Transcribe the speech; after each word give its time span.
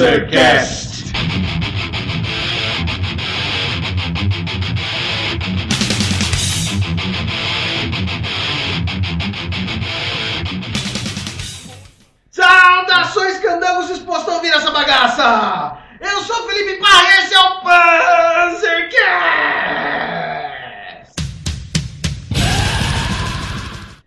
Panzercast. 0.00 1.12
Saudações, 12.30 13.40
candangos 13.40 13.88
dispostos 13.88 14.26
a 14.32 14.36
ouvir 14.36 14.52
essa 14.52 14.70
bagaça! 14.70 15.76
Eu 16.00 16.22
sou 16.22 16.48
Felipe 16.48 16.80
Parra 16.80 17.02
e 17.02 17.20
esse 17.20 17.34
é 17.34 17.40
o 17.40 17.60
Panzercast! 17.60 19.00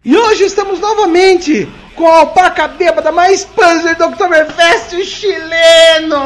E 0.04 0.18
hoje 0.18 0.46
estamos 0.46 0.80
novamente 0.80 1.72
com 1.96 2.08
a 2.08 2.20
alpaca 2.20 2.68
bêbada 2.68 3.12
mais 3.12 3.46
Panzer 3.46 3.96
do 3.98 4.06
Oktoberfest 4.06 5.04
chileno! 5.06 6.18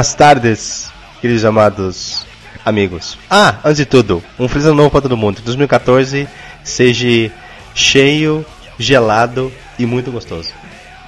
Buenas 0.00 0.14
tardes, 0.14 0.90
queridos 1.20 1.44
amados 1.44 2.26
amigos. 2.64 3.18
Ah, 3.28 3.58
antes 3.62 3.76
de 3.76 3.84
tudo, 3.84 4.24
um 4.38 4.48
feliz 4.48 4.64
ano 4.64 4.76
novo 4.76 4.90
para 4.90 5.02
todo 5.02 5.14
mundo. 5.14 5.42
2014 5.42 6.26
seja 6.64 7.30
cheio, 7.74 8.42
gelado 8.78 9.52
e 9.78 9.84
muito 9.84 10.10
gostoso. 10.10 10.54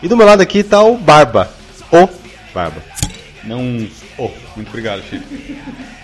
E 0.03 0.09
do 0.09 0.15
meu 0.15 0.27
lado 0.27 0.43
aqui 0.43 0.63
tá 0.63 0.83
o 0.83 0.99
Barba. 0.99 1.51
O 1.91 2.07
Barba. 2.53 2.83
Não. 3.45 3.89
Oh, 4.19 4.31
muito 4.57 4.69
obrigado, 4.69 5.03
Chico. 5.09 5.25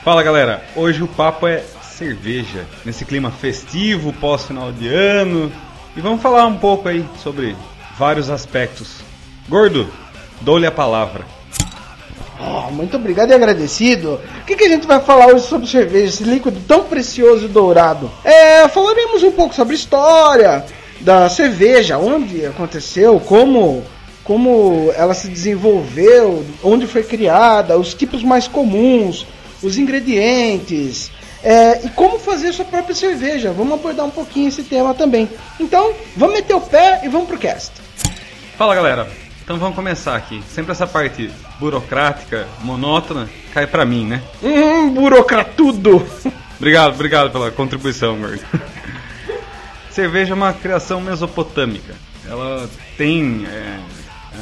Fala 0.02 0.22
galera, 0.22 0.64
hoje 0.74 1.02
o 1.02 1.08
papo 1.08 1.46
é 1.46 1.62
cerveja, 1.82 2.64
nesse 2.86 3.04
clima 3.04 3.30
festivo, 3.30 4.14
pós-final 4.14 4.72
de 4.72 4.88
ano. 4.88 5.52
E 5.94 6.00
vamos 6.00 6.22
falar 6.22 6.46
um 6.46 6.56
pouco 6.56 6.88
aí 6.88 7.04
sobre 7.22 7.54
vários 7.98 8.30
aspectos. 8.30 9.02
Gordo, 9.46 9.86
dou-lhe 10.40 10.66
a 10.66 10.72
palavra. 10.72 11.36
Oh, 12.40 12.70
muito 12.70 12.96
obrigado 12.96 13.30
e 13.30 13.34
agradecido. 13.34 14.20
O 14.42 14.44
que, 14.44 14.54
que 14.54 14.64
a 14.64 14.68
gente 14.68 14.86
vai 14.86 15.00
falar 15.00 15.26
hoje 15.26 15.44
sobre 15.46 15.66
cerveja, 15.66 16.06
esse 16.06 16.24
líquido 16.24 16.60
tão 16.68 16.84
precioso 16.84 17.46
e 17.46 17.48
dourado? 17.48 18.10
É, 18.24 18.68
falaremos 18.68 19.22
um 19.24 19.32
pouco 19.32 19.54
sobre 19.54 19.74
história 19.74 20.64
da 21.00 21.28
cerveja, 21.28 21.98
onde 21.98 22.46
aconteceu, 22.46 23.18
como, 23.20 23.84
como 24.22 24.92
ela 24.96 25.14
se 25.14 25.28
desenvolveu, 25.28 26.44
onde 26.62 26.86
foi 26.86 27.02
criada, 27.02 27.76
os 27.76 27.92
tipos 27.92 28.22
mais 28.22 28.46
comuns, 28.46 29.26
os 29.62 29.76
ingredientes. 29.76 31.10
é, 31.42 31.84
e 31.84 31.88
como 31.90 32.18
fazer 32.18 32.52
sua 32.52 32.64
própria 32.64 32.94
cerveja. 32.94 33.52
Vamos 33.52 33.74
abordar 33.74 34.06
um 34.06 34.10
pouquinho 34.10 34.48
esse 34.48 34.62
tema 34.62 34.94
também. 34.94 35.28
Então, 35.58 35.92
vamos 36.16 36.36
meter 36.36 36.54
o 36.54 36.60
pé 36.60 37.00
e 37.04 37.08
vamos 37.08 37.28
pro 37.28 37.38
cast. 37.38 37.72
Fala 38.56 38.74
galera, 38.74 39.08
então 39.48 39.56
vamos 39.56 39.76
começar 39.76 40.14
aqui. 40.14 40.42
Sempre 40.46 40.72
essa 40.72 40.86
parte 40.86 41.30
burocrática, 41.58 42.46
monótona, 42.60 43.26
cai 43.54 43.66
pra 43.66 43.82
mim, 43.82 44.04
né? 44.04 44.22
Hum, 44.42 44.90
burocratudo! 44.90 46.06
Obrigado, 46.58 46.92
obrigado 46.92 47.30
pela 47.30 47.50
contribuição, 47.50 48.18
Gordo. 48.18 48.42
Cerveja 49.90 50.32
é 50.32 50.34
uma 50.34 50.52
criação 50.52 51.00
mesopotâmica. 51.00 51.94
Ela 52.28 52.68
tem 52.98 53.46
é, 53.46 53.78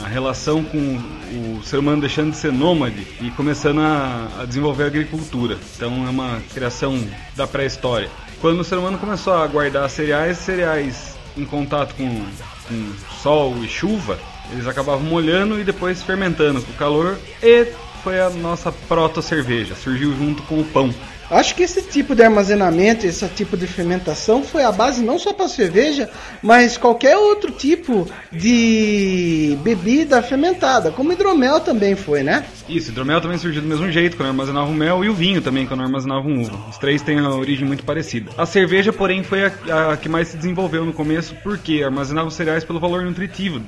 a 0.02 0.08
relação 0.08 0.64
com 0.64 0.78
o 0.78 1.62
ser 1.62 1.78
humano 1.78 2.00
deixando 2.00 2.32
de 2.32 2.38
ser 2.38 2.52
nômade 2.52 3.06
e 3.20 3.30
começando 3.30 3.82
a, 3.82 4.28
a 4.40 4.44
desenvolver 4.44 4.84
a 4.84 4.86
agricultura. 4.86 5.56
Então 5.76 6.04
é 6.04 6.10
uma 6.10 6.42
criação 6.52 7.00
da 7.36 7.46
pré-história. 7.46 8.10
Quando 8.40 8.58
o 8.58 8.64
ser 8.64 8.76
humano 8.76 8.98
começou 8.98 9.34
a 9.34 9.46
guardar 9.46 9.88
cereais, 9.88 10.38
cereais 10.38 11.14
em 11.36 11.44
contato 11.44 11.94
com, 11.94 12.26
com 12.66 12.92
sol 13.22 13.62
e 13.62 13.68
chuva, 13.68 14.18
eles 14.52 14.66
acabavam 14.66 15.04
molhando 15.04 15.58
e 15.60 15.64
depois 15.64 16.02
fermentando 16.02 16.62
com 16.62 16.72
o 16.72 16.76
calor 16.76 17.18
e 17.42 17.66
foi 18.02 18.20
a 18.20 18.30
nossa 18.30 18.70
proto-cerveja. 18.70 19.74
Surgiu 19.74 20.14
junto 20.16 20.42
com 20.44 20.60
o 20.60 20.64
pão. 20.64 20.94
Acho 21.28 21.56
que 21.56 21.64
esse 21.64 21.82
tipo 21.82 22.14
de 22.14 22.22
armazenamento, 22.22 23.04
esse 23.04 23.26
tipo 23.28 23.56
de 23.56 23.66
fermentação 23.66 24.44
foi 24.44 24.62
a 24.62 24.70
base 24.70 25.02
não 25.02 25.18
só 25.18 25.32
para 25.32 25.48
cerveja, 25.48 26.08
mas 26.40 26.76
qualquer 26.76 27.16
outro 27.16 27.50
tipo 27.50 28.08
de 28.30 29.58
bebida 29.60 30.22
fermentada, 30.22 30.92
como 30.92 31.12
hidromel 31.12 31.58
também 31.58 31.96
foi, 31.96 32.22
né? 32.22 32.46
Isso, 32.68 32.90
hidromel 32.90 33.20
também 33.20 33.38
surgiu 33.38 33.60
do 33.60 33.66
mesmo 33.66 33.90
jeito, 33.90 34.16
quando 34.16 34.28
armazenava 34.28 34.70
o 34.70 34.74
mel, 34.74 35.04
e 35.04 35.08
o 35.08 35.14
vinho 35.14 35.42
também, 35.42 35.66
quando 35.66 35.82
armazenava 35.82 36.28
um 36.28 36.42
uva. 36.42 36.68
Os 36.70 36.78
três 36.78 37.02
têm 37.02 37.18
a 37.18 37.28
origem 37.30 37.66
muito 37.66 37.82
parecida. 37.82 38.30
A 38.38 38.46
cerveja, 38.46 38.92
porém, 38.92 39.24
foi 39.24 39.46
a, 39.46 39.92
a 39.92 39.96
que 39.96 40.08
mais 40.08 40.28
se 40.28 40.36
desenvolveu 40.36 40.84
no 40.84 40.92
começo, 40.92 41.34
porque 41.42 41.82
armazenava 41.82 42.28
os 42.28 42.34
cereais 42.34 42.62
pelo 42.62 42.78
valor 42.78 43.02
nutritivo 43.02 43.60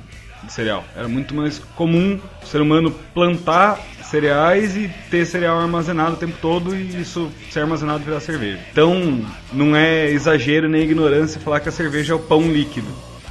de 0.43 0.53
cereal. 0.53 0.83
Era 0.95 1.07
muito 1.07 1.33
mais 1.33 1.59
comum 1.75 2.19
o 2.41 2.45
ser 2.45 2.61
humano 2.61 2.91
plantar 3.13 3.79
cereais 4.09 4.75
e 4.75 4.89
ter 5.11 5.25
cereal 5.25 5.59
armazenado 5.59 6.13
o 6.13 6.17
tempo 6.17 6.35
todo 6.41 6.75
e 6.75 6.99
isso 6.99 7.31
ser 7.51 7.61
armazenado 7.61 8.03
virar 8.03 8.19
cerveja. 8.19 8.59
Então, 8.71 9.23
não 9.53 9.75
é 9.75 10.09
exagero 10.09 10.67
nem 10.67 10.81
ignorância 10.81 11.39
falar 11.39 11.59
que 11.59 11.69
a 11.69 11.71
cerveja 11.71 12.13
é 12.13 12.15
o 12.15 12.19
pão 12.19 12.41
líquido. 12.41 12.87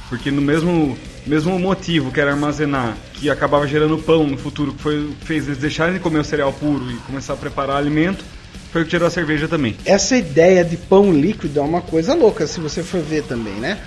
Porque 0.07 0.31
no 0.31 0.41
mesmo, 0.41 0.97
mesmo 1.25 1.59
motivo 1.59 2.11
que 2.11 2.19
era 2.19 2.31
armazenar, 2.31 2.97
que 3.13 3.29
acabava 3.29 3.67
gerando 3.67 3.97
pão 3.97 4.25
no 4.25 4.37
futuro, 4.37 4.73
que 4.73 4.81
foi, 4.81 5.13
fez 5.21 5.45
eles 5.45 5.59
deixarem 5.59 5.93
de 5.93 5.99
comer 5.99 6.19
o 6.19 6.23
cereal 6.23 6.51
puro 6.51 6.89
e 6.89 6.95
começar 6.97 7.33
a 7.33 7.37
preparar 7.37 7.77
alimento, 7.77 8.25
foi 8.71 8.81
o 8.81 8.85
que 8.85 8.91
gerou 8.91 9.07
a 9.07 9.11
cerveja 9.11 9.47
também. 9.47 9.75
Essa 9.85 10.15
ideia 10.15 10.63
de 10.63 10.77
pão 10.77 11.11
líquido 11.11 11.59
é 11.59 11.61
uma 11.61 11.81
coisa 11.81 12.13
louca, 12.13 12.47
se 12.47 12.59
você 12.59 12.83
for 12.83 13.01
ver 13.01 13.23
também, 13.23 13.53
né? 13.53 13.79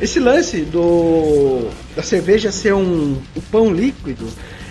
Esse 0.00 0.18
lance 0.18 0.62
do 0.62 1.68
da 1.94 2.02
cerveja 2.02 2.50
ser 2.50 2.74
um, 2.74 3.16
um 3.36 3.40
pão 3.50 3.72
líquido, 3.72 4.28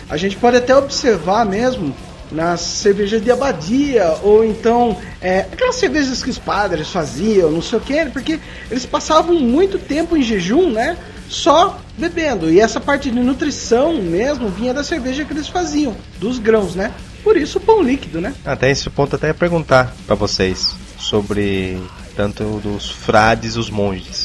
a 0.10 0.18
gente 0.18 0.36
pode 0.36 0.58
até 0.58 0.76
observar 0.76 1.46
mesmo 1.46 1.96
nas 2.32 2.62
cervejas 2.62 3.22
de 3.22 3.32
abadia, 3.32 4.18
ou 4.24 4.44
então 4.44 4.98
é, 5.22 5.42
aquelas 5.42 5.76
cervejas 5.76 6.24
que 6.24 6.30
os 6.30 6.40
padres 6.40 6.90
faziam, 6.90 7.52
não 7.52 7.62
sei 7.62 7.78
o 7.78 7.82
que, 7.82 8.06
porque 8.08 8.40
eles 8.70 8.86
passavam 8.86 9.40
muito 9.40 9.78
tempo 9.78 10.18
em 10.18 10.24
jejum, 10.24 10.72
né? 10.72 10.98
Só 11.30 11.80
bebendo. 11.98 12.52
E 12.52 12.60
essa 12.60 12.80
parte 12.80 13.10
de 13.10 13.20
nutrição 13.20 14.02
mesmo 14.02 14.50
vinha 14.50 14.74
da 14.74 14.84
cerveja 14.84 15.24
que 15.24 15.34
eles 15.34 15.48
faziam, 15.48 15.96
dos 16.20 16.40
grãos, 16.40 16.76
né? 16.76 16.92
Por 17.24 17.38
isso 17.38 17.58
o 17.58 17.62
pão 17.62 17.82
líquido, 17.82 18.20
né? 18.20 18.34
Até 18.44 18.70
esse 18.70 18.90
ponto 18.90 19.16
até 19.16 19.28
ia 19.28 19.34
perguntar 19.34 19.96
para 20.06 20.16
vocês 20.16 20.76
sobre 21.00 21.82
tanto 22.16 22.60
dos 22.60 22.90
frades 22.90 23.56
os 23.56 23.70
monges. 23.70 24.23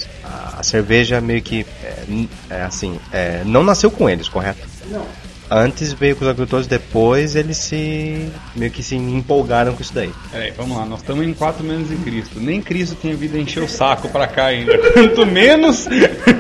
A, 0.58 0.62
cerveja 0.62 1.20
meio 1.20 1.42
que 1.42 1.64
é, 1.82 2.04
é 2.50 2.62
assim, 2.62 2.98
é, 3.12 3.42
não 3.44 3.62
nasceu 3.62 3.91
com 3.91 4.08
eles, 4.08 4.28
correto? 4.28 4.66
Não. 4.91 5.06
Antes 5.50 5.94
veio 5.94 6.14
com 6.14 6.24
os 6.24 6.28
agricultores, 6.28 6.66
depois 6.66 7.34
eles 7.34 7.56
se 7.56 8.28
meio 8.54 8.70
que 8.70 8.82
se 8.82 8.96
empolgaram 8.96 9.74
com 9.74 9.80
isso 9.80 9.94
daí. 9.94 10.12
Peraí, 10.30 10.50
vamos 10.50 10.76
lá, 10.76 10.84
nós 10.84 11.00
estamos 11.00 11.26
em 11.26 11.32
4 11.32 11.64
menos 11.64 11.91
em 11.91 11.96
Cristo. 11.96 12.38
Nem 12.38 12.60
Cristo 12.60 12.96
tinha 13.00 13.16
vindo 13.16 13.38
encher 13.38 13.62
o 13.62 13.69
saco 13.69 14.10
pra 14.10 14.26
cá 14.26 14.46
ainda. 14.46 14.76
Quanto 14.92 15.24
menos 15.24 15.86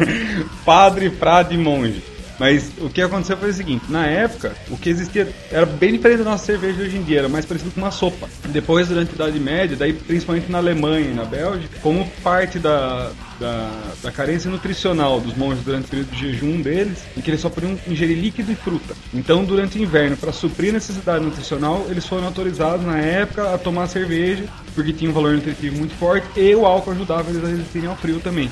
padre, 0.64 1.08
frade 1.10 1.54
e 1.54 1.58
monge. 1.58 2.02
Mas 2.38 2.70
o 2.78 2.88
que 2.88 3.02
aconteceu 3.02 3.36
foi 3.36 3.50
o 3.50 3.54
seguinte: 3.54 3.84
na 3.88 4.06
época, 4.06 4.54
o 4.70 4.76
que 4.76 4.88
existia 4.88 5.28
era 5.50 5.66
bem 5.66 5.92
diferente 5.92 6.18
da 6.18 6.30
nossa 6.30 6.44
cerveja 6.44 6.82
hoje 6.82 6.96
em 6.96 7.02
dia, 7.02 7.20
era 7.20 7.28
mais 7.28 7.44
parecido 7.44 7.70
com 7.72 7.80
uma 7.80 7.90
sopa. 7.90 8.28
Depois, 8.46 8.88
durante 8.88 9.10
a 9.10 9.14
Idade 9.14 9.40
Média, 9.40 9.76
daí 9.76 9.92
principalmente 9.92 10.50
na 10.50 10.58
Alemanha 10.58 11.10
e 11.10 11.14
na 11.14 11.24
Bélgica, 11.24 11.78
como 11.82 12.08
parte 12.22 12.58
da, 12.58 13.10
da, 13.40 13.70
da 14.02 14.12
carência 14.12 14.50
nutricional 14.50 15.20
dos 15.20 15.36
monges 15.36 15.64
durante 15.64 15.86
o 15.86 15.88
período 15.88 16.10
de 16.10 16.18
jejum 16.18 16.60
deles, 16.60 16.98
em 17.16 17.20
que 17.20 17.30
eles 17.30 17.40
só 17.40 17.48
podiam 17.48 17.78
ingerir 17.86 18.18
líquido 18.18 18.52
e 18.52 18.54
fruta. 18.54 18.94
Então, 19.12 19.44
durante 19.44 19.78
o 19.78 19.82
inverno, 19.82 20.16
para 20.16 20.32
suprir 20.32 20.70
a 20.70 20.74
necessidade 20.74 21.24
nutricional, 21.24 21.86
eles 21.88 22.06
foram 22.06 22.26
autorizados 22.26 22.86
na 22.86 22.98
época 22.98 23.54
a 23.54 23.58
tomar 23.58 23.86
cerveja, 23.88 24.44
porque 24.74 24.92
tinha 24.92 25.10
um 25.10 25.14
valor 25.14 25.34
nutritivo 25.34 25.76
muito 25.76 25.94
forte, 25.94 26.26
e 26.36 26.54
o 26.54 26.64
álcool 26.64 26.92
ajudava 26.92 27.30
eles 27.30 27.44
a 27.44 27.48
resistirem 27.48 27.88
ao 27.88 27.96
frio 27.96 28.20
também. 28.20 28.50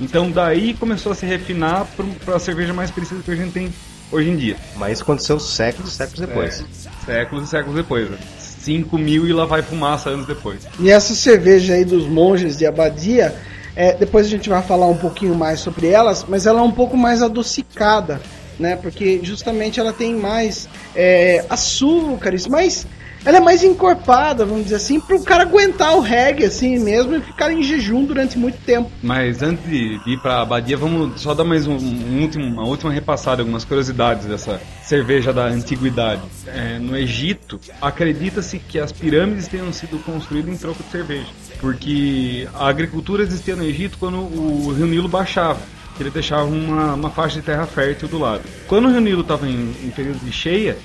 Então 0.00 0.30
daí 0.30 0.74
começou 0.74 1.12
a 1.12 1.14
se 1.14 1.24
refinar 1.26 1.86
para 2.24 2.36
a 2.36 2.38
cerveja 2.38 2.72
mais 2.72 2.90
parecida 2.90 3.22
que 3.22 3.30
a 3.30 3.36
gente 3.36 3.52
tem 3.52 3.72
hoje 4.10 4.30
em 4.30 4.36
dia. 4.36 4.56
Mas 4.76 4.94
isso 4.94 5.02
aconteceu 5.02 5.38
séculos 5.40 5.92
e 5.92 5.96
séculos 5.96 6.20
depois. 6.20 6.64
É, 7.06 7.06
séculos 7.06 7.44
e 7.44 7.50
séculos 7.50 7.76
depois. 7.76 8.10
Né? 8.10 8.18
5 8.38 8.98
mil 8.98 9.28
e 9.28 9.32
lá 9.32 9.44
vai 9.44 9.62
fumaça 9.62 10.10
anos 10.10 10.26
depois. 10.26 10.66
E 10.80 10.90
essa 10.90 11.14
cerveja 11.14 11.74
aí 11.74 11.84
dos 11.84 12.06
monges 12.06 12.56
de 12.56 12.66
abadia, 12.66 13.34
é, 13.76 13.94
depois 13.94 14.26
a 14.26 14.28
gente 14.28 14.48
vai 14.48 14.60
falar 14.62 14.86
um 14.86 14.96
pouquinho 14.96 15.34
mais 15.34 15.60
sobre 15.60 15.86
elas, 15.86 16.24
mas 16.28 16.46
ela 16.46 16.60
é 16.60 16.62
um 16.62 16.72
pouco 16.72 16.96
mais 16.96 17.22
adocicada, 17.22 18.20
né? 18.58 18.74
Porque 18.74 19.20
justamente 19.22 19.78
ela 19.78 19.92
tem 19.92 20.16
mais 20.16 20.68
é, 20.96 21.44
açúcares, 21.48 22.48
mas 22.48 22.86
ela 23.26 23.38
é 23.38 23.40
mais 23.40 23.64
encorpada, 23.64 24.46
vamos 24.46 24.64
dizer 24.64 24.76
assim, 24.76 25.00
para 25.00 25.16
o 25.16 25.22
cara 25.22 25.42
aguentar 25.42 25.96
o 25.96 26.00
reggae 26.00 26.44
assim 26.44 26.78
mesmo 26.78 27.16
e 27.16 27.20
ficar 27.20 27.52
em 27.52 27.60
jejum 27.60 28.04
durante 28.04 28.38
muito 28.38 28.56
tempo. 28.58 28.88
Mas 29.02 29.42
antes 29.42 29.68
de 29.68 30.00
ir 30.06 30.18
para 30.22 30.34
a 30.36 30.42
abadia, 30.42 30.76
vamos 30.76 31.20
só 31.20 31.34
dar 31.34 31.44
mais 31.44 31.66
um, 31.66 31.76
um 31.76 32.22
último, 32.22 32.44
uma 32.44 32.64
última 32.64 32.92
repassada, 32.92 33.42
algumas 33.42 33.64
curiosidades 33.64 34.26
dessa 34.26 34.60
cerveja 34.84 35.32
da 35.32 35.46
antiguidade. 35.46 36.22
É, 36.46 36.78
no 36.78 36.96
Egito, 36.96 37.58
acredita-se 37.82 38.60
que 38.60 38.78
as 38.78 38.92
pirâmides 38.92 39.48
tenham 39.48 39.72
sido 39.72 39.98
construídas 40.04 40.54
em 40.54 40.56
troco 40.56 40.80
de 40.84 40.90
cerveja, 40.90 41.26
porque 41.60 42.48
a 42.54 42.68
agricultura 42.68 43.24
existia 43.24 43.56
no 43.56 43.64
Egito 43.64 43.98
quando 43.98 44.18
o 44.18 44.72
rio 44.72 44.86
Nilo 44.86 45.08
baixava. 45.08 45.58
que 45.96 46.02
ele 46.02 46.10
deixava 46.10 46.44
uma, 46.44 46.94
uma 46.94 47.10
faixa 47.10 47.40
de 47.40 47.46
terra 47.46 47.66
fértil 47.66 48.06
do 48.06 48.18
lado. 48.18 48.42
Quando 48.68 48.86
o 48.86 48.90
Rio 48.90 49.00
Nilo 49.00 49.22
estava 49.22 49.48
em, 49.48 49.74
em 49.82 49.90
período 49.90 50.20
de 50.20 50.30
cheia, 50.30 50.76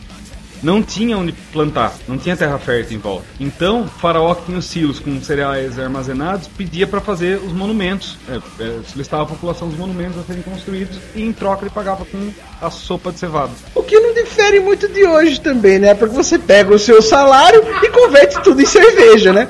não 0.61 0.81
tinha 0.81 1.17
onde 1.17 1.31
plantar, 1.31 1.93
não 2.07 2.17
tinha 2.17 2.35
terra 2.35 2.57
fértil 2.57 2.97
em 2.97 2.99
volta. 2.99 3.25
Então, 3.39 3.83
o 3.83 3.87
faraó 3.87 4.33
que 4.35 4.45
tinha 4.45 4.57
os 4.57 4.65
silos 4.65 4.99
com 4.99 5.21
cereais 5.21 5.79
armazenados 5.79 6.47
pedia 6.47 6.85
para 6.87 7.01
fazer 7.01 7.37
os 7.37 7.51
monumentos, 7.51 8.17
é, 8.29 8.35
é, 8.63 8.79
solicitava 8.85 9.23
a 9.23 9.25
população 9.25 9.67
os 9.67 9.77
monumentos 9.77 10.19
a 10.19 10.23
serem 10.23 10.41
construídos 10.41 10.97
e 11.15 11.23
em 11.23 11.33
troca 11.33 11.63
ele 11.63 11.71
pagava 11.71 12.05
com 12.05 12.31
a 12.61 12.69
sopa 12.69 13.11
de 13.11 13.19
cevada. 13.19 13.51
O 13.73 13.83
que 13.83 13.99
não 13.99 14.13
difere 14.13 14.59
muito 14.59 14.87
de 14.87 15.03
hoje 15.03 15.39
também, 15.39 15.79
né? 15.79 15.93
Porque 15.93 16.15
você 16.15 16.37
pega 16.37 16.73
o 16.73 16.79
seu 16.79 17.01
salário 17.01 17.63
e 17.83 17.89
converte 17.89 18.41
tudo 18.43 18.61
em 18.61 18.65
cerveja, 18.65 19.33
né? 19.33 19.47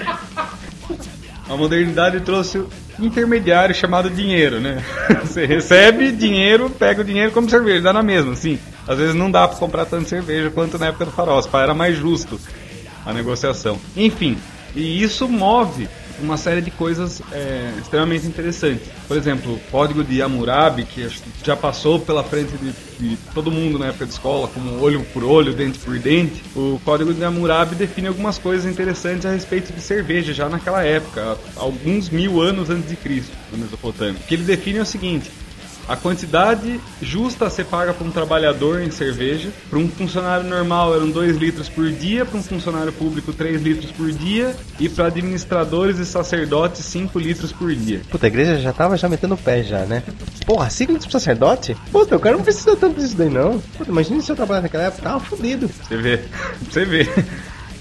A 1.49 1.57
modernidade 1.57 2.21
trouxe 2.21 2.59
o 2.59 2.69
intermediário 2.99 3.75
chamado 3.75 4.09
dinheiro, 4.09 4.61
né? 4.61 4.81
Você 5.21 5.45
recebe 5.45 6.11
dinheiro, 6.11 6.69
pega 6.69 7.01
o 7.01 7.03
dinheiro 7.03 7.31
como 7.31 7.49
cerveja, 7.49 7.81
dá 7.81 7.91
na 7.91 8.01
mesma, 8.01 8.35
sim. 8.35 8.57
Às 8.87 8.97
vezes 8.97 9.15
não 9.15 9.29
dá 9.29 9.47
para 9.47 9.57
comprar 9.57 9.85
tanto 9.85 10.09
cerveja 10.09 10.49
quanto 10.49 10.77
na 10.77 10.87
época 10.87 11.05
do 11.05 11.11
farol, 11.11 11.41
era 11.53 11.73
mais 11.73 11.97
justo 11.97 12.39
a 13.05 13.13
negociação. 13.13 13.79
Enfim, 13.95 14.37
e 14.75 15.01
isso 15.01 15.27
move 15.27 15.87
uma 16.21 16.37
série 16.37 16.61
de 16.61 16.71
coisas 16.71 17.21
é, 17.31 17.73
extremamente 17.79 18.25
interessantes. 18.25 18.87
Por 19.07 19.17
exemplo, 19.17 19.53
o 19.53 19.59
código 19.71 20.03
de 20.03 20.21
Hammurabi, 20.21 20.85
que 20.85 21.07
já 21.43 21.55
passou 21.55 21.99
pela 21.99 22.23
frente 22.23 22.53
de, 22.57 22.71
de, 22.99 23.17
todo 23.33 23.51
mundo 23.51 23.79
na 23.79 23.87
época 23.87 24.05
de 24.05 24.11
escola, 24.11 24.47
como 24.47 24.79
olho 24.81 25.03
por 25.13 25.23
olho, 25.23 25.53
dente 25.53 25.79
por 25.79 25.97
dente. 25.97 26.41
O 26.55 26.79
código 26.85 27.13
de 27.13 27.23
Hammurabi 27.23 27.75
define 27.75 28.07
algumas 28.07 28.37
coisas 28.37 28.71
interessantes 28.71 29.25
a 29.25 29.31
respeito 29.31 29.73
de 29.73 29.81
cerveja, 29.81 30.33
já 30.33 30.47
naquela 30.47 30.83
época, 30.83 31.37
alguns 31.55 32.09
mil 32.09 32.41
anos 32.41 32.69
antes 32.69 32.89
de 32.89 32.95
Cristo, 32.95 33.31
na 33.51 33.57
Mesopotâmia. 33.57 34.21
O 34.21 34.27
que 34.27 34.35
ele 34.35 34.43
define 34.43 34.79
é 34.79 34.81
o 34.83 34.85
seguinte: 34.85 35.31
a 35.87 35.95
quantidade 35.95 36.79
justa 37.01 37.45
a 37.45 37.49
ser 37.49 37.65
paga 37.65 37.93
para 37.93 38.05
um 38.05 38.11
trabalhador 38.11 38.81
em 38.81 38.91
cerveja. 38.91 39.49
Para 39.69 39.79
um 39.79 39.89
funcionário 39.89 40.47
normal 40.47 40.95
eram 40.95 41.09
2 41.09 41.37
litros 41.37 41.69
por 41.69 41.89
dia, 41.91 42.25
para 42.25 42.37
um 42.37 42.43
funcionário 42.43 42.91
público 42.91 43.33
3 43.33 43.61
litros 43.61 43.91
por 43.91 44.11
dia 44.11 44.55
e 44.79 44.87
para 44.87 45.07
administradores 45.07 45.99
e 45.99 46.05
sacerdotes 46.05 46.83
5 46.85 47.17
litros 47.19 47.51
por 47.51 47.73
dia. 47.73 48.01
Puta, 48.09 48.25
a 48.25 48.29
igreja 48.29 48.57
já 48.57 48.73
tava 48.73 48.97
já 48.97 49.07
metendo 49.09 49.35
o 49.35 49.37
pé 49.37 49.63
já, 49.63 49.85
né? 49.85 50.03
Porra, 50.45 50.69
5 50.69 50.91
litros 50.91 51.07
pro 51.07 51.19
sacerdote? 51.19 51.75
Puta, 51.91 52.15
o 52.15 52.19
cara 52.19 52.37
não 52.37 52.43
precisa 52.43 52.75
tanto 52.75 52.99
disso 52.99 53.15
daí 53.15 53.29
não. 53.29 53.59
Puta, 53.77 53.91
imagina 53.91 54.21
se 54.21 54.31
eu 54.31 54.35
trabalhar 54.35 54.61
naquela 54.61 54.85
época, 54.85 55.03
tava 55.03 55.19
fudido. 55.19 55.69
Você 55.87 55.97
vê, 55.97 56.19
você 56.69 56.85
vê. 56.85 57.09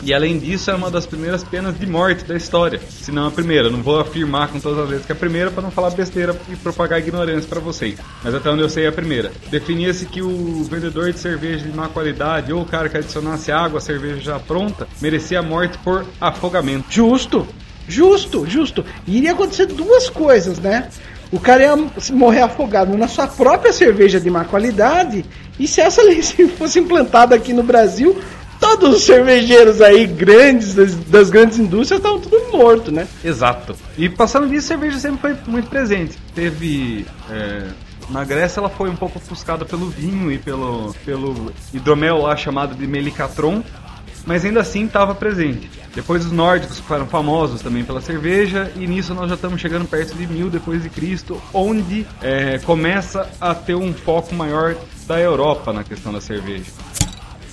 E 0.03 0.15
além 0.15 0.39
disso, 0.39 0.71
é 0.71 0.75
uma 0.75 0.91
das 0.91 1.07
primeiras 1.07 1.45
penas 1.45 1.79
de 1.79 1.87
morte 1.87 2.25
da 2.25 2.35
história. 2.35 2.81
Se 2.89 3.13
não 3.13 3.27
a 3.27 3.31
primeira, 3.31 3.69
não 3.69 3.83
vou 3.83 4.01
afirmar 4.01 4.49
com 4.49 4.59
todas 4.59 4.79
as 4.79 4.89
vezes 4.89 5.07
que 5.07 5.13
é 5.13 5.15
a 5.15 5.19
primeira 5.19 5.51
para 5.51 5.63
não 5.63 5.71
falar 5.71 5.91
besteira 5.91 6.35
e 6.49 6.57
propagar 6.57 6.99
ignorância 6.99 7.49
para 7.49 7.61
vocês. 7.61 7.99
Mas 8.25 8.35
até 8.35 8.51
onde 8.51 8.63
eu 8.63 8.69
sei 8.69 8.85
é 8.85 8.89
a 8.89 8.93
primeira. 8.93 9.31
Definia-se 9.51 10.07
que 10.07 10.23
o 10.23 10.65
vendedor 10.65 11.13
de 11.13 11.19
cerveja 11.19 11.65
de 11.65 11.77
má 11.77 11.89
qualidade 11.89 12.53
ou 12.53 12.63
o 12.63 12.67
cara 12.67 12.89
que 12.89 12.97
adicionasse 12.97 13.53
água 13.53 13.79
à 13.79 13.81
cerveja 13.81 14.21
já 14.21 14.39
pronta 14.39 14.89
merecia 15.01 15.41
a 15.41 15.43
morte 15.43 15.77
por 15.79 16.07
afogamento. 16.21 16.87
Justo, 16.91 17.47
justo, 17.87 18.47
justo. 18.47 18.85
E 19.07 19.19
iria 19.19 19.33
acontecer 19.33 19.67
duas 19.67 20.09
coisas, 20.09 20.59
né? 20.59 20.89
O 21.33 21.39
cara 21.39 21.63
ia 21.63 21.77
morrer 22.13 22.43
afogado 22.43 22.97
na 22.97 23.07
sua 23.07 23.27
própria 23.27 23.73
cerveja 23.73 24.21
de 24.21 24.29
má 24.29 24.45
qualidade. 24.45 25.25
E 25.59 25.69
se 25.69 25.81
essa 25.81 26.03
lei 26.03 26.21
fosse 26.23 26.79
implantada 26.81 27.35
aqui 27.35 27.53
no 27.53 27.63
Brasil, 27.63 28.21
todos 28.77 28.99
os 28.99 29.03
cervejeiros 29.05 29.81
aí 29.81 30.07
grandes, 30.07 30.75
das, 30.75 30.95
das 30.95 31.31
grandes 31.31 31.59
indústrias, 31.59 32.01
estavam 32.01 32.21
tudo 32.21 32.53
morto, 32.53 32.91
né? 32.91 33.07
Exato. 33.25 33.77
E 33.97 34.09
passando 34.09 34.49
disso, 34.49 34.67
a 34.67 34.69
cerveja 34.69 34.99
sempre 34.99 35.21
foi 35.21 35.37
muito 35.47 35.69
presente. 35.69 36.19
Teve. 36.35 37.07
É, 37.31 37.69
na 38.09 38.25
Grécia 38.25 38.59
ela 38.61 38.69
foi 38.69 38.91
um 38.91 38.97
pouco 38.97 39.19
ofuscada 39.19 39.65
pelo 39.65 39.89
vinho 39.89 40.33
e 40.33 40.39
pelo, 40.39 40.93
pelo 41.05 41.53
hidromel 41.73 42.23
lá 42.23 42.37
chamado 42.37 42.75
de 42.75 42.85
melicatron, 42.87 43.63
mas 44.27 44.45
ainda 44.45 44.61
assim 44.61 44.85
estava 44.85 45.15
presente. 45.15 45.71
Depois 45.95 46.27
os 46.27 46.33
nórdicos 46.33 46.81
foram 46.81 47.07
famosos 47.07 47.61
também 47.61 47.85
pela 47.85 48.01
cerveja 48.01 48.71
e 48.77 48.87
nisso 48.87 49.15
nós 49.15 49.29
já 49.29 49.37
estamos 49.37 49.61
chegando 49.61 49.87
perto 49.87 50.15
de 50.15 50.27
mil 50.27 50.51
depois 50.51 50.83
de 50.83 50.91
Cristo, 50.91 51.41
onde 51.53 52.05
é, 52.21 52.59
começa 52.59 53.31
a 53.41 53.55
ter 53.55 53.75
um 53.75 53.93
foco 53.93 54.35
maior 54.35 54.75
da 55.07 55.21
Europa 55.21 55.73
na 55.73 55.85
questão 55.85 56.13
da 56.13 56.21
cerveja 56.21 56.71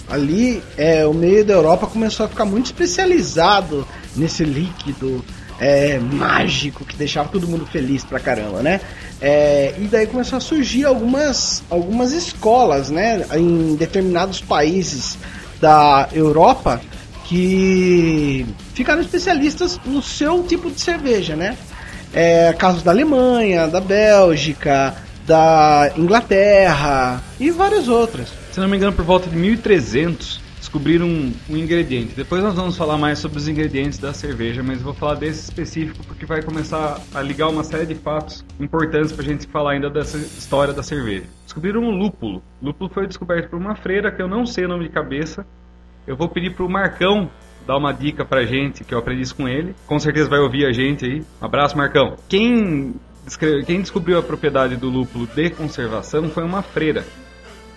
ali 0.09 0.63
é, 0.77 1.05
o 1.05 1.13
meio 1.13 1.43
da 1.43 1.53
Europa 1.53 1.87
começou 1.87 2.25
a 2.25 2.29
ficar 2.29 2.45
muito 2.45 2.67
especializado 2.67 3.87
nesse 4.15 4.43
líquido 4.43 5.23
é, 5.59 5.99
mágico 5.99 6.85
que 6.85 6.95
deixava 6.95 7.29
todo 7.29 7.47
mundo 7.47 7.65
feliz 7.65 8.03
pra 8.03 8.19
caramba, 8.19 8.61
né? 8.61 8.79
É, 9.19 9.73
e 9.77 9.85
daí 9.85 10.07
começou 10.07 10.37
a 10.37 10.39
surgir 10.39 10.85
algumas, 10.85 11.63
algumas 11.69 12.13
escolas, 12.13 12.89
né? 12.89 13.25
Em 13.33 13.75
determinados 13.75 14.39
países 14.39 15.17
da 15.59 16.07
Europa 16.13 16.79
que 17.25 18.45
ficaram 18.73 19.01
especialistas 19.01 19.79
no 19.85 20.01
seu 20.01 20.43
tipo 20.43 20.71
de 20.71 20.79
cerveja, 20.79 21.35
né? 21.35 21.57
É, 22.13 22.53
casos 22.53 22.83
da 22.83 22.91
Alemanha, 22.91 23.67
da 23.67 23.81
Bélgica, 23.81 24.95
da 25.25 25.91
Inglaterra 25.97 27.21
e 27.39 27.51
várias 27.51 27.89
outras 27.89 28.29
se 28.57 28.61
não 28.61 28.67
me 28.67 28.75
engano, 28.75 28.91
por 28.91 29.05
volta 29.05 29.29
de 29.29 29.35
1300, 29.35 30.41
descobriram 30.57 31.05
um, 31.05 31.31
um, 31.47 31.55
ingrediente. 31.55 32.15
Depois 32.15 32.41
nós 32.41 32.55
vamos 32.55 32.75
falar 32.75 32.97
mais 32.97 33.19
sobre 33.19 33.37
os 33.37 33.47
ingredientes 33.47 33.99
da 33.99 34.13
cerveja, 34.13 34.63
mas 34.63 34.81
vou 34.81 34.95
falar 34.95 35.13
desse 35.13 35.43
específico 35.43 36.03
porque 36.07 36.25
vai 36.25 36.41
começar 36.41 36.99
a 37.13 37.21
ligar 37.21 37.49
uma 37.49 37.63
série 37.63 37.85
de 37.85 37.93
fatos 37.93 38.43
importantes 38.59 39.11
para 39.11 39.23
a 39.23 39.27
gente 39.27 39.45
falar 39.45 39.73
ainda 39.73 39.91
dessa 39.91 40.17
história 40.17 40.73
da 40.73 40.81
cerveja. 40.81 41.25
Descobriram 41.43 41.81
um 41.81 41.91
lúpulo. 41.91 42.41
O 42.59 42.65
lúpulo 42.65 42.89
foi 42.89 43.05
descoberto 43.05 43.51
por 43.51 43.59
uma 43.59 43.75
freira 43.75 44.11
que 44.11 44.23
eu 44.23 44.27
não 44.27 44.43
sei 44.43 44.65
o 44.65 44.69
nome 44.69 44.85
de 44.85 44.89
cabeça. 44.89 45.45
Eu 46.07 46.17
vou 46.17 46.27
pedir 46.27 46.55
para 46.55 46.65
o 46.65 46.69
Marcão 46.69 47.29
dar 47.67 47.77
uma 47.77 47.91
dica 47.91 48.25
pra 48.25 48.43
gente, 48.43 48.83
que 48.83 48.91
eu 48.91 48.97
aprendi 48.97 49.21
isso 49.21 49.35
com 49.35 49.47
ele. 49.47 49.75
Com 49.85 49.99
certeza 49.99 50.27
vai 50.27 50.39
ouvir 50.39 50.65
a 50.65 50.71
gente 50.71 51.05
aí. 51.05 51.23
Um 51.39 51.45
abraço, 51.45 51.77
Marcão. 51.77 52.15
Quem, 52.27 52.95
quem 53.67 53.81
descobriu 53.81 54.17
a 54.17 54.23
propriedade 54.23 54.75
do 54.77 54.89
lúpulo 54.89 55.27
de 55.27 55.51
conservação 55.51 56.27
foi 56.27 56.43
uma 56.43 56.63
freira. 56.63 57.05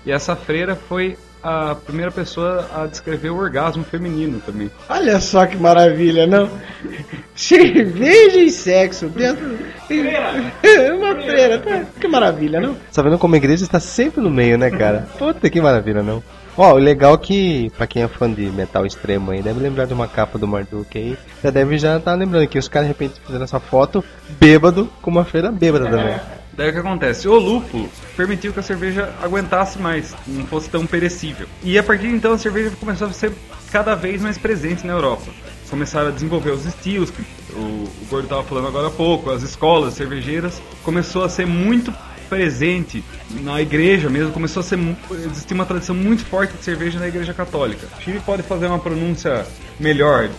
E 0.05 0.13
essa 0.13 0.35
freira 0.35 0.75
foi 0.75 1.17
a 1.43 1.75
primeira 1.75 2.11
pessoa 2.11 2.69
a 2.75 2.87
descrever 2.87 3.31
o 3.31 3.37
orgasmo 3.37 3.83
feminino 3.83 4.41
também. 4.45 4.71
Olha 4.89 5.21
só 5.21 5.47
que 5.47 5.57
maravilha, 5.57 6.27
não? 6.27 6.51
Cerveja 7.35 8.39
e 8.39 8.51
sexo 8.51 9.09
dentro. 9.09 9.59
Freira. 9.87 10.53
Uma 10.95 11.15
freira, 11.15 11.59
tá? 11.59 11.85
que 11.99 12.09
maravilha, 12.09 12.61
não? 12.61 12.77
Tá 12.93 13.03
vendo 13.03 13.19
como 13.19 13.35
a 13.35 13.39
igreja 13.39 13.65
está 13.65 13.81
sempre 13.81 14.21
no 14.21 14.31
meio, 14.31 14.59
né, 14.59 14.71
cara? 14.71 15.09
Puta 15.19 15.49
que 15.49 15.61
maravilha, 15.61 16.03
não? 16.03 16.23
Ó, 16.57 16.73
oh, 16.73 16.75
o 16.75 16.79
legal 16.79 17.15
é 17.15 17.19
que, 17.19 17.71
pra 17.77 17.87
quem 17.87 18.03
é 18.03 18.09
fã 18.09 18.31
de 18.31 18.43
metal 18.51 18.85
extremo 18.85 19.31
aí, 19.31 19.41
deve 19.41 19.61
lembrar 19.61 19.87
de 19.87 19.95
uma 19.95 20.07
capa 20.07 20.39
do 20.39 20.47
Marduk 20.47 20.99
aí. 20.99 21.17
Já 21.43 21.51
deve 21.51 21.79
já 21.79 21.97
estar 21.97 22.11
tá 22.11 22.17
lembrando 22.17 22.47
que 22.49 22.59
os 22.59 22.69
caras 22.69 22.89
de 22.89 22.93
repente 22.93 23.21
fizeram 23.25 23.45
essa 23.45 23.61
foto 23.61 24.05
bêbado 24.39 24.91
com 25.01 25.11
uma 25.11 25.25
freira 25.25 25.51
bêbada 25.51 25.89
também. 25.89 26.21
Daí 26.61 26.69
o 26.69 26.73
que 26.75 26.79
acontece? 26.79 27.27
O 27.27 27.39
lúpulo 27.39 27.89
permitiu 28.15 28.53
que 28.53 28.61
a 28.61 28.63
cerveja 28.63 29.15
aguentasse 29.23 29.79
mais, 29.79 30.15
não 30.27 30.47
fosse 30.47 30.69
tão 30.69 30.87
perecível. 30.87 31.49
E 31.63 31.79
a 31.79 31.83
partir 31.83 32.09
de 32.09 32.15
então 32.15 32.35
a 32.35 32.39
cerveja 32.39 32.71
começou 32.79 33.07
a 33.07 33.13
ser 33.15 33.33
cada 33.73 33.95
vez 33.95 34.21
mais 34.21 34.37
presente 34.37 34.87
na 34.87 34.93
Europa. 34.93 35.25
Começaram 35.71 36.09
a 36.09 36.11
desenvolver 36.11 36.51
os 36.51 36.67
estilos, 36.67 37.11
que 37.11 37.23
o, 37.55 37.59
o 37.59 38.07
Gordo 38.11 38.25
estava 38.25 38.43
falando 38.43 38.69
agora 38.69 38.89
há 38.89 38.91
pouco, 38.91 39.31
as 39.31 39.43
escolas 39.43 39.95
cervejeiras. 39.95 40.61
Começou 40.85 41.25
a 41.25 41.31
ser 41.31 41.47
muito 41.47 41.95
presente 42.31 43.05
na 43.43 43.61
igreja 43.61 44.09
mesmo, 44.09 44.31
começou 44.31 44.61
a 44.61 44.63
ser 44.63 44.79
existir 45.27 45.53
uma 45.53 45.67
tradição 45.67 45.95
muito 45.95 46.25
forte 46.25 46.57
de 46.57 46.65
cerveja 46.65 46.99
na 47.01 47.09
igreja 47.09 47.35
católica. 47.35 47.89
O 47.99 48.03
Chile 48.03 48.23
pode 48.25 48.45
fazer 48.45 48.67
uma 48.67 48.79
pronúncia 48.79 49.45
melhor. 49.79 50.31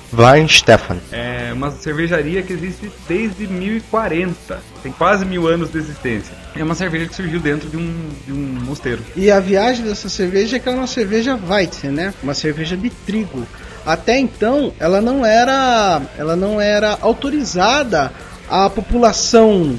Stefan. 0.48 0.98
É 1.12 1.52
uma 1.54 1.70
cervejaria 1.72 2.42
que 2.42 2.54
existe 2.54 2.90
desde 3.08 3.46
1040, 3.46 4.60
tem 4.82 4.92
quase 4.92 5.26
mil 5.26 5.48
anos 5.48 5.70
de 5.70 5.78
existência. 5.78 6.34
É 6.56 6.64
uma 6.64 6.76
cerveja 6.76 7.08
que 7.08 7.16
surgiu 7.16 7.40
dentro 7.40 7.70
de 7.70 7.76
um, 7.76 8.10
de 8.26 8.32
um 8.32 8.62
mosteiro. 8.64 9.04
E 9.16 9.30
a 9.30 9.40
viagem 9.40 9.86
dessa 9.86 10.08
cerveja 10.08 10.56
é 10.56 10.60
que 10.60 10.70
é 10.70 10.72
uma 10.72 10.88
cerveja 10.88 11.38
Weizen, 11.48 11.92
né? 11.92 12.14
Uma 12.24 12.34
cerveja 12.34 12.78
de 12.78 12.90
trigo. 12.90 13.46
Até 13.86 14.18
então, 14.18 14.72
ela 14.80 15.02
não 15.02 15.26
era, 15.26 16.02
ela 16.18 16.36
não 16.36 16.62
era 16.62 16.98
autorizada 17.02 18.14
à 18.50 18.70
população 18.70 19.78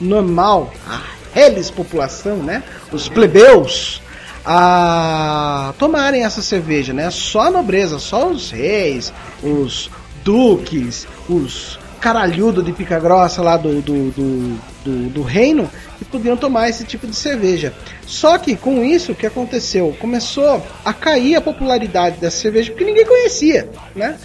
normal, 0.00 0.72
a 0.88 1.19
eles, 1.34 1.70
população, 1.70 2.36
né? 2.36 2.62
Os 2.92 3.08
plebeus, 3.08 4.00
a 4.44 5.74
tomarem 5.78 6.24
essa 6.24 6.42
cerveja, 6.42 6.92
né? 6.92 7.10
Só 7.10 7.42
a 7.42 7.50
nobreza, 7.50 7.98
só 7.98 8.28
os 8.28 8.50
reis, 8.50 9.12
os 9.42 9.90
duques, 10.24 11.06
os 11.28 11.78
caralhudo 12.00 12.62
de 12.62 12.72
pica 12.72 12.98
grossa 12.98 13.42
lá 13.42 13.56
do, 13.56 13.82
do, 13.82 14.10
do, 14.10 14.60
do, 14.84 15.10
do 15.10 15.22
reino 15.22 15.70
que 15.98 16.04
podiam 16.04 16.36
tomar 16.36 16.68
esse 16.68 16.84
tipo 16.84 17.06
de 17.06 17.14
cerveja. 17.14 17.74
Só 18.06 18.38
que 18.38 18.56
com 18.56 18.82
isso 18.82 19.12
o 19.12 19.14
que 19.14 19.26
aconteceu? 19.26 19.94
Começou 20.00 20.66
a 20.82 20.92
cair 20.94 21.36
a 21.36 21.40
popularidade 21.40 22.16
dessa 22.16 22.38
cerveja 22.38 22.72
porque 22.72 22.84
ninguém 22.84 23.04
conhecia, 23.04 23.68
né? 23.94 24.16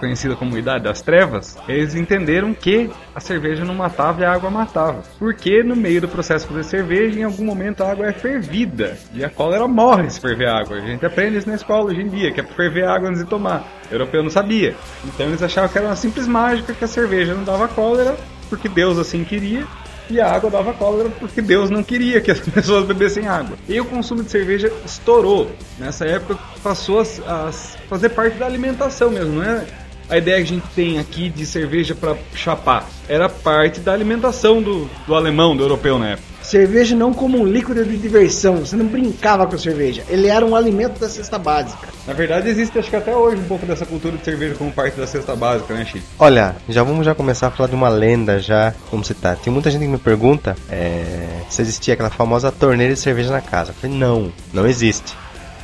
conhecida 0.00 0.34
como 0.34 0.58
Idade 0.58 0.84
das 0.84 1.02
Trevas, 1.02 1.56
eles 1.68 1.94
entenderam 1.94 2.54
que 2.54 2.90
a 3.14 3.20
cerveja 3.20 3.64
não 3.64 3.74
matava 3.74 4.22
e 4.22 4.24
a 4.24 4.32
água 4.32 4.50
matava. 4.50 5.02
Porque 5.18 5.62
no 5.62 5.76
meio 5.76 6.00
do 6.00 6.08
processo 6.08 6.48
de 6.48 6.54
fazer 6.54 6.64
cerveja, 6.64 7.20
em 7.20 7.22
algum 7.22 7.44
momento 7.44 7.84
a 7.84 7.90
água 7.92 8.06
é 8.06 8.12
fervida 8.12 8.98
e 9.14 9.22
a 9.22 9.28
cólera 9.28 9.68
morre 9.68 10.10
se 10.10 10.18
ferver 10.18 10.48
água. 10.48 10.78
A 10.78 10.80
gente 10.80 11.04
aprende 11.04 11.36
isso 11.36 11.48
na 11.48 11.54
escola 11.54 11.84
hoje 11.84 12.00
em 12.00 12.08
dia, 12.08 12.32
que 12.32 12.40
é 12.40 12.44
ferver 12.44 12.88
água 12.88 13.10
antes 13.10 13.22
de 13.22 13.28
tomar. 13.28 13.64
O 13.90 13.94
europeu 13.94 14.22
não 14.22 14.30
sabia. 14.30 14.74
Então 15.04 15.26
eles 15.26 15.42
achavam 15.42 15.68
que 15.68 15.78
era 15.78 15.86
uma 15.86 15.96
simples 15.96 16.26
mágica 16.26 16.72
que 16.72 16.84
a 16.84 16.88
cerveja 16.88 17.34
não 17.34 17.44
dava 17.44 17.68
cólera 17.68 18.16
porque 18.48 18.68
Deus 18.68 18.98
assim 18.98 19.22
queria. 19.22 19.66
E 20.10 20.20
a 20.20 20.28
água 20.28 20.50
dava 20.50 20.74
cólera 20.74 21.08
porque 21.08 21.40
Deus 21.40 21.70
não 21.70 21.84
queria 21.84 22.20
que 22.20 22.32
as 22.32 22.40
pessoas 22.50 22.84
bebessem 22.84 23.28
água. 23.28 23.56
E 23.68 23.80
o 23.80 23.84
consumo 23.84 24.24
de 24.24 24.30
cerveja 24.30 24.72
estourou. 24.84 25.52
Nessa 25.78 26.04
época 26.04 26.36
passou 26.64 27.00
a 27.00 27.52
fazer 27.88 28.08
parte 28.08 28.36
da 28.36 28.44
alimentação 28.44 29.10
mesmo, 29.10 29.34
não 29.34 29.44
é? 29.44 29.64
A 30.10 30.18
ideia 30.18 30.36
que 30.38 30.42
a 30.42 30.46
gente 30.46 30.66
tem 30.74 30.98
aqui 30.98 31.30
de 31.30 31.46
cerveja 31.46 31.94
para 31.94 32.16
chapar. 32.34 32.86
Era 33.08 33.28
parte 33.28 33.80
da 33.80 33.92
alimentação 33.92 34.60
do, 34.60 34.90
do 35.06 35.14
alemão, 35.14 35.56
do 35.56 35.62
europeu 35.62 35.98
na 35.98 36.10
época. 36.10 36.28
Cerveja 36.42 36.96
não 36.96 37.12
como 37.12 37.38
um 37.38 37.46
líquido 37.46 37.84
de 37.84 37.96
diversão, 37.96 38.56
você 38.56 38.74
não 38.74 38.86
brincava 38.86 39.46
com 39.46 39.54
a 39.54 39.58
cerveja, 39.58 40.02
ele 40.08 40.26
era 40.26 40.44
um 40.44 40.56
alimento 40.56 40.98
da 40.98 41.08
cesta 41.08 41.38
básica. 41.38 41.86
Na 42.06 42.12
verdade, 42.12 42.48
existe 42.48 42.76
acho 42.78 42.90
que 42.90 42.96
até 42.96 43.14
hoje 43.14 43.36
um 43.40 43.44
pouco 43.44 43.66
dessa 43.66 43.86
cultura 43.86 44.16
de 44.16 44.24
cerveja 44.24 44.54
como 44.56 44.72
parte 44.72 44.98
da 44.98 45.06
cesta 45.06 45.36
básica, 45.36 45.72
né, 45.74 45.84
Chico? 45.84 46.04
Olha, 46.18 46.56
já 46.68 46.82
vamos 46.82 47.06
já 47.06 47.14
começar 47.14 47.48
a 47.48 47.50
falar 47.50 47.68
de 47.68 47.76
uma 47.76 47.88
lenda 47.88 48.40
já, 48.40 48.74
como 48.90 49.04
citar. 49.04 49.36
Tem 49.36 49.52
muita 49.52 49.70
gente 49.70 49.82
que 49.82 49.88
me 49.88 49.98
pergunta 49.98 50.56
é, 50.68 51.28
se 51.48 51.62
existia 51.62 51.94
aquela 51.94 52.10
famosa 52.10 52.50
torneira 52.50 52.94
de 52.94 52.98
cerveja 52.98 53.30
na 53.30 53.40
casa. 53.40 53.70
Eu 53.70 53.74
falei, 53.74 53.96
não, 53.96 54.32
não 54.52 54.66
existe. 54.66 55.14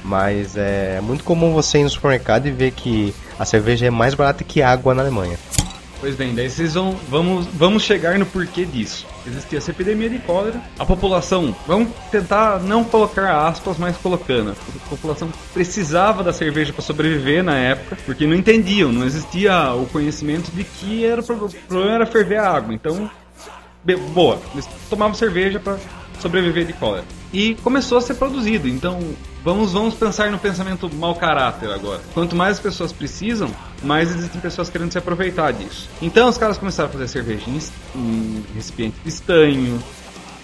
Mas 0.05 0.57
é 0.57 1.01
muito 1.01 1.25
comum 1.25 1.53
você 1.53 1.79
ir 1.79 1.83
no 1.83 1.91
supermercado 1.91 2.47
e 2.47 2.53
ver 2.53 2.71
que 2.71 3.13
a 3.39 3.45
cerveja 3.45 3.87
é 3.87 3.91
mais 3.91 4.15
barata 4.15 4.45
que 4.45 4.63
água 4.63 4.95
na 4.95 5.03
Alemanha. 5.03 5.39
Pois 5.99 6.15
bem, 6.15 6.35
daí 6.35 6.49
vocês 6.51 6.75
vão. 6.75 6.95
Vamos, 7.09 7.47
vamos 7.47 7.83
chegar 7.83 8.19
no 8.19 8.27
porquê 8.27 8.67
disso. 8.67 9.07
Existia 9.27 9.57
essa 9.59 9.71
epidemia 9.71 10.11
de 10.11 10.19
cólera. 10.19 10.61
A 10.79 10.85
população, 10.85 11.57
vamos 11.67 11.89
tentar 12.11 12.61
não 12.61 12.85
colocar 12.85 13.47
aspas, 13.49 13.79
mas 13.79 13.97
colocando. 13.97 14.51
A 14.51 14.89
população 14.91 15.31
precisava 15.55 16.23
da 16.23 16.35
cerveja 16.35 16.71
para 16.71 16.83
sobreviver 16.83 17.43
na 17.43 17.55
época, 17.57 17.97
porque 18.05 18.27
não 18.27 18.35
entendiam, 18.35 18.93
não 18.93 19.07
existia 19.07 19.73
o 19.73 19.87
conhecimento 19.87 20.51
de 20.53 20.65
que 20.65 21.05
era, 21.05 21.23
o 21.23 21.25
pro- 21.25 21.47
o 21.47 21.51
problema 21.67 21.95
era 21.95 22.07
ferver 22.07 22.39
a 22.41 22.51
água. 22.51 22.75
Então, 22.75 23.11
boa, 24.13 24.39
eles 24.53 24.69
tomavam 24.91 25.15
cerveja 25.15 25.59
para 25.59 25.79
sobreviver 26.21 26.67
de 26.67 26.75
cólera. 26.75 27.05
E 27.33 27.55
começou 27.63 27.97
a 27.97 28.01
ser 28.03 28.15
produzido. 28.15 28.69
Então, 28.69 29.01
vamos, 29.47 29.73
vamos 29.73 29.95
pensar 29.95 30.31
no 30.31 30.39
pensamento 30.39 30.93
mau 30.95 31.15
caráter 31.15 31.71
agora. 31.73 32.01
Quanto 32.13 32.37
mais 32.37 32.57
as 32.57 32.61
pessoas 32.63 32.93
precisam, 32.93 33.51
mais 33.83 34.11
existem 34.15 34.41
pessoas 34.41 34.69
querendo 34.69 34.93
se 34.93 34.99
aproveitar 34.99 35.53
disso. 35.53 35.89
Então, 36.03 36.29
os 36.29 36.37
caras 36.37 36.59
começaram 36.59 36.91
a 36.91 36.93
fazer 36.93 37.09
cerveja 37.09 37.45
em, 37.49 37.57
es- 37.57 37.73
em 37.95 38.45
recipiente 38.55 38.97
de 39.03 39.09
estanho. 39.09 39.83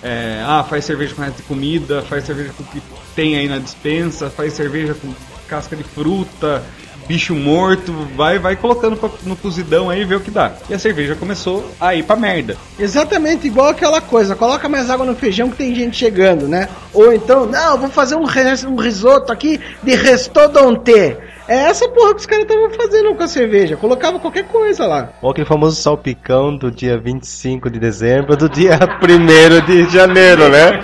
é, 0.02 0.42
ah, 0.46 0.64
faz 0.64 0.84
cerveja 0.84 1.14
com 1.14 1.22
resto 1.22 1.36
de 1.36 1.42
comida, 1.44 2.02
faz 2.02 2.24
cerveja 2.24 2.52
com 2.56 2.62
o 2.64 2.66
que 2.66 2.82
tem 3.14 3.36
aí 3.36 3.46
na 3.48 3.58
dispensa, 3.58 4.28
faz 4.30 4.52
cerveja 4.54 4.94
com 4.94 5.12
casca 5.46 5.76
de 5.76 5.84
fruta, 5.84 6.62
bicho 7.06 7.34
morto, 7.34 7.92
vai 8.16 8.38
vai 8.38 8.56
colocando 8.56 8.96
pra- 8.96 9.10
no 9.24 9.36
cozidão 9.36 9.90
aí 9.90 10.02
e 10.02 10.04
vê 10.04 10.14
o 10.14 10.20
que 10.20 10.30
dá. 10.30 10.52
E 10.70 10.74
a 10.74 10.78
cerveja 10.78 11.14
começou 11.14 11.64
a 11.80 11.94
ir 11.94 12.02
pra 12.04 12.16
merda. 12.16 12.56
Exatamente 12.78 13.46
igual 13.46 13.68
aquela 13.68 14.00
coisa, 14.00 14.34
coloca 14.36 14.68
mais 14.68 14.88
água 14.90 15.04
no 15.06 15.14
feijão 15.14 15.50
que 15.50 15.56
tem 15.56 15.74
gente 15.74 15.96
chegando, 15.96 16.46
né? 16.48 16.68
Ou 16.92 17.12
então, 17.12 17.46
não, 17.46 17.78
vou 17.78 17.88
fazer 17.88 18.14
um, 18.16 18.24
res- 18.24 18.64
um 18.64 18.76
risoto 18.76 19.32
aqui 19.32 19.60
de 19.82 19.94
restodonte. 19.94 21.16
É 21.48 21.56
essa 21.56 21.88
porra 21.88 22.14
que 22.14 22.20
os 22.20 22.26
caras 22.26 22.44
estavam 22.44 22.70
fazendo 22.70 23.14
com 23.14 23.22
a 23.22 23.28
cerveja, 23.28 23.76
colocava 23.76 24.18
qualquer 24.18 24.44
coisa 24.44 24.86
lá. 24.86 25.10
Ou 25.20 25.30
aquele 25.30 25.46
famoso 25.46 25.74
salpicão 25.80 26.56
do 26.56 26.70
dia 26.70 26.96
25 26.96 27.68
de 27.68 27.80
dezembro 27.80 28.36
do 28.36 28.48
dia 28.48 28.78
1 29.02 29.66
de 29.66 29.90
janeiro, 29.90 30.48
né? 30.48 30.80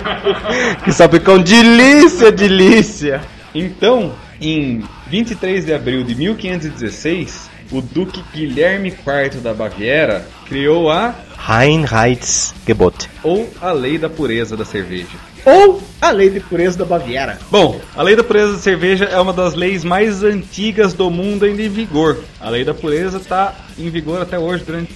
Que 0.83 0.91
salpicão 0.91 1.39
delícia, 1.41 2.31
delícia! 2.31 3.21
Então, 3.55 4.11
em 4.41 4.83
23 5.07 5.65
de 5.65 5.73
abril 5.73 6.03
de 6.03 6.15
1516, 6.15 7.49
o 7.71 7.81
Duque 7.81 8.23
Guilherme 8.33 8.89
IV 8.89 9.41
da 9.41 9.53
Baviera 9.53 10.27
criou 10.47 10.89
a 10.89 11.13
Reinheitsgebot. 11.37 13.09
ou 13.23 13.49
a 13.61 13.71
Lei 13.71 13.97
da 13.97 14.09
Pureza 14.09 14.57
da 14.57 14.65
Cerveja. 14.65 15.29
Ou 15.45 15.81
a 16.01 16.11
lei 16.11 16.29
de 16.29 16.39
pureza 16.39 16.77
da 16.77 16.85
Baviera. 16.85 17.39
Bom, 17.49 17.79
a 17.95 18.03
lei 18.03 18.15
da 18.15 18.23
pureza 18.23 18.53
da 18.53 18.57
cerveja 18.59 19.05
é 19.05 19.19
uma 19.19 19.33
das 19.33 19.53
leis 19.53 19.83
mais 19.83 20.23
antigas 20.23 20.93
do 20.93 21.09
mundo 21.09 21.45
ainda 21.45 21.61
em 21.61 21.69
vigor. 21.69 22.19
A 22.39 22.49
lei 22.49 22.63
da 22.63 22.73
pureza 22.73 23.17
está 23.17 23.55
em 23.77 23.89
vigor 23.89 24.21
até 24.21 24.37
hoje 24.37 24.63
durante, 24.65 24.93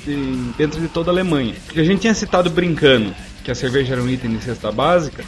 dentro 0.57 0.81
de 0.81 0.87
toda 0.87 1.11
a 1.11 1.13
Alemanha. 1.13 1.55
A 1.75 1.83
gente 1.83 2.01
tinha 2.01 2.13
citado 2.13 2.49
brincando 2.49 3.13
que 3.43 3.51
a 3.51 3.55
cerveja 3.55 3.93
era 3.93 4.01
um 4.01 4.09
item 4.09 4.35
de 4.35 4.43
cesta 4.43 4.71
básica. 4.71 5.23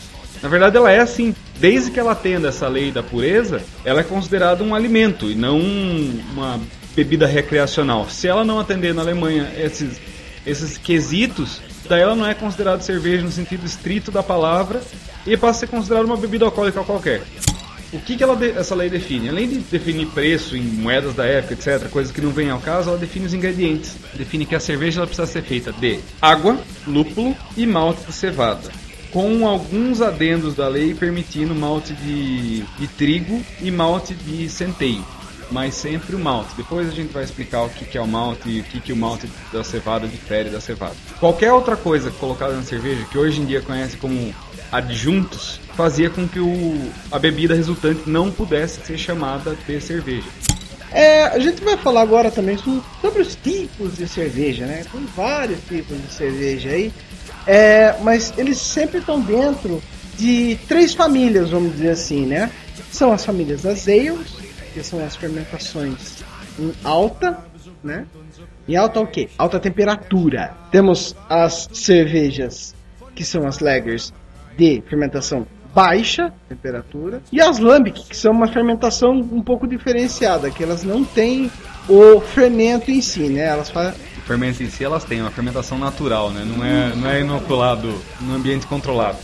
Na 0.45 0.49
verdade, 0.49 0.77
ela 0.77 0.91
é 0.91 0.99
assim. 0.99 1.33
Desde 1.59 1.89
que 1.89 1.99
ela 1.99 2.11
atenda 2.11 2.49
essa 2.49 2.67
lei 2.67 2.91
da 2.91 3.01
pureza, 3.01 3.63
ela 3.83 4.01
é 4.01 4.03
considerada 4.03 4.63
um 4.63 4.75
alimento 4.75 5.27
e 5.31 5.33
não 5.33 5.57
um- 5.57 6.21
uma 6.33 6.59
bebida 6.95 7.25
recreacional. 7.25 8.07
Se 8.07 8.27
ela 8.27 8.45
não 8.45 8.59
atender 8.59 8.93
na 8.93 9.01
Alemanha 9.01 9.51
esses, 9.57 9.99
esses 10.45 10.77
quesitos, 10.77 11.59
daí 11.89 12.01
ela 12.03 12.15
não 12.15 12.27
é 12.27 12.35
considerada 12.35 12.79
cerveja 12.83 13.23
no 13.23 13.31
sentido 13.31 13.65
estrito 13.65 14.11
da 14.11 14.21
palavra 14.21 14.83
e 15.25 15.35
passa 15.35 15.57
a 15.57 15.59
ser 15.61 15.67
considerada 15.67 16.05
uma 16.05 16.15
bebida 16.15 16.45
alcoólica 16.45 16.83
qualquer. 16.83 17.23
O 17.91 17.99
que, 17.99 18.15
que 18.15 18.21
ela 18.23 18.37
essa 18.45 18.75
lei 18.75 18.87
define? 18.87 19.29
Além 19.29 19.47
de 19.49 19.55
definir 19.61 20.05
preço 20.09 20.55
em 20.55 20.61
moedas 20.61 21.15
da 21.15 21.25
época, 21.25 21.55
etc., 21.55 21.89
coisas 21.89 22.11
que 22.13 22.21
não 22.21 22.29
vêm 22.29 22.51
ao 22.51 22.59
caso, 22.59 22.89
ela 22.89 22.99
define 22.99 23.25
os 23.25 23.33
ingredientes. 23.33 23.95
Define 24.13 24.45
que 24.45 24.53
a 24.53 24.59
cerveja 24.59 24.99
ela 24.99 25.07
precisa 25.07 25.25
ser 25.25 25.41
feita 25.41 25.73
de 25.73 26.01
água, 26.21 26.55
lúpulo 26.85 27.35
e 27.57 27.65
malte 27.65 28.05
de 28.05 28.13
cevada. 28.13 28.84
Com 29.15 29.47
alguns 29.47 30.01
adendos 30.01 30.55
da 30.55 30.67
lei 30.67 30.93
permitindo 30.93 31.55
malte 31.55 31.93
de, 31.93 32.63
de 32.77 32.85
trigo 32.97 33.41
e 33.61 33.71
malte 33.71 34.13
de 34.13 34.49
centeio. 34.49 35.05
Mas 35.49 35.73
sempre 35.75 36.17
o 36.17 36.19
malte. 36.19 36.53
Depois 36.57 36.85
a 36.89 36.91
gente 36.91 37.13
vai 37.13 37.23
explicar 37.23 37.63
o 37.63 37.69
que, 37.69 37.85
que 37.85 37.97
é 37.97 38.01
o 38.01 38.05
malte 38.07 38.49
e 38.49 38.59
o 38.59 38.63
que, 38.65 38.81
que 38.81 38.91
o 38.91 38.95
malte 38.97 39.29
da 39.53 39.63
cevada 39.63 40.05
difere 40.05 40.49
da 40.49 40.59
cevada. 40.59 40.95
Qualquer 41.17 41.53
outra 41.53 41.77
coisa 41.77 42.11
colocada 42.11 42.57
na 42.57 42.63
cerveja, 42.63 43.05
que 43.09 43.17
hoje 43.17 43.39
em 43.39 43.45
dia 43.45 43.61
conhece 43.61 43.95
como 43.95 44.35
adjuntos, 44.69 45.61
fazia 45.77 46.09
com 46.09 46.27
que 46.27 46.41
o, 46.41 46.91
a 47.09 47.17
bebida 47.17 47.55
resultante 47.55 48.01
não 48.09 48.29
pudesse 48.29 48.85
ser 48.85 48.97
chamada 48.97 49.55
de 49.65 49.79
cerveja. 49.79 50.27
É, 50.91 51.23
a 51.27 51.39
gente 51.39 51.63
vai 51.63 51.77
falar 51.77 52.01
agora 52.01 52.29
também 52.29 52.57
so- 52.57 52.83
sobre 52.99 53.21
os 53.21 53.33
tipos 53.33 53.95
de 53.95 54.09
cerveja, 54.09 54.65
né? 54.65 54.83
Tem 54.91 55.05
vários 55.15 55.59
tipos 55.69 55.97
de 56.01 56.13
cerveja 56.13 56.69
aí, 56.69 56.91
é, 57.47 57.95
mas 58.01 58.33
eles 58.37 58.57
sempre 58.57 58.99
estão 58.99 59.21
dentro 59.21 59.81
de 60.17 60.57
três 60.67 60.93
famílias, 60.93 61.49
vamos 61.51 61.73
dizer 61.73 61.91
assim, 61.91 62.25
né? 62.25 62.51
São 62.91 63.11
as 63.11 63.25
famílias 63.25 63.61
das 63.61 63.87
ales, 63.87 64.33
que 64.73 64.83
são 64.83 65.03
as 65.03 65.15
fermentações 65.15 66.23
em 66.57 66.73
alta, 66.83 67.37
né? 67.83 68.05
Em 68.67 68.75
alta 68.75 68.99
o 68.99 69.07
quê? 69.07 69.29
Alta 69.37 69.59
temperatura. 69.59 70.55
Temos 70.71 71.15
as 71.29 71.69
cervejas, 71.73 72.73
que 73.13 73.23
são 73.23 73.45
as 73.45 73.59
lagers 73.59 74.13
de 74.57 74.81
fermentação 74.87 75.45
baixa 75.73 76.33
temperatura, 76.47 77.21
e 77.33 77.41
as 77.41 77.59
lambic, 77.59 78.01
que 78.07 78.15
são 78.15 78.31
uma 78.31 78.47
fermentação 78.47 79.11
um 79.11 79.41
pouco 79.41 79.67
diferenciada, 79.67 80.49
que 80.49 80.63
elas 80.63 80.83
não 80.83 81.03
têm 81.03 81.51
o 81.89 82.21
fermento 82.21 82.89
em 82.89 83.01
si, 83.01 83.27
né? 83.27 83.41
Elas 83.41 83.69
fazem 83.69 83.99
fermento 84.25 84.63
em 84.63 84.69
si 84.69 84.83
elas 84.83 85.03
têm 85.03 85.21
uma 85.21 85.31
fermentação 85.31 85.77
natural, 85.77 86.31
né? 86.31 86.43
Não 86.45 86.65
é, 86.65 86.95
não 86.95 87.09
é 87.09 87.21
inoculado 87.21 87.93
no 88.19 88.35
ambiente 88.35 88.65
controlado. 88.65 89.17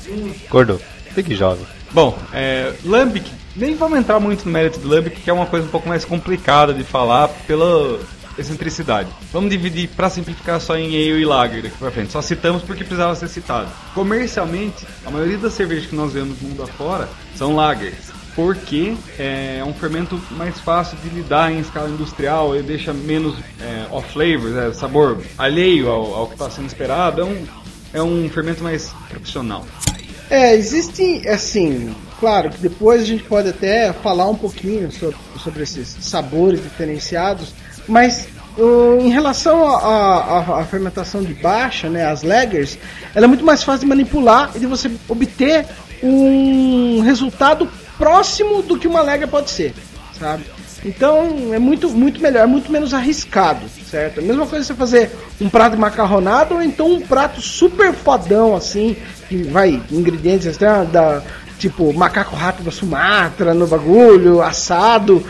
Gordo, 0.49 0.79
fique 1.13 1.35
jovem. 1.35 1.65
Bom, 1.91 2.17
é, 2.31 2.73
Lambic, 2.85 3.29
nem 3.55 3.75
vamos 3.75 3.99
entrar 3.99 4.19
muito 4.19 4.45
no 4.45 4.51
mérito 4.51 4.79
do 4.79 4.87
Lambic, 4.87 5.21
que 5.21 5.29
é 5.29 5.33
uma 5.33 5.45
coisa 5.45 5.65
um 5.65 5.69
pouco 5.69 5.89
mais 5.89 6.05
complicada 6.05 6.73
de 6.73 6.83
falar 6.83 7.27
pela 7.45 7.99
excentricidade. 8.37 9.09
Vamos 9.31 9.49
dividir 9.49 9.89
para 9.89 10.09
simplificar 10.09 10.59
só 10.61 10.77
em 10.77 10.87
ale 10.87 11.21
e 11.21 11.25
lager 11.25 11.63
daqui 11.63 11.77
para 11.77 11.91
frente. 11.91 12.11
Só 12.11 12.21
citamos 12.21 12.63
porque 12.63 12.83
precisava 12.83 13.15
ser 13.15 13.27
citado. 13.27 13.69
Comercialmente, 13.93 14.85
a 15.05 15.11
maioria 15.11 15.37
das 15.37 15.53
cervejas 15.53 15.87
que 15.87 15.95
nós 15.95 16.13
vemos 16.13 16.41
no 16.41 16.49
mundo 16.49 16.63
afora 16.63 17.09
são 17.35 17.55
lagers. 17.55 18.20
Porque 18.35 18.95
é 19.19 19.61
um 19.65 19.73
fermento 19.73 20.19
mais 20.31 20.59
fácil 20.59 20.97
de 21.03 21.09
lidar 21.09 21.51
em 21.51 21.59
escala 21.59 21.89
industrial, 21.89 22.55
ele 22.55 22.63
deixa 22.63 22.93
menos 22.93 23.35
é, 23.59 23.85
off 23.91 24.13
flavors, 24.13 24.55
é, 24.55 24.73
sabor 24.73 25.21
alheio 25.37 25.89
ao, 25.89 26.13
ao 26.13 26.27
que 26.27 26.33
está 26.33 26.49
sendo 26.49 26.67
esperado. 26.67 27.21
É 27.21 27.25
um, 27.25 27.45
é 27.93 28.01
um 28.01 28.29
fermento 28.29 28.63
mais 28.63 28.91
profissional. 29.09 29.65
É, 30.29 30.55
existe, 30.55 31.27
assim, 31.27 31.93
claro 32.17 32.49
que 32.49 32.57
depois 32.59 33.01
a 33.01 33.05
gente 33.05 33.23
pode 33.23 33.49
até 33.49 33.91
falar 33.91 34.29
um 34.29 34.35
pouquinho 34.35 34.89
sobre, 34.89 35.17
sobre 35.37 35.63
esses 35.63 35.89
sabores 35.99 36.63
diferenciados, 36.63 37.53
mas 37.85 38.29
uh, 38.57 38.97
em 39.01 39.09
relação 39.09 39.67
à 39.67 40.65
fermentação 40.71 41.21
de 41.21 41.33
baixa, 41.33 41.89
né, 41.89 42.05
as 42.05 42.23
lagers, 42.23 42.77
ela 43.13 43.25
é 43.25 43.27
muito 43.27 43.43
mais 43.43 43.61
fácil 43.61 43.81
de 43.81 43.87
manipular 43.87 44.51
e 44.55 44.59
de 44.59 44.67
você 44.67 44.89
obter 45.09 45.65
um 46.01 47.01
resultado 47.01 47.69
próximo 48.01 48.63
do 48.63 48.79
que 48.79 48.87
uma 48.87 49.01
lager 49.01 49.27
pode 49.27 49.51
ser, 49.51 49.75
sabe? 50.19 50.43
Então 50.83 51.53
é 51.53 51.59
muito, 51.59 51.87
muito 51.89 52.19
melhor, 52.19 52.41
é 52.41 52.47
muito 52.47 52.71
menos 52.71 52.95
arriscado, 52.95 53.61
certo? 53.87 54.19
A 54.19 54.23
mesma 54.23 54.47
coisa 54.47 54.65
você 54.65 54.73
fazer 54.73 55.11
um 55.39 55.47
prato 55.47 55.77
macarronado 55.77 56.55
ou 56.55 56.63
então 56.63 56.91
um 56.91 57.01
prato 57.01 57.39
super 57.39 57.93
fodão 57.93 58.55
assim, 58.55 58.97
que 59.29 59.43
vai 59.43 59.79
ingredientes 59.91 60.57
da 60.57 61.21
tipo 61.59 61.93
macaco 61.93 62.35
rato 62.35 62.63
da 62.63 62.71
Sumatra 62.71 63.53
no 63.53 63.67
bagulho, 63.67 64.41
assado. 64.41 65.23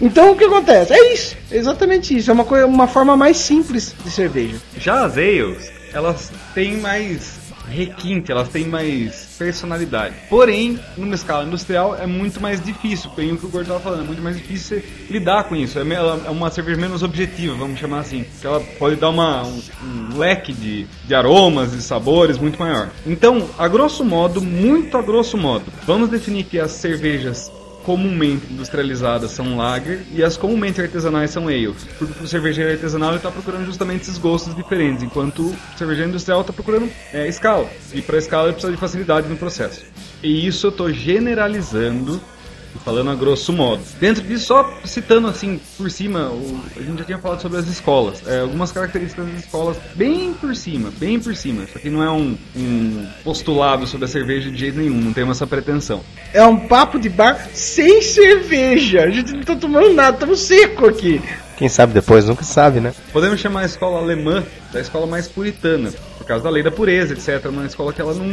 Então 0.00 0.30
o 0.30 0.36
que 0.36 0.44
acontece? 0.44 0.92
É 0.92 1.12
isso, 1.12 1.36
é 1.50 1.56
exatamente 1.56 2.16
isso. 2.16 2.30
É 2.30 2.32
uma 2.32 2.44
coisa, 2.44 2.64
uma 2.64 2.86
forma 2.86 3.16
mais 3.16 3.38
simples 3.38 3.92
de 4.04 4.10
cerveja. 4.10 4.58
Já 4.78 5.04
as 5.04 5.14
ales, 5.14 5.72
elas 5.92 6.30
têm 6.54 6.76
mais 6.76 7.40
requinte, 7.68 8.30
elas 8.30 8.48
têm 8.48 8.68
mais 8.68 9.23
personalidade. 9.38 10.14
Porém, 10.28 10.78
numa 10.96 11.14
escala 11.14 11.44
industrial 11.44 11.96
é 11.96 12.06
muito 12.06 12.40
mais 12.40 12.62
difícil, 12.62 13.10
bem 13.16 13.32
o 13.32 13.38
que 13.38 13.46
o 13.46 13.48
Gordo 13.48 13.64
estava 13.64 13.80
falando, 13.80 14.04
é 14.04 14.06
muito 14.06 14.22
mais 14.22 14.36
difícil 14.36 14.82
lidar 15.10 15.44
com 15.44 15.56
isso. 15.56 15.78
É, 15.78 15.82
é 15.82 16.30
uma 16.30 16.50
cerveja 16.50 16.80
menos 16.80 17.02
objetiva, 17.02 17.54
vamos 17.54 17.78
chamar 17.78 18.00
assim. 18.00 18.24
Que 18.40 18.46
ela 18.46 18.60
pode 18.78 18.96
dar 18.96 19.10
uma, 19.10 19.42
um, 19.44 19.62
um 19.82 20.18
leque 20.18 20.52
de, 20.52 20.86
de 21.06 21.14
aromas 21.14 21.72
e 21.72 21.82
sabores 21.82 22.38
muito 22.38 22.58
maior. 22.58 22.90
Então, 23.06 23.48
a 23.58 23.68
grosso 23.68 24.04
modo, 24.04 24.40
muito 24.40 24.96
a 24.96 25.02
grosso 25.02 25.36
modo, 25.36 25.64
vamos 25.86 26.08
definir 26.08 26.44
que 26.44 26.58
as 26.58 26.72
cervejas 26.72 27.50
comumente 27.84 28.50
industrializadas 28.50 29.30
são 29.30 29.56
lager 29.56 30.02
e 30.12 30.24
as 30.24 30.36
comumente 30.36 30.80
artesanais 30.80 31.30
são 31.30 31.46
ales. 31.48 31.76
Porque 31.98 32.24
o 32.24 32.26
cervejeiro 32.26 32.72
artesanal 32.72 33.14
está 33.14 33.30
procurando 33.30 33.66
justamente 33.66 34.02
esses 34.02 34.18
gostos 34.18 34.54
diferentes, 34.56 35.02
enquanto 35.02 35.50
o 35.50 35.78
cervejeiro 35.78 36.10
industrial 36.10 36.40
está 36.40 36.52
procurando 36.52 36.90
é, 37.12 37.28
escala. 37.28 37.68
E 37.92 38.00
para 38.00 38.18
escala 38.18 38.44
ele 38.46 38.54
precisa 38.54 38.72
de 38.72 38.78
facilidade 38.78 39.28
no 39.28 39.36
processo. 39.36 39.84
E 40.22 40.46
isso 40.46 40.66
eu 40.66 40.70
estou 40.70 40.90
generalizando 40.90 42.20
falando 42.84 43.10
a 43.10 43.14
grosso 43.14 43.52
modo. 43.52 43.82
Dentro 44.00 44.22
disso, 44.22 44.46
só 44.46 44.78
citando 44.84 45.28
assim 45.28 45.60
por 45.76 45.90
cima, 45.90 46.28
o- 46.30 46.60
a 46.76 46.82
gente 46.82 46.98
já 46.98 47.04
tinha 47.04 47.18
falado 47.18 47.40
sobre 47.42 47.58
as 47.58 47.66
escolas. 47.68 48.22
É, 48.26 48.40
algumas 48.40 48.72
características 48.72 49.26
das 49.26 49.44
escolas 49.44 49.76
bem 49.94 50.32
por 50.34 50.54
cima, 50.56 50.90
bem 50.98 51.18
por 51.20 51.34
cima. 51.36 51.64
Isso 51.64 51.76
aqui 51.78 51.90
não 51.90 52.02
é 52.02 52.10
um, 52.10 52.36
um 52.56 53.06
postulado 53.22 53.86
sobre 53.86 54.06
a 54.06 54.08
cerveja 54.08 54.50
de 54.50 54.56
jeito 54.56 54.78
nenhum, 54.78 55.00
não 55.00 55.12
temos 55.12 55.36
essa 55.36 55.46
pretensão. 55.46 56.00
É 56.32 56.44
um 56.44 56.66
papo 56.68 56.98
de 56.98 57.08
bar 57.08 57.48
sem 57.52 58.02
cerveja. 58.02 59.02
A 59.02 59.10
gente 59.10 59.32
não 59.32 59.42
tá 59.42 59.54
tomando 59.56 59.92
nada, 59.92 60.14
estamos 60.16 60.40
seco 60.40 60.86
aqui. 60.86 61.20
Quem 61.56 61.68
sabe 61.68 61.92
depois 61.94 62.24
nunca 62.24 62.42
sabe, 62.42 62.80
né? 62.80 62.92
Podemos 63.12 63.38
chamar 63.40 63.60
a 63.60 63.64
escola 63.66 63.98
alemã 64.00 64.42
da 64.72 64.80
escola 64.80 65.06
mais 65.06 65.28
puritana, 65.28 65.92
por 66.24 66.28
causa 66.28 66.44
da 66.44 66.50
lei 66.50 66.62
da 66.62 66.70
pureza, 66.70 67.12
etc. 67.12 67.50
Uma 67.50 67.66
escola 67.66 67.92
que 67.92 68.00
ela 68.00 68.14
não, 68.14 68.26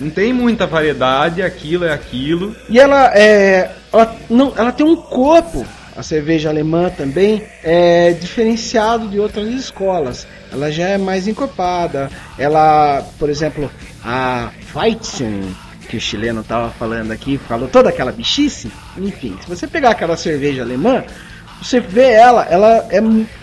não 0.00 0.10
tem 0.10 0.32
muita 0.32 0.66
variedade, 0.66 1.42
aquilo 1.42 1.84
é 1.84 1.92
aquilo. 1.92 2.56
E 2.70 2.80
ela 2.80 3.12
é. 3.14 3.70
Ela, 3.92 4.16
não, 4.30 4.52
ela 4.56 4.72
tem 4.72 4.84
um 4.84 4.96
corpo, 4.96 5.64
a 5.94 6.02
cerveja 6.02 6.48
alemã 6.48 6.88
também, 6.88 7.44
é 7.62 8.12
diferenciado 8.12 9.08
de 9.08 9.20
outras 9.20 9.46
escolas. 9.48 10.26
Ela 10.50 10.72
já 10.72 10.88
é 10.88 10.98
mais 10.98 11.28
encorpada. 11.28 12.10
Ela, 12.38 13.04
por 13.18 13.28
exemplo, 13.28 13.70
a 14.02 14.50
Weizen, 14.74 15.54
que 15.88 15.98
o 15.98 16.00
chileno 16.00 16.42
tava 16.42 16.70
falando 16.70 17.12
aqui, 17.12 17.36
falou 17.36 17.68
toda 17.68 17.90
aquela 17.90 18.10
bichice. 18.10 18.72
Enfim, 18.96 19.36
se 19.42 19.48
você 19.48 19.66
pegar 19.66 19.90
aquela 19.90 20.16
cerveja 20.16 20.62
alemã, 20.62 21.04
você 21.62 21.80
vê 21.80 22.10
ela, 22.10 22.44
ela 22.50 22.86
é 22.90 23.00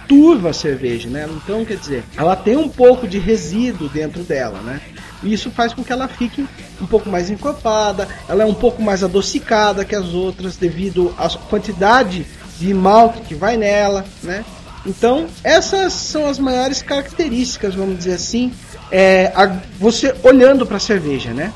turva 0.08 0.50
a 0.50 0.54
cerveja, 0.54 1.10
né? 1.10 1.28
Então, 1.30 1.64
quer 1.66 1.78
dizer, 1.78 2.04
ela 2.18 2.36
tem 2.36 2.56
um 2.58 2.68
pouco 2.70 3.08
de 3.08 3.18
resíduo 3.18 3.90
dentro 3.90 4.24
dela, 4.24 4.60
né? 4.62 4.80
E 5.24 5.34
isso 5.34 5.50
faz 5.52 5.74
com 5.74 5.84
que 5.84 5.92
ela 5.94 6.08
fique 6.08 6.46
um 6.82 6.86
pouco 6.86 7.10
mais 7.10 7.30
encorpada, 7.30 8.08
ela 8.28 8.44
é 8.44 8.46
um 8.46 8.54
pouco 8.54 8.82
mais 8.82 9.04
adocicada 9.04 9.86
que 9.86 9.96
as 9.96 10.14
outras 10.14 10.58
devido 10.58 11.14
à 11.18 11.30
quantidade 11.30 12.26
de 12.60 12.74
malte 12.74 13.22
que 13.22 13.36
vai 13.36 13.56
nela, 13.58 14.04
né? 14.24 14.44
Então, 14.86 15.28
essas 15.44 15.94
são 15.94 16.28
as 16.28 16.40
maiores 16.40 16.82
características, 16.82 17.76
vamos 17.76 17.98
dizer 18.00 18.14
assim, 18.14 18.52
é, 18.92 19.32
a- 19.36 19.58
você 19.80 20.14
olhando 20.24 20.66
para 20.66 20.78
a 20.78 20.80
cerveja, 20.80 21.32
né? 21.34 21.54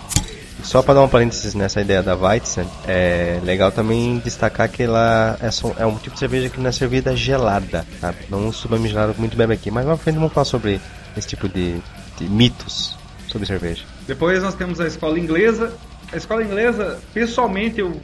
Só 0.65 0.81
para 0.81 0.95
dar 0.95 1.01
um 1.03 1.07
parênteses 1.07 1.53
nessa 1.53 1.79
ideia 1.79 2.01
da 2.01 2.15
Weizen, 2.15 2.67
é 2.87 3.39
legal 3.43 3.71
também 3.71 4.17
destacar 4.17 4.67
que 4.67 4.81
ela 4.81 5.37
é, 5.39 5.83
é 5.83 5.85
um 5.85 5.95
tipo 5.95 6.15
de 6.15 6.19
cerveja 6.19 6.49
que 6.49 6.59
não 6.59 6.67
é 6.67 6.71
servida 6.71 7.15
gelada, 7.15 7.85
sabe? 8.01 8.17
Não 8.31 8.51
subame 8.51 8.89
gelado 8.89 9.13
muito 9.15 9.37
bem 9.37 9.49
aqui, 9.51 9.69
mas 9.69 9.85
lá 9.85 9.95
frente 9.95 10.15
vamos 10.15 10.33
falar 10.33 10.45
sobre 10.45 10.81
esse 11.15 11.27
tipo 11.27 11.47
de, 11.47 11.79
de 12.17 12.27
mitos 12.27 12.97
sobre 13.27 13.47
cerveja. 13.47 13.83
Depois 14.07 14.41
nós 14.41 14.55
temos 14.55 14.81
a 14.81 14.87
escola 14.87 15.19
inglesa. 15.19 15.71
A 16.11 16.17
escola 16.17 16.43
inglesa, 16.43 16.99
pessoalmente, 17.13 17.79
eu 17.79 18.01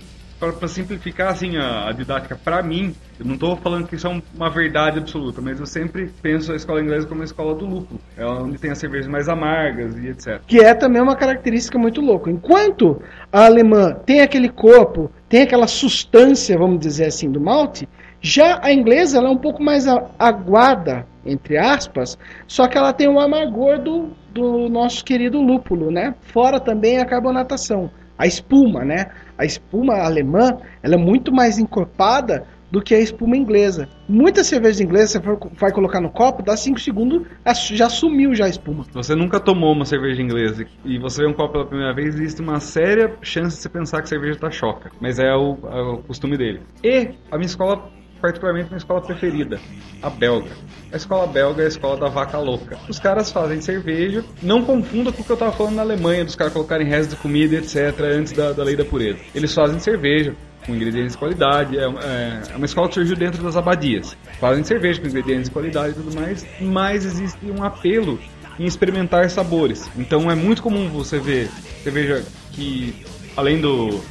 para 0.51 0.67
simplificar 0.67 1.31
assim 1.31 1.57
a, 1.57 1.89
a 1.89 1.91
didática 1.91 2.35
para 2.35 2.63
mim, 2.63 2.95
eu 3.19 3.25
não 3.25 3.35
estou 3.35 3.55
falando 3.55 3.87
que 3.87 3.95
isso 3.95 4.07
é 4.07 4.09
um- 4.09 4.21
uma 4.35 4.49
verdade 4.49 4.97
absoluta, 4.97 5.41
mas 5.41 5.59
eu 5.59 5.65
sempre 5.65 6.09
penso 6.21 6.51
a 6.51 6.55
escola 6.55 6.81
inglesa 6.81 7.07
como 7.07 7.21
a 7.21 7.25
escola 7.25 7.53
do 7.53 7.65
lúpulo. 7.65 7.99
É 8.17 8.25
onde 8.25 8.57
tem 8.57 8.71
as 8.71 8.77
cervejas 8.79 9.07
mais 9.07 9.29
amargas 9.29 9.95
e 9.97 10.07
etc. 10.07 10.41
que 10.47 10.59
é 10.59 10.73
também 10.73 11.01
uma 11.01 11.15
característica 11.15 11.77
muito 11.77 12.01
louca. 12.01 12.31
Enquanto 12.31 13.01
a 13.31 13.45
alemã 13.45 13.93
tem 14.05 14.21
aquele 14.21 14.49
corpo, 14.49 15.11
tem 15.29 15.43
aquela 15.43 15.67
substância, 15.67 16.57
vamos 16.57 16.79
dizer 16.79 17.05
assim, 17.05 17.29
do 17.31 17.39
malte, 17.39 17.87
já 18.19 18.59
a 18.63 18.71
inglesa 18.71 19.17
ela 19.17 19.27
é 19.29 19.31
um 19.31 19.37
pouco 19.37 19.63
mais 19.63 19.85
aguada, 20.19 21.05
entre 21.25 21.57
aspas, 21.57 22.17
só 22.47 22.67
que 22.67 22.77
ela 22.77 22.93
tem 22.93 23.07
o 23.07 23.19
amargor 23.19 23.79
do, 23.79 24.09
do 24.33 24.69
nosso 24.69 25.03
querido 25.03 25.39
lúpulo, 25.41 25.91
né? 25.91 26.13
Fora 26.21 26.59
também 26.59 26.97
a 26.99 27.05
carbonatação, 27.05 27.89
a 28.17 28.27
espuma, 28.27 28.85
né? 28.85 29.07
A 29.41 29.45
espuma 29.45 29.95
alemã, 29.95 30.59
ela 30.83 30.93
é 30.93 30.97
muito 30.99 31.33
mais 31.33 31.57
encorpada 31.57 32.45
do 32.69 32.79
que 32.79 32.93
a 32.93 32.99
espuma 32.99 33.35
inglesa. 33.35 33.89
Muitas 34.07 34.45
cervejas 34.45 34.79
inglesas, 34.79 35.19
você 35.19 35.49
vai 35.59 35.71
colocar 35.71 35.99
no 35.99 36.11
copo, 36.11 36.43
dá 36.43 36.55
5 36.55 36.79
segundos, 36.79 37.23
já 37.71 37.89
sumiu 37.89 38.35
já 38.35 38.45
a 38.45 38.49
espuma. 38.49 38.83
Se 38.83 38.93
você 38.93 39.15
nunca 39.15 39.39
tomou 39.39 39.73
uma 39.73 39.83
cerveja 39.83 40.21
inglesa 40.21 40.63
e 40.85 40.99
você 40.99 41.23
vê 41.23 41.27
um 41.27 41.33
copo 41.33 41.53
pela 41.53 41.65
primeira 41.65 41.91
vez, 41.91 42.13
existe 42.13 42.39
uma 42.39 42.59
séria 42.59 43.15
chance 43.23 43.55
de 43.55 43.63
você 43.63 43.69
pensar 43.69 43.97
que 43.97 44.03
a 44.03 44.07
cerveja 44.09 44.37
tá 44.37 44.51
choca. 44.51 44.91
Mas 45.01 45.17
é 45.17 45.33
o, 45.33 45.57
é 45.63 45.81
o 45.81 45.97
costume 46.03 46.37
dele. 46.37 46.61
E 46.83 47.09
a 47.31 47.35
minha 47.35 47.47
escola, 47.47 47.89
particularmente 48.21 48.67
minha 48.69 48.77
escola 48.77 49.01
preferida, 49.01 49.59
a 50.01 50.09
belga. 50.09 50.51
A 50.93 50.95
escola 50.97 51.25
belga 51.27 51.61
é 51.63 51.65
a 51.65 51.67
escola 51.67 51.97
da 51.99 52.07
vaca 52.07 52.37
louca. 52.37 52.77
Os 52.87 52.99
caras 52.99 53.31
fazem 53.31 53.59
cerveja, 53.61 54.23
não 54.41 54.63
confunda 54.63 55.11
com 55.11 55.21
o 55.21 55.25
que 55.25 55.31
eu 55.31 55.37
tava 55.37 55.51
falando 55.51 55.75
na 55.75 55.81
Alemanha, 55.81 56.23
dos 56.23 56.35
caras 56.35 56.53
colocarem 56.53 56.87
restos 56.87 57.15
de 57.15 57.21
comida, 57.21 57.55
etc., 57.55 57.99
antes 58.01 58.31
da, 58.33 58.51
da 58.51 58.63
lei 58.63 58.75
da 58.75 58.85
pureza. 58.85 59.19
Eles 59.33 59.53
fazem 59.53 59.79
cerveja, 59.79 60.35
com 60.65 60.75
ingredientes 60.75 61.13
de 61.13 61.17
qualidade. 61.17 61.77
É, 61.77 61.81
é- 61.83 62.41
é 62.53 62.55
uma 62.55 62.65
escola 62.65 62.87
que 62.87 62.93
surgiu 62.93 63.15
dentro 63.15 63.41
das 63.43 63.57
abadias. 63.57 64.15
Fazem 64.39 64.63
cerveja 64.63 65.01
com 65.01 65.07
ingredientes 65.07 65.45
de 65.45 65.51
qualidade 65.51 65.91
e 65.91 66.03
tudo 66.03 66.15
mais, 66.15 66.45
mas 66.61 67.03
existe 67.05 67.39
um 67.49 67.63
apelo 67.63 68.19
em 68.59 68.65
experimentar 68.65 69.27
sabores. 69.29 69.89
Então 69.97 70.29
é 70.29 70.35
muito 70.35 70.61
comum 70.61 70.87
você 70.89 71.17
ver 71.19 71.49
cerveja 71.83 72.23
que, 72.51 72.93
além 73.35 73.59
do, 73.59 74.01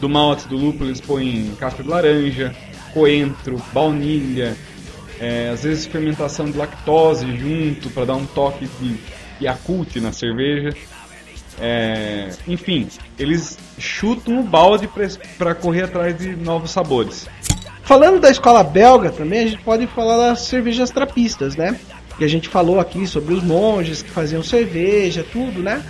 do 0.00 0.08
malte, 0.08 0.46
do 0.48 0.56
lúpulo, 0.56 0.90
eles 0.90 1.00
põem 1.00 1.54
casca 1.58 1.82
de 1.82 1.88
laranja, 1.88 2.54
coentro, 2.96 3.62
baunilha, 3.74 4.56
é, 5.20 5.50
às 5.52 5.64
vezes 5.64 5.84
fermentação 5.84 6.46
de 6.50 6.56
lactose 6.56 7.26
junto 7.36 7.90
para 7.90 8.06
dar 8.06 8.14
um 8.14 8.24
toque 8.24 8.66
de 8.80 8.96
Yakult 9.38 9.96
na 9.96 10.12
cerveja. 10.12 10.74
É, 11.60 12.30
enfim, 12.48 12.88
eles 13.18 13.58
chutam 13.78 14.40
o 14.40 14.42
balde 14.42 14.88
para 15.36 15.54
correr 15.54 15.82
atrás 15.82 16.16
de 16.16 16.34
novos 16.36 16.70
sabores. 16.70 17.28
Falando 17.82 18.18
da 18.18 18.30
escola 18.30 18.64
belga 18.64 19.10
também, 19.10 19.40
a 19.40 19.46
gente 19.46 19.62
pode 19.62 19.86
falar 19.88 20.16
das 20.16 20.40
cervejas 20.40 20.88
trapistas, 20.90 21.54
né? 21.54 21.78
Que 22.16 22.24
a 22.24 22.28
gente 22.28 22.48
falou 22.48 22.80
aqui 22.80 23.06
sobre 23.06 23.34
os 23.34 23.44
monges 23.44 24.00
que 24.00 24.10
faziam 24.10 24.42
cerveja, 24.42 25.22
tudo, 25.30 25.62
né? 25.62 25.84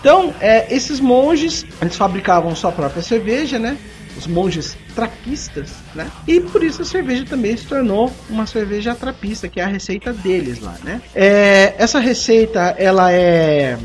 Então, 0.00 0.34
é, 0.40 0.74
esses 0.74 1.00
monges, 1.00 1.66
eles 1.82 1.96
fabricavam 1.96 2.54
sua 2.56 2.72
própria 2.72 3.02
cerveja, 3.02 3.58
né? 3.58 3.76
Os 4.16 4.26
monges 4.26 4.76
trapistas, 4.94 5.70
né? 5.94 6.10
E 6.26 6.40
por 6.40 6.62
isso 6.62 6.82
a 6.82 6.84
cerveja 6.84 7.24
também 7.24 7.56
se 7.56 7.66
tornou 7.66 8.12
uma 8.30 8.46
cerveja 8.46 8.94
trapista, 8.94 9.48
que 9.48 9.60
é 9.60 9.64
a 9.64 9.68
receita 9.68 10.12
deles 10.12 10.60
lá, 10.60 10.76
né? 10.82 11.00
É, 11.14 11.74
essa 11.78 12.00
receita, 12.00 12.74
ela 12.78 13.12
é 13.12 13.78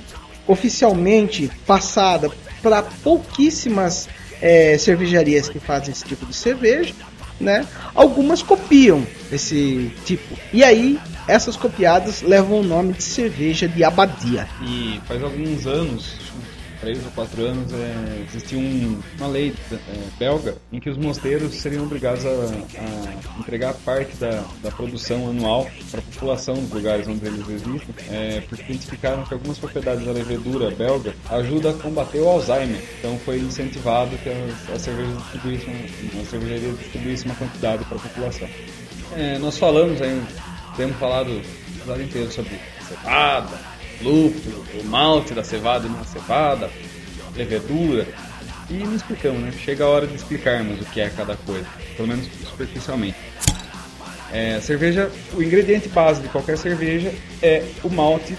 oficialmente 0.48 1.52
passada 1.66 2.30
para 2.62 2.82
pouquíssimas 2.82 4.08
é, 4.42 4.78
cervejarias 4.78 5.50
que 5.50 5.60
fazem 5.60 5.92
esse 5.92 6.04
tipo 6.04 6.26
de 6.26 6.34
cerveja, 6.34 6.94
né? 7.40 7.66
Algumas 7.94 8.42
copiam 8.42 9.06
esse 9.32 9.92
tipo. 10.06 10.38
E 10.54 10.64
aí, 10.64 11.00
essas 11.28 11.56
copiadas 11.56 12.22
levam 12.22 12.60
o 12.60 12.64
nome 12.64 12.94
de 12.94 13.04
cerveja 13.04 13.68
de 13.68 13.84
abadia. 13.84 14.48
E 14.62 15.00
faz 15.08 15.24
alguns 15.24 15.66
anos, 15.66 16.16
três 16.82 17.06
ou 17.06 17.12
quatro 17.12 17.46
anos, 17.46 17.72
é, 17.72 18.26
existia 18.28 18.58
um, 18.58 19.00
uma 19.18 19.28
lei 19.28 19.54
é, 19.72 19.78
belga 20.18 20.56
em 20.72 20.80
que 20.80 20.90
os 20.90 20.98
mosteiros 20.98 21.54
seriam 21.54 21.84
obrigados 21.84 22.26
a, 22.26 22.30
a 22.30 23.40
entregar 23.40 23.74
parte 23.86 24.16
da, 24.18 24.44
da, 24.62 24.72
produção 24.72 25.30
anual 25.30 25.70
para 25.92 26.00
a 26.00 26.04
população 26.04 26.56
dos 26.56 26.72
lugares 26.72 27.08
onde 27.08 27.26
eles 27.26 27.48
existem, 27.48 27.96
é, 28.10 28.42
porque 28.50 28.64
identificaram 28.64 29.24
que 29.24 29.34
algumas 29.34 29.60
propriedades 29.60 30.06
da 30.06 30.12
levedura 30.12 30.72
belga 30.72 31.14
ajudam 31.30 31.72
a 31.72 31.76
combater 31.76 32.20
o 32.20 32.28
Alzheimer. 32.28 32.82
Então 33.00 33.18
foi 33.20 33.38
incentivado 33.38 34.18
que 34.18 34.30
a, 34.30 34.74
a 34.74 34.80
cerveja 34.80 35.14
distribuísse, 35.14 35.66
uma, 35.66 36.22
a 36.22 36.26
cervejaria 36.26 36.74
distribuísse 36.74 37.26
uma 37.26 37.36
quantidade 37.36 37.86
para 37.86 37.98
a 37.98 38.02
população. 38.02 38.50
É, 39.16 39.38
nós 39.38 39.58
falamos 39.58 40.00
temos 40.76 40.98
falado 40.98 41.30
o 41.30 41.90
lado 41.90 42.02
inteiro 42.02 42.32
sobre 42.32 42.60
cevada, 42.88 43.60
lúpulo, 44.04 44.66
o 44.80 44.84
malte 44.86 45.34
da 45.34 45.44
cevada 45.44 45.88
e 45.88 45.90
não 45.90 46.04
cevada, 46.04 46.70
levedura. 47.36 48.08
E 48.70 48.74
não 48.74 48.96
explicamos, 48.96 49.42
né? 49.42 49.52
Chega 49.52 49.84
a 49.84 49.90
hora 49.90 50.08
de 50.08 50.16
explicarmos 50.16 50.80
o 50.80 50.86
que 50.86 51.02
é 51.02 51.10
cada 51.10 51.36
coisa, 51.36 51.66
pelo 51.96 52.08
menos 52.08 52.28
superficialmente. 52.50 53.18
É, 54.32 54.62
cerveja, 54.62 55.12
o 55.34 55.44
ingrediente 55.44 55.90
base 55.90 56.22
de 56.22 56.30
qualquer 56.30 56.58
cerveja 56.58 57.14
é 57.42 57.66
o 57.84 57.90
malte, 57.90 58.38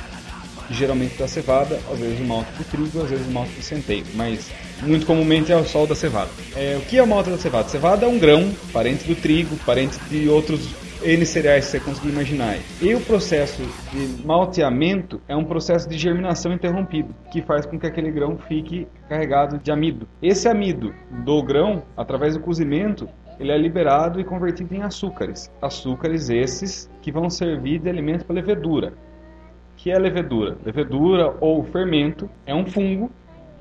geralmente 0.70 1.18
da 1.18 1.28
cevada, 1.28 1.78
às 1.92 1.98
vezes 1.98 2.18
o 2.18 2.24
malte 2.24 2.50
de 2.56 2.64
trigo, 2.64 3.02
às 3.02 3.10
vezes 3.10 3.26
o 3.26 3.30
malte 3.30 3.52
de 3.52 3.62
centeio, 3.62 4.06
mas 4.14 4.50
muito 4.80 5.04
comumente 5.04 5.52
é 5.52 5.56
o 5.56 5.66
sol 5.66 5.86
da 5.86 5.94
cevada. 5.94 6.30
É, 6.56 6.78
o 6.78 6.86
que 6.86 6.96
é 6.96 7.02
o 7.02 7.06
malte 7.06 7.28
da 7.28 7.36
cevada? 7.36 7.68
Cevada 7.68 8.06
é 8.06 8.08
um 8.08 8.18
grão, 8.18 8.54
parente 8.72 9.04
do 9.04 9.14
trigo, 9.14 9.54
parente 9.66 9.98
de 10.08 10.30
outros 10.30 10.60
N 11.04 11.26
cereais 11.26 11.64
que 11.64 11.72
você 11.72 11.80
conseguir 11.80 12.10
imaginar. 12.10 12.56
E 12.80 12.94
o 12.94 13.00
processo 13.00 13.62
de 13.90 14.24
malteamento 14.24 15.20
é 15.26 15.34
um 15.34 15.44
processo 15.44 15.88
de 15.88 15.98
germinação 15.98 16.52
interrompido, 16.52 17.14
que 17.30 17.42
faz 17.42 17.66
com 17.66 17.78
que 17.78 17.86
aquele 17.86 18.10
grão 18.10 18.38
fique 18.38 18.86
carregado 19.08 19.58
de 19.58 19.72
amido. 19.72 20.06
Esse 20.22 20.48
amido 20.48 20.94
do 21.24 21.42
grão, 21.42 21.82
através 21.96 22.34
do 22.34 22.40
cozimento, 22.40 23.08
ele 23.40 23.50
é 23.50 23.58
liberado 23.58 24.20
e 24.20 24.24
convertido 24.24 24.74
em 24.74 24.82
açúcares. 24.82 25.50
Açúcares 25.60 26.30
esses 26.30 26.88
que 27.00 27.10
vão 27.10 27.28
servir 27.28 27.80
de 27.80 27.88
alimento 27.88 28.24
para 28.24 28.36
levedura. 28.36 28.92
que 29.76 29.90
é 29.90 29.98
levedura? 29.98 30.56
Levedura 30.64 31.34
ou 31.40 31.64
fermento 31.64 32.30
é 32.46 32.54
um 32.54 32.64
fungo 32.64 33.10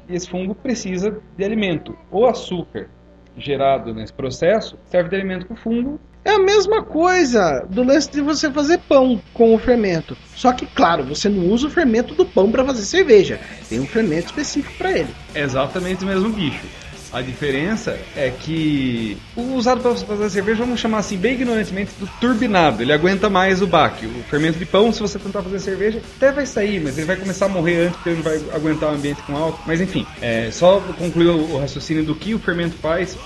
e 0.08 0.14
esse 0.14 0.30
fungo 0.30 0.54
precisa 0.54 1.20
de 1.36 1.44
alimento. 1.44 1.98
O 2.12 2.28
açúcar 2.28 2.90
gerado 3.36 3.94
nesse 3.94 4.14
processo 4.14 4.78
serve 4.86 5.10
de 5.10 5.16
alimento 5.16 5.48
para 5.48 5.56
o 5.56 5.58
fungo 5.58 6.00
é 6.24 6.32
a 6.32 6.40
mesma 6.40 6.84
coisa 6.84 7.66
do 7.70 7.84
lance 7.84 8.12
de 8.12 8.22
você 8.22 8.50
fazer 8.52 8.80
pão 8.80 9.22
com 9.34 9.56
o 9.56 9.60
fermento. 9.60 10.16
Só 10.36 10.52
que, 10.52 10.66
claro, 10.66 11.04
você 11.04 11.28
não 11.28 11.48
usa 11.48 11.68
o 11.68 11.72
fermento 11.72 12.14
do 12.14 12.26
pão 12.26 12.52
para 12.52 12.66
fazer 12.66 12.84
cerveja. 12.84 13.40
Tem 13.68 13.80
um 13.80 13.88
fermento 13.88 14.28
específico 14.28 14.74
para 14.78 14.92
ele. 14.92 15.10
É 15.34 15.42
exatamente 15.42 16.04
o 16.04 16.08
mesmo 16.08 16.30
bicho. 16.30 16.66
A 17.14 17.22
diferença 17.22 18.00
é 18.16 18.30
que 18.30 19.18
o 19.36 19.56
usado 19.56 19.82
para 19.82 19.94
fazer 19.94 20.30
cerveja, 20.30 20.64
vamos 20.64 20.80
chamar 20.80 21.00
assim, 21.00 21.18
bem 21.18 21.34
ignorantemente, 21.34 21.92
do 22.00 22.08
turbinado. 22.22 22.82
Ele 22.82 22.94
aguenta 22.94 23.30
mais 23.30 23.62
o 23.62 23.68
baque. 23.68 24.06
O 24.06 24.24
fermento 24.30 24.58
de 24.58 24.66
pão, 24.66 24.94
se 24.94 25.02
você 25.02 25.20
tentar 25.20 25.42
fazer 25.42 25.60
cerveja, 25.60 26.02
até 26.16 26.32
vai 26.32 26.46
sair, 26.46 26.80
mas 26.80 26.98
ele 26.98 27.06
vai 27.08 27.18
começar 27.18 27.48
a 27.48 27.50
morrer 27.50 27.88
antes 27.88 27.96
porque 27.98 28.10
ele 28.10 28.18
não 28.18 28.24
vai 28.24 28.42
aguentar 28.56 28.92
o 28.92 28.96
ambiente 28.96 29.22
com 29.24 29.36
álcool. 29.36 29.62
Mas 29.68 29.82
enfim, 29.82 30.08
é, 30.22 30.50
só 30.52 30.80
concluir 30.98 31.28
o 31.28 31.58
raciocínio 31.58 32.06
do 32.06 32.16
que 32.16 32.34
o 32.34 32.40
fermento 32.40 32.78
faz 32.78 33.18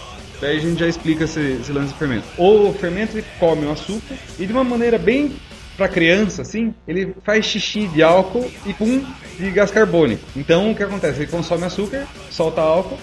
Daí 0.42 0.58
a 0.58 0.60
gente 0.60 0.80
já 0.80 0.88
explica 0.88 1.24
esse, 1.24 1.40
esse 1.40 1.72
lance 1.72 1.94
de 1.94 2.00
fermento. 2.00 2.26
O 2.38 2.74
fermento 2.74 3.18
ele 3.18 3.26
come 3.40 3.66
o 3.66 3.72
açúcar 3.72 4.16
e 4.40 4.46
de 4.46 4.52
uma 4.52 4.64
maneira 4.64 4.98
bem 4.98 5.36
para 5.78 5.88
criança, 5.90 6.42
assim, 6.42 6.74
ele 6.88 7.14
faz 7.24 7.46
xixi 7.46 7.88
de 7.88 8.02
álcool 8.02 8.50
e 8.66 8.74
pum 8.74 9.06
de 9.38 9.52
gás 9.52 9.72
carbônico. 9.72 10.24
Então 10.36 10.72
o 10.72 10.76
que 10.76 10.84
acontece? 10.84 11.20
Ele 11.20 11.32
consome 11.32 11.66
açúcar, 11.66 12.08
solta 12.32 12.62
álcool 12.62 12.98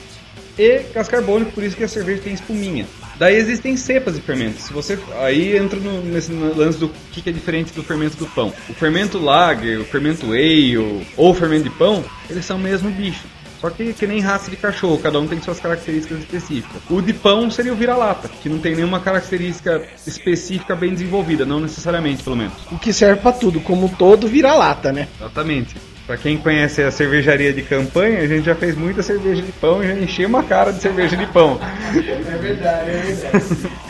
e 0.58 0.78
gás 0.94 1.08
carbônico, 1.08 1.52
por 1.52 1.62
isso 1.62 1.76
que 1.76 1.84
a 1.84 1.88
cerveja 1.88 2.22
tem 2.22 2.32
espuminha. 2.32 2.86
Daí 3.18 3.36
existem 3.36 3.76
cepas 3.76 4.14
de 4.14 4.20
fermento. 4.20 4.60
Se 4.60 4.72
você 4.72 4.98
aí 5.20 5.56
entra 5.56 5.78
no, 5.78 6.02
nesse 6.02 6.32
lance 6.32 6.78
do 6.78 6.88
que, 7.12 7.22
que 7.22 7.30
é 7.30 7.32
diferente 7.32 7.72
do 7.72 7.82
fermento 7.82 8.16
do 8.16 8.26
pão. 8.26 8.52
O 8.68 8.74
fermento 8.74 9.18
lager, 9.18 9.78
o 9.78 9.84
fermento 9.84 10.32
ale 10.32 10.78
ou 11.16 11.30
o 11.30 11.34
fermento 11.34 11.64
de 11.64 11.70
pão, 11.70 12.04
eles 12.28 12.44
são 12.44 12.56
o 12.56 12.60
mesmo 12.60 12.90
bicho. 12.90 13.24
Só 13.62 13.70
que 13.70 13.92
que 13.92 14.08
nem 14.08 14.18
raça 14.18 14.50
de 14.50 14.56
cachorro, 14.56 14.98
cada 14.98 15.20
um 15.20 15.28
tem 15.28 15.40
suas 15.40 15.60
características 15.60 16.18
específicas. 16.18 16.82
O 16.90 17.00
de 17.00 17.12
pão 17.12 17.48
seria 17.48 17.72
o 17.72 17.76
vira-lata, 17.76 18.28
que 18.42 18.48
não 18.48 18.58
tem 18.58 18.74
nenhuma 18.74 18.98
característica 18.98 19.80
específica 20.04 20.74
bem 20.74 20.92
desenvolvida, 20.92 21.46
não 21.46 21.60
necessariamente, 21.60 22.24
pelo 22.24 22.34
menos. 22.34 22.54
O 22.72 22.78
que 22.78 22.92
serve 22.92 23.20
para 23.20 23.30
tudo, 23.30 23.60
como 23.60 23.88
todo 23.88 24.26
vira-lata, 24.26 24.92
né? 24.92 25.06
Exatamente. 25.16 25.76
Pra 26.04 26.16
quem 26.16 26.36
conhece 26.36 26.82
a 26.82 26.90
cervejaria 26.90 27.52
de 27.52 27.62
campanha, 27.62 28.18
a 28.18 28.26
gente 28.26 28.46
já 28.46 28.56
fez 28.56 28.76
muita 28.76 29.00
cerveja 29.00 29.40
de 29.40 29.52
pão 29.52 29.80
e 29.80 29.86
já 29.86 29.94
encheu 29.94 30.28
uma 30.28 30.42
cara 30.42 30.72
de 30.72 30.82
cerveja 30.82 31.16
de 31.16 31.26
pão. 31.26 31.60
É 31.94 32.38
verdade, 32.38 32.90
é 32.90 33.00
verdade. 33.00 33.44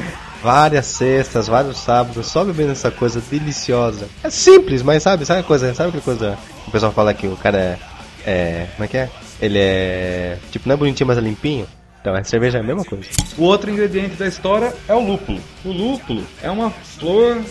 várias 0.42 0.84
sextas, 0.84 1.48
vários 1.48 1.78
sábados, 1.78 2.26
só 2.26 2.44
bebendo 2.44 2.72
essa 2.72 2.90
coisa 2.90 3.22
deliciosa. 3.30 4.06
É 4.22 4.28
simples, 4.28 4.82
mas 4.82 5.02
sabe, 5.02 5.24
sabe 5.24 5.40
a 5.40 5.44
coisa, 5.44 5.72
sabe 5.74 5.88
aquela 5.88 6.04
coisa 6.04 6.38
que 6.64 6.68
o 6.68 6.72
pessoal 6.72 6.92
fala 6.92 7.14
que 7.14 7.26
o 7.26 7.36
cara 7.36 7.58
é, 7.58 7.78
é 8.26 8.66
como 8.76 8.84
é 8.84 8.88
que 8.88 8.96
é? 8.98 9.08
Ele 9.42 9.58
é. 9.58 10.38
Tipo, 10.52 10.68
não 10.68 10.74
é 10.74 10.78
bonitinho, 10.78 11.08
mas 11.08 11.18
é 11.18 11.20
limpinho. 11.20 11.66
Então 12.00 12.14
a 12.14 12.22
cerveja 12.22 12.58
é 12.58 12.60
a 12.60 12.64
mesma 12.64 12.84
coisa. 12.84 13.08
O 13.36 13.42
outro 13.42 13.70
ingrediente 13.70 14.14
da 14.14 14.26
história 14.26 14.72
é 14.88 14.94
o 14.94 15.00
lúpulo. 15.00 15.40
O 15.64 15.70
lúpulo 15.70 16.24
é 16.40 16.50
uma 16.50 16.70
flor 16.70 17.42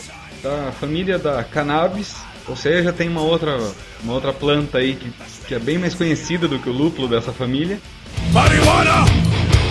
da 0.41 0.71
família 0.71 1.19
da 1.19 1.43
cannabis, 1.43 2.15
ou 2.47 2.55
seja, 2.55 2.91
tem 2.91 3.07
uma 3.07 3.21
outra, 3.21 3.57
uma 4.03 4.13
outra 4.13 4.33
planta 4.33 4.79
aí 4.79 4.95
que, 4.95 5.13
que 5.47 5.53
é 5.53 5.59
bem 5.59 5.77
mais 5.77 5.93
conhecida 5.93 6.47
do 6.47 6.59
que 6.59 6.69
o 6.69 6.73
lúpulo 6.73 7.07
dessa 7.07 7.31
família. 7.31 7.79
Marihuana! 8.31 9.05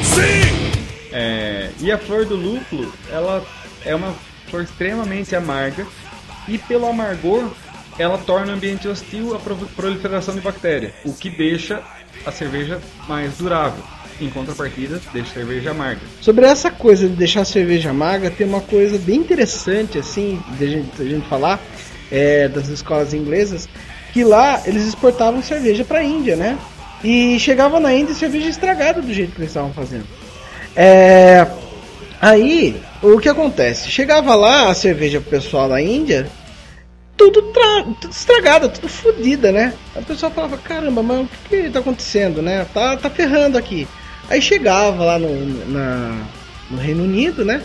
Sim! 0.03 0.71
É, 1.13 1.71
e 1.81 1.91
a 1.91 1.99
flor 1.99 2.25
do 2.25 2.37
lúpulo, 2.37 2.93
ela 3.11 3.45
é 3.85 3.95
uma 3.95 4.15
flor 4.49 4.63
extremamente 4.63 5.35
amarga 5.35 5.87
e 6.47 6.57
pelo 6.57 6.87
amargor 6.87 7.51
ela 7.99 8.17
torna 8.17 8.53
o 8.53 8.55
ambiente 8.57 8.89
hostil 8.89 9.35
à 9.35 9.39
proliferação 9.77 10.35
de 10.35 10.41
bactérias, 10.41 10.93
o 11.05 11.13
que 11.13 11.29
deixa 11.29 11.83
a 12.25 12.33
cerveja 12.33 12.81
mais 13.09 13.37
durável. 13.37 13.83
Em 14.21 14.29
contrapartida, 14.29 15.01
deixa 15.13 15.31
a 15.31 15.35
cerveja 15.35 15.71
amarga. 15.71 16.01
Sobre 16.21 16.45
essa 16.45 16.71
coisa 16.71 17.09
de 17.09 17.17
deixar 17.17 17.41
a 17.41 17.45
cerveja 17.45 17.91
amarga, 17.91 18.31
tem 18.31 18.47
uma 18.47 18.61
coisa 18.61 18.99
bem 18.99 19.17
interessante, 19.17 19.99
assim, 19.99 20.43
de 20.59 20.65
a 20.65 20.69
gente, 20.69 20.97
de 20.97 21.11
gente 21.11 21.27
falar, 21.27 21.59
é, 22.13 22.47
das 22.47 22.69
escolas 22.69 23.15
inglesas, 23.15 23.67
que 24.13 24.23
lá 24.23 24.61
eles 24.67 24.87
exportavam 24.87 25.43
cerveja 25.43 25.85
para 25.85 26.01
a 26.01 26.05
Índia, 26.05 26.37
né? 26.37 26.59
E 27.03 27.39
chegava 27.41 27.81
na 27.81 27.95
Índia 27.95 28.15
cerveja 28.15 28.49
estragada 28.49 29.01
do 29.01 29.13
jeito 29.13 29.33
que 29.33 29.41
eles 29.41 29.51
estavam 29.51 29.73
fazendo. 29.73 30.05
É, 30.77 31.47
aí, 32.21 32.81
o 33.03 33.19
que 33.19 33.29
acontece? 33.29 33.91
Chegava 33.91 34.35
lá 34.35 34.69
a 34.69 34.75
cerveja 34.75 35.21
pro 35.21 35.31
pessoal 35.31 35.69
da 35.69 35.81
Índia, 35.81 36.27
tudo, 37.21 37.43
tra... 37.43 37.85
tudo 38.01 38.11
estragada, 38.11 38.67
tudo 38.71 38.89
fodida, 38.89 39.53
né? 39.53 39.75
A 39.95 40.01
pessoa 40.01 40.33
falava, 40.33 40.57
caramba, 40.57 41.03
mas 41.03 41.21
o 41.21 41.29
que, 41.51 41.65
que 41.65 41.71
tá 41.71 41.81
acontecendo, 41.81 42.41
né? 42.41 42.67
Tá, 42.73 42.97
tá 42.97 43.11
ferrando 43.11 43.59
aqui. 43.59 43.87
Aí 44.31 44.41
chegava 44.41 45.05
lá 45.05 45.19
no, 45.19 45.69
na, 45.69 46.23
no 46.71 46.79
Reino 46.79 47.05
Unido, 47.05 47.45
né? 47.45 47.61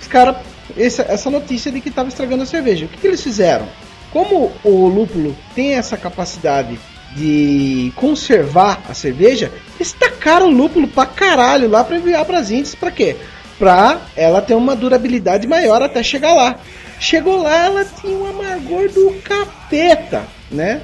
Os 0.00 0.06
caras, 0.06 0.36
essa 0.76 1.28
notícia 1.28 1.72
de 1.72 1.80
que 1.80 1.90
tava 1.90 2.08
estragando 2.08 2.44
a 2.44 2.46
cerveja. 2.46 2.86
O 2.86 2.88
que, 2.88 2.98
que 2.98 3.06
eles 3.08 3.20
fizeram? 3.20 3.68
Como 4.12 4.52
o 4.62 4.86
lúpulo 4.86 5.36
tem 5.56 5.74
essa 5.74 5.96
capacidade 5.96 6.78
de 7.16 7.92
conservar 7.96 8.80
a 8.88 8.94
cerveja, 8.94 9.50
eles 9.76 9.92
tacaram 9.92 10.50
lúpulo 10.50 10.86
pra 10.86 11.04
caralho 11.04 11.68
lá 11.68 11.82
pra 11.82 11.96
enviar 11.96 12.24
pras 12.24 12.48
índias. 12.48 12.76
Pra 12.76 12.92
quê? 12.92 13.16
pra 13.58 14.00
ela 14.16 14.40
ter 14.40 14.54
uma 14.54 14.76
durabilidade 14.76 15.46
maior 15.46 15.82
até 15.82 16.02
chegar 16.02 16.32
lá. 16.32 16.58
Chegou 17.00 17.42
lá, 17.42 17.66
ela 17.66 17.84
tinha 17.84 18.16
um 18.16 18.26
amargor 18.26 18.88
do 18.90 19.14
capeta, 19.22 20.24
né? 20.50 20.82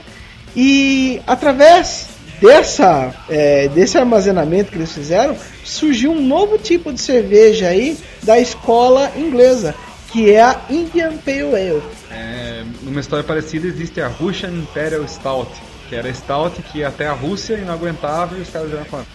E 0.56 1.20
através 1.26 2.08
dessa, 2.40 3.14
é, 3.28 3.68
desse 3.68 3.98
armazenamento 3.98 4.70
que 4.70 4.78
eles 4.78 4.92
fizeram, 4.92 5.36
surgiu 5.64 6.12
um 6.12 6.20
novo 6.20 6.58
tipo 6.58 6.92
de 6.92 7.00
cerveja 7.00 7.68
aí 7.68 7.98
da 8.22 8.38
escola 8.38 9.10
inglesa, 9.16 9.74
que 10.12 10.30
é 10.30 10.42
a 10.42 10.60
Indian 10.70 11.16
Pale 11.16 11.54
Ale. 11.54 11.82
É, 12.10 12.64
numa 12.82 13.00
história 13.00 13.24
parecida 13.24 13.66
existe 13.66 14.00
a 14.00 14.08
Russian 14.08 14.50
Imperial 14.50 15.06
Stout, 15.08 15.50
que 15.88 15.96
era 15.96 16.12
Stout 16.12 16.62
que 16.62 16.84
até 16.84 17.06
a 17.08 17.12
Rússia 17.12 17.56
não 17.58 17.74
aguentava 17.74 18.36
e 18.36 18.40
os 18.40 18.48
caras 18.48 18.70
já 18.70 18.84
falaram, 18.84 19.08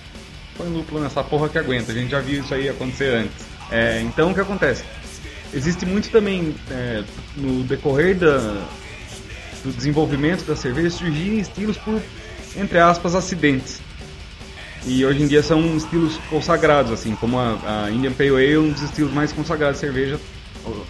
põe 0.58 0.68
lúpulo 0.68 1.02
nessa 1.02 1.24
porra 1.24 1.48
que 1.48 1.58
aguenta, 1.58 1.92
a 1.92 1.96
gente 1.96 2.10
já 2.10 2.20
viu 2.20 2.42
isso 2.42 2.54
aí 2.54 2.68
acontecer 2.68 3.16
antes. 3.16 3.46
É, 3.72 4.02
então 4.02 4.32
o 4.32 4.34
que 4.34 4.42
acontece? 4.42 4.84
Existe 5.54 5.86
muito 5.86 6.10
também 6.10 6.56
é, 6.70 7.04
no 7.36 7.64
decorrer 7.64 8.16
da, 8.16 8.38
do 9.64 9.72
desenvolvimento 9.72 10.46
da 10.46 10.56
cerveja 10.56 10.90
surgirem 10.90 11.40
estilos 11.40 11.78
por, 11.78 12.02
entre 12.56 12.80
aspas, 12.80 13.16
acidentes. 13.16 13.82
E 14.86 15.06
hoje 15.06 15.24
em 15.24 15.28
dia 15.28 15.44
são 15.44 15.76
estilos 15.76 16.18
consagrados, 16.30 16.92
assim, 16.92 17.16
como 17.16 17.38
a, 17.38 17.86
a 17.86 17.92
Indian 17.92 18.14
Pale 18.14 18.30
Ale, 18.30 18.58
um 18.58 18.72
dos 18.72 18.82
estilos 18.82 19.12
mais 19.12 19.34
consagrados 19.34 19.80
de 19.80 19.82
cerveja 19.82 20.20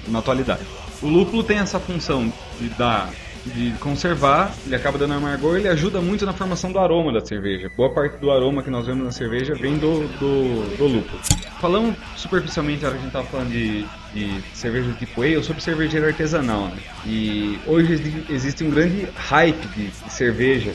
na 0.08 0.20
atualidade. 0.20 0.62
O 1.02 1.08
lúpulo 1.08 1.44
tem 1.44 1.58
essa 1.58 1.80
função 1.80 2.32
de 2.60 2.70
dar 2.70 3.10
de 3.46 3.72
conservar, 3.80 4.54
ele 4.66 4.76
acaba 4.76 4.98
dando 4.98 5.14
amargor, 5.14 5.58
ele 5.58 5.68
ajuda 5.68 6.02
muito 6.02 6.26
na 6.26 6.34
formação 6.34 6.72
do 6.72 6.80
aroma 6.80 7.12
da 7.12 7.26
cerveja. 7.26 7.72
Boa 7.76 7.90
parte 7.90 8.18
do 8.18 8.32
aroma 8.32 8.62
que 8.64 8.70
nós 8.70 8.86
vemos 8.86 9.04
na 9.04 9.12
cerveja 9.12 9.54
vem 9.56 9.78
do, 9.78 10.08
do, 10.20 10.78
do 10.78 10.88
lúpulo. 10.88 11.20
Falando 11.60 11.96
superficialmente, 12.16 12.86
a 12.86 12.92
gente 12.92 13.08
estava 13.08 13.26
falando 13.28 13.52
de, 13.52 13.86
de 14.14 14.42
cerveja 14.54 14.92
tipo 14.94 15.22
ale, 15.22 15.44
sobre 15.44 15.62
cervejeiro 15.62 16.08
artesanal. 16.08 16.68
Né? 16.68 16.78
E 17.06 17.60
hoje 17.66 18.26
existe 18.30 18.64
um 18.64 18.70
grande 18.70 19.08
hype 19.16 19.68
de, 19.70 19.88
de 19.88 20.14
cerveja, 20.14 20.74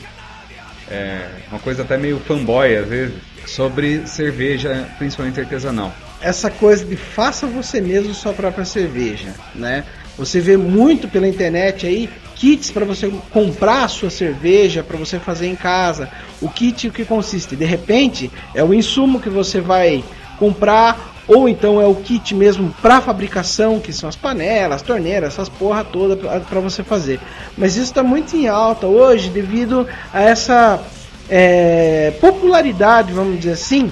é, 0.89 1.29
uma 1.49 1.59
coisa 1.59 1.83
até 1.83 1.97
meio 1.97 2.19
fanboy 2.19 2.75
às 2.75 2.87
vezes, 2.87 3.15
sobre 3.45 4.07
cerveja, 4.07 4.87
principalmente 4.97 5.39
artesanal 5.39 5.93
essa 6.21 6.49
coisa 6.49 6.83
de 6.83 6.95
faça 6.95 7.45
você 7.45 7.79
mesmo 7.79 8.11
sua 8.13 8.33
própria 8.33 8.65
cerveja, 8.65 9.35
né? 9.53 9.83
Você 10.17 10.39
vê 10.39 10.57
muito 10.57 11.07
pela 11.07 11.27
internet 11.27 11.85
aí 11.85 12.09
kits 12.35 12.69
para 12.69 12.85
você 12.85 13.11
comprar 13.31 13.85
a 13.85 13.87
sua 13.87 14.09
cerveja 14.09 14.83
para 14.83 14.97
você 14.97 15.19
fazer 15.19 15.47
em 15.47 15.55
casa. 15.55 16.09
O 16.41 16.49
kit 16.49 16.87
o 16.87 16.91
que 16.91 17.05
consiste? 17.05 17.55
De 17.55 17.65
repente 17.65 18.29
é 18.53 18.63
o 18.63 18.73
insumo 18.73 19.19
que 19.19 19.29
você 19.29 19.61
vai 19.61 20.03
comprar 20.37 21.13
ou 21.27 21.49
então 21.49 21.81
é 21.81 21.87
o 21.87 21.95
kit 21.95 22.35
mesmo 22.35 22.73
para 22.81 23.01
fabricação, 23.01 23.79
que 23.79 23.91
são 23.91 24.07
as 24.07 24.15
panelas, 24.15 24.83
torneiras, 24.83 25.33
essas 25.33 25.49
porra 25.49 25.83
toda 25.83 26.15
para 26.15 26.59
você 26.59 26.83
fazer. 26.83 27.19
Mas 27.57 27.75
isso 27.75 27.85
está 27.85 28.03
muito 28.03 28.35
em 28.35 28.47
alta 28.47 28.85
hoje 28.85 29.29
devido 29.29 29.87
a 30.13 30.21
essa 30.21 30.79
é, 31.27 32.13
popularidade, 32.21 33.11
vamos 33.11 33.37
dizer 33.37 33.53
assim, 33.53 33.91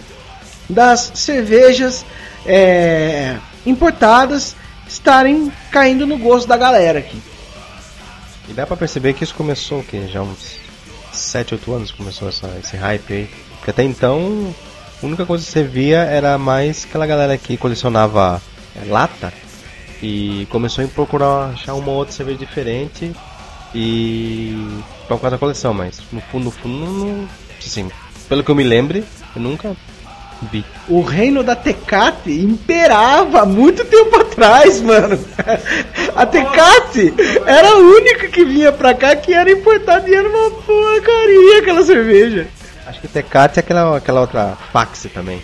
das 0.70 1.12
cervejas 1.16 2.06
é, 2.46 3.36
importadas 3.66 4.56
estarem 4.88 5.52
caindo 5.72 6.06
no 6.06 6.20
gosto 6.20 6.48
da 6.48 6.58
galera 6.58 7.00
aqui. 7.00 7.33
E 8.48 8.54
dá 8.54 8.66
pra 8.66 8.76
perceber 8.76 9.14
que 9.14 9.24
isso 9.24 9.36
começou 9.36 9.80
o 9.80 9.84
quê? 9.84 10.08
Já 10.08 10.22
uns 10.22 10.58
7, 11.12 11.54
8 11.56 11.74
anos 11.74 11.92
começou 11.92 12.28
essa, 12.28 12.48
esse 12.60 12.76
hype 12.76 13.14
aí. 13.14 13.30
Porque 13.58 13.72
até 13.72 13.84
então, 13.84 14.54
a 15.02 15.06
única 15.06 15.26
coisa 15.26 15.46
que 15.46 15.52
você 15.52 15.64
via 15.64 16.00
era 16.00 16.38
mais 16.38 16.86
aquela 16.86 17.06
galera 17.06 17.38
que 17.38 17.56
colecionava 17.56 18.42
é, 18.76 18.86
lata 18.86 19.34
e 20.02 20.46
começou 20.50 20.84
a 20.84 20.88
procurar 20.88 21.52
achar 21.52 21.74
uma 21.76 21.92
outra 21.92 22.14
cerveja 22.14 22.38
diferente 22.38 23.14
e 23.74 24.82
por 25.08 25.20
causa 25.20 25.32
da 25.32 25.38
coleção, 25.38 25.74
mas 25.74 26.02
no 26.12 26.22
fundo, 26.22 26.46
no 26.46 26.52
fundo, 26.52 26.86
não, 26.86 27.30
assim, 27.58 27.90
pelo 28.28 28.44
que 28.44 28.52
eu 28.52 28.56
me 28.56 28.64
lembre, 28.64 29.04
eu 29.36 29.42
nunca 29.42 29.76
O 30.88 31.02
reino 31.02 31.44
da 31.44 31.56
Tecate 31.56 32.32
imperava 32.32 33.46
muito 33.46 33.86
tempo 33.86 34.16
atrás, 34.18 34.82
mano. 34.82 35.20
A 36.16 36.26
Tecate 36.26 37.14
era 37.46 37.70
a 37.70 37.78
única 37.78 38.28
que 38.28 38.46
vinha 38.46 38.72
pra 38.72 38.94
cá 38.94 39.16
que 39.16 39.34
era 39.34 39.52
importada 39.52 40.10
e 40.10 40.14
era 40.14 40.28
uma 40.28 40.52
porcaria 40.52 41.60
aquela 41.60 41.84
cerveja. 41.84 42.48
Acho 42.86 43.00
que 43.00 43.08
Tecate 43.08 43.60
é 43.60 43.62
aquela, 43.62 43.98
aquela 43.98 44.22
outra 44.22 44.58
Faxe 44.72 45.10
também. 45.10 45.42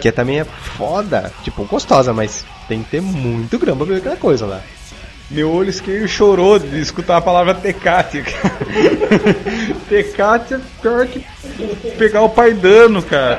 Que 0.00 0.12
também 0.12 0.40
é 0.40 0.44
foda. 0.44 1.32
Tipo, 1.42 1.64
gostosa, 1.64 2.12
mas 2.12 2.44
tem 2.68 2.82
que 2.82 2.90
ter 2.90 3.02
muito 3.02 3.58
grama 3.58 3.84
pra 3.84 3.94
ver 3.94 4.00
aquela 4.00 4.16
coisa 4.16 4.46
lá. 4.46 4.60
Meu 5.30 5.48
olho 5.52 5.70
esquerdo 5.70 6.08
chorou 6.08 6.58
de 6.58 6.80
escutar 6.80 7.18
a 7.18 7.20
palavra 7.20 7.54
Tecate. 7.54 8.24
Tecate 9.88 10.54
é 10.54 10.60
pior 10.82 11.06
que 11.06 11.24
pegar 11.96 12.22
o 12.22 12.30
pai 12.30 12.52
dano, 12.52 13.00
cara. 13.00 13.38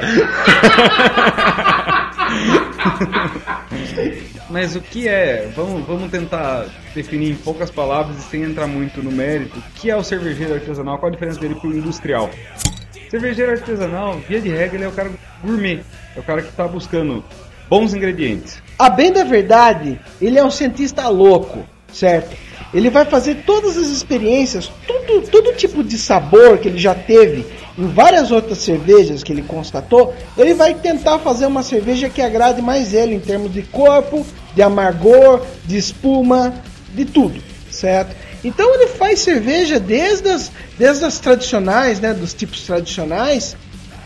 Mas 4.50 4.74
o 4.78 4.82
que 4.82 5.06
é? 5.10 5.52
Vamos, 5.54 5.86
vamos 5.86 6.10
tentar 6.10 6.68
definir 6.96 7.32
em 7.32 7.36
poucas 7.36 7.70
palavras 7.70 8.18
e 8.20 8.22
sem 8.22 8.44
entrar 8.44 8.68
muito 8.68 9.04
no 9.04 9.12
mérito. 9.12 9.60
O 9.60 9.64
que 9.76 9.92
é 9.92 9.96
o 9.96 10.04
cervejeiro 10.04 10.54
artesanal? 10.54 10.98
Qual 10.98 11.10
a 11.10 11.14
diferença 11.14 11.42
dele 11.42 11.56
para 11.56 11.70
o 11.70 11.74
industrial? 11.74 12.30
Cervejeiro 13.10 13.52
artesanal, 13.52 14.18
via 14.30 14.40
de 14.40 14.48
regra, 14.48 14.78
ele 14.78 14.86
é 14.86 14.88
o 14.88 14.94
cara 14.94 15.12
gourmet. 15.44 15.82
É 16.16 16.20
o 16.22 16.24
cara 16.24 16.42
que 16.42 16.50
está 16.50 16.66
buscando 16.70 17.22
bons 17.70 17.94
ingredientes. 17.94 18.64
A 18.80 18.90
bem 18.90 19.12
da 19.12 19.26
verdade, 19.26 20.00
ele 20.22 20.40
é 20.40 20.44
um 20.44 20.52
cientista 20.52 21.10
louco 21.10 21.66
certo? 21.94 22.36
Ele 22.74 22.90
vai 22.90 23.06
fazer 23.06 23.44
todas 23.46 23.78
as 23.78 23.88
experiências, 23.88 24.72
tudo, 24.88 25.28
todo 25.28 25.56
tipo 25.56 25.84
de 25.84 25.98
sabor 25.98 26.58
que 26.58 26.70
ele 26.70 26.80
já 26.80 26.96
teve 26.96 27.46
em 27.78 27.88
várias 27.88 28.32
outras 28.32 28.60
cervejas 28.60 29.24
que 29.24 29.32
ele 29.32 29.42
constatou, 29.42 30.14
ele 30.38 30.54
vai 30.54 30.74
tentar 30.74 31.20
fazer 31.20 31.46
uma 31.46 31.64
cerveja 31.64 32.10
que 32.10 32.22
agrade 32.22 32.62
mais 32.62 32.94
ele 32.94 33.16
em 33.16 33.20
termos 33.20 33.52
de 33.52 33.62
corpo, 33.64 34.26
de 34.56 34.62
amargor, 34.62 35.46
de 35.66 35.78
espuma, 35.78 36.54
de 36.94 37.06
tudo, 37.06 37.42
certo? 37.70 38.16
Então 38.44 38.74
ele 38.74 38.88
faz 38.88 39.20
cerveja 39.20 39.80
desde 39.80 40.30
as, 40.30 40.52
desde 40.78 41.06
as 41.06 41.20
tradicionais, 41.20 42.00
né, 42.00 42.14
dos 42.14 42.34
tipos 42.34 42.62
tradicionais, 42.64 43.56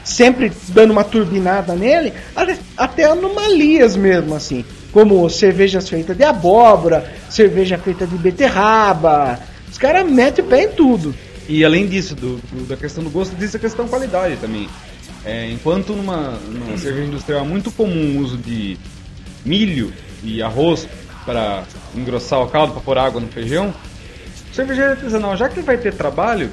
sempre 0.04 0.52
dando 0.70 0.92
uma 0.92 1.04
turbinada 1.04 1.74
nele, 1.74 2.14
até 2.78 3.06
anomalias 3.06 3.96
mesmo, 3.96 4.36
assim 4.36 4.66
como 4.96 5.30
cervejas 5.30 5.90
feitas 5.90 6.16
de 6.16 6.24
abóbora, 6.24 7.14
cerveja 7.30 7.78
feita 7.78 8.08
de 8.08 8.16
beterraba. 8.18 9.38
Os 9.70 9.78
caras 9.78 10.10
metem 10.10 10.46
o 10.46 10.48
pé 10.48 10.64
em 10.64 10.70
tudo. 10.70 11.14
E 11.50 11.66
além 11.66 11.86
disso, 11.86 12.16
do, 12.16 12.38
do, 12.38 12.66
da 12.66 12.78
questão 12.78 13.04
do 13.04 13.10
gosto, 13.10 13.36
existe 13.36 13.58
a 13.58 13.60
questão 13.60 13.90
qualidade 13.90 14.38
também. 14.38 14.70
É, 15.26 15.52
enquanto 15.52 15.92
numa, 15.92 16.40
numa 16.50 16.78
cerveja 16.78 17.08
industrial 17.08 17.42
é 17.42 17.44
muito 17.44 17.72
comum 17.72 18.16
o 18.16 18.22
uso 18.22 18.38
de 18.38 18.78
milho 19.44 19.92
e 20.24 20.42
arroz 20.42 20.88
para 21.26 21.66
engrossar 21.94 22.42
o 22.42 22.48
caldo, 22.48 22.72
para 22.72 22.82
pôr 22.82 22.98
água 22.98 23.20
no 23.20 23.28
feijão, 23.28 23.74
o 24.50 24.56
cervejeiro 24.56 24.92
artesanal, 24.92 25.36
já 25.36 25.50
que 25.50 25.56
ele 25.56 25.66
vai 25.66 25.78
ter 25.78 25.94
trabalho, 25.94 26.50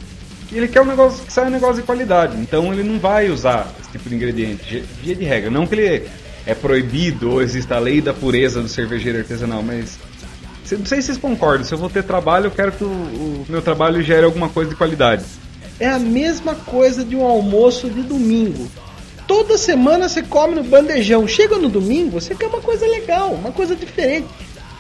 ele 0.51 0.67
quer 0.67 0.81
um 0.81 0.87
negócio 0.87 1.25
que 1.25 1.33
saia 1.33 1.47
um 1.47 1.53
negócio 1.53 1.77
de 1.77 1.83
qualidade. 1.83 2.37
Então 2.39 2.73
ele 2.73 2.83
não 2.83 2.99
vai 2.99 3.31
usar 3.31 3.73
esse 3.81 3.93
tipo 3.93 4.09
de 4.09 4.17
ingrediente, 4.17 4.83
via 5.01 5.15
de 5.15 5.25
regra. 5.25 5.49
Não 5.49 5.65
que 5.65 5.77
ele 5.77 6.11
é 6.47 6.55
proibido 6.55 7.31
ou 7.31 7.43
existe 7.43 7.73
a 7.73 7.79
lei 7.79 8.01
da 8.01 8.13
pureza 8.13 8.61
do 8.61 8.69
cervejeiro 8.69 9.19
artesanal, 9.19 9.63
mas 9.63 9.99
não 10.71 10.87
sei 10.87 11.01
se 11.01 11.07
vocês 11.09 11.19
concordam. 11.19 11.65
Se 11.65 11.75
eu 11.75 11.79
vou 11.79 11.91
ter 11.91 12.03
trabalho, 12.03 12.47
eu 12.47 12.51
quero 12.51 12.73
que 12.73 12.85
o, 12.85 12.89
o 12.89 13.47
meu 13.49 13.63
trabalho 13.63 14.03
gere 14.03 14.25
alguma 14.25 14.49
coisa 14.49 14.71
de 14.71 14.77
qualidade. 14.77 15.25
É 15.79 15.89
a 15.89 15.99
mesma 15.99 16.55
coisa 16.55 17.05
de 17.05 17.17
um 17.17 17.25
almoço 17.25 17.91
de 17.91 18.03
domingo. 18.03 18.71
Toda 19.27 19.57
semana 19.57 20.09
você 20.09 20.23
come 20.23 20.55
no 20.55 20.65
bandejão. 20.65 21.27
Chega 21.27 21.57
no 21.57 21.69
domingo, 21.69 22.21
você 22.21 22.35
quer 22.35 22.47
uma 22.47 22.61
coisa 22.61 22.87
legal, 22.87 23.33
uma 23.33 23.53
coisa 23.53 23.75
diferente. 23.75 24.29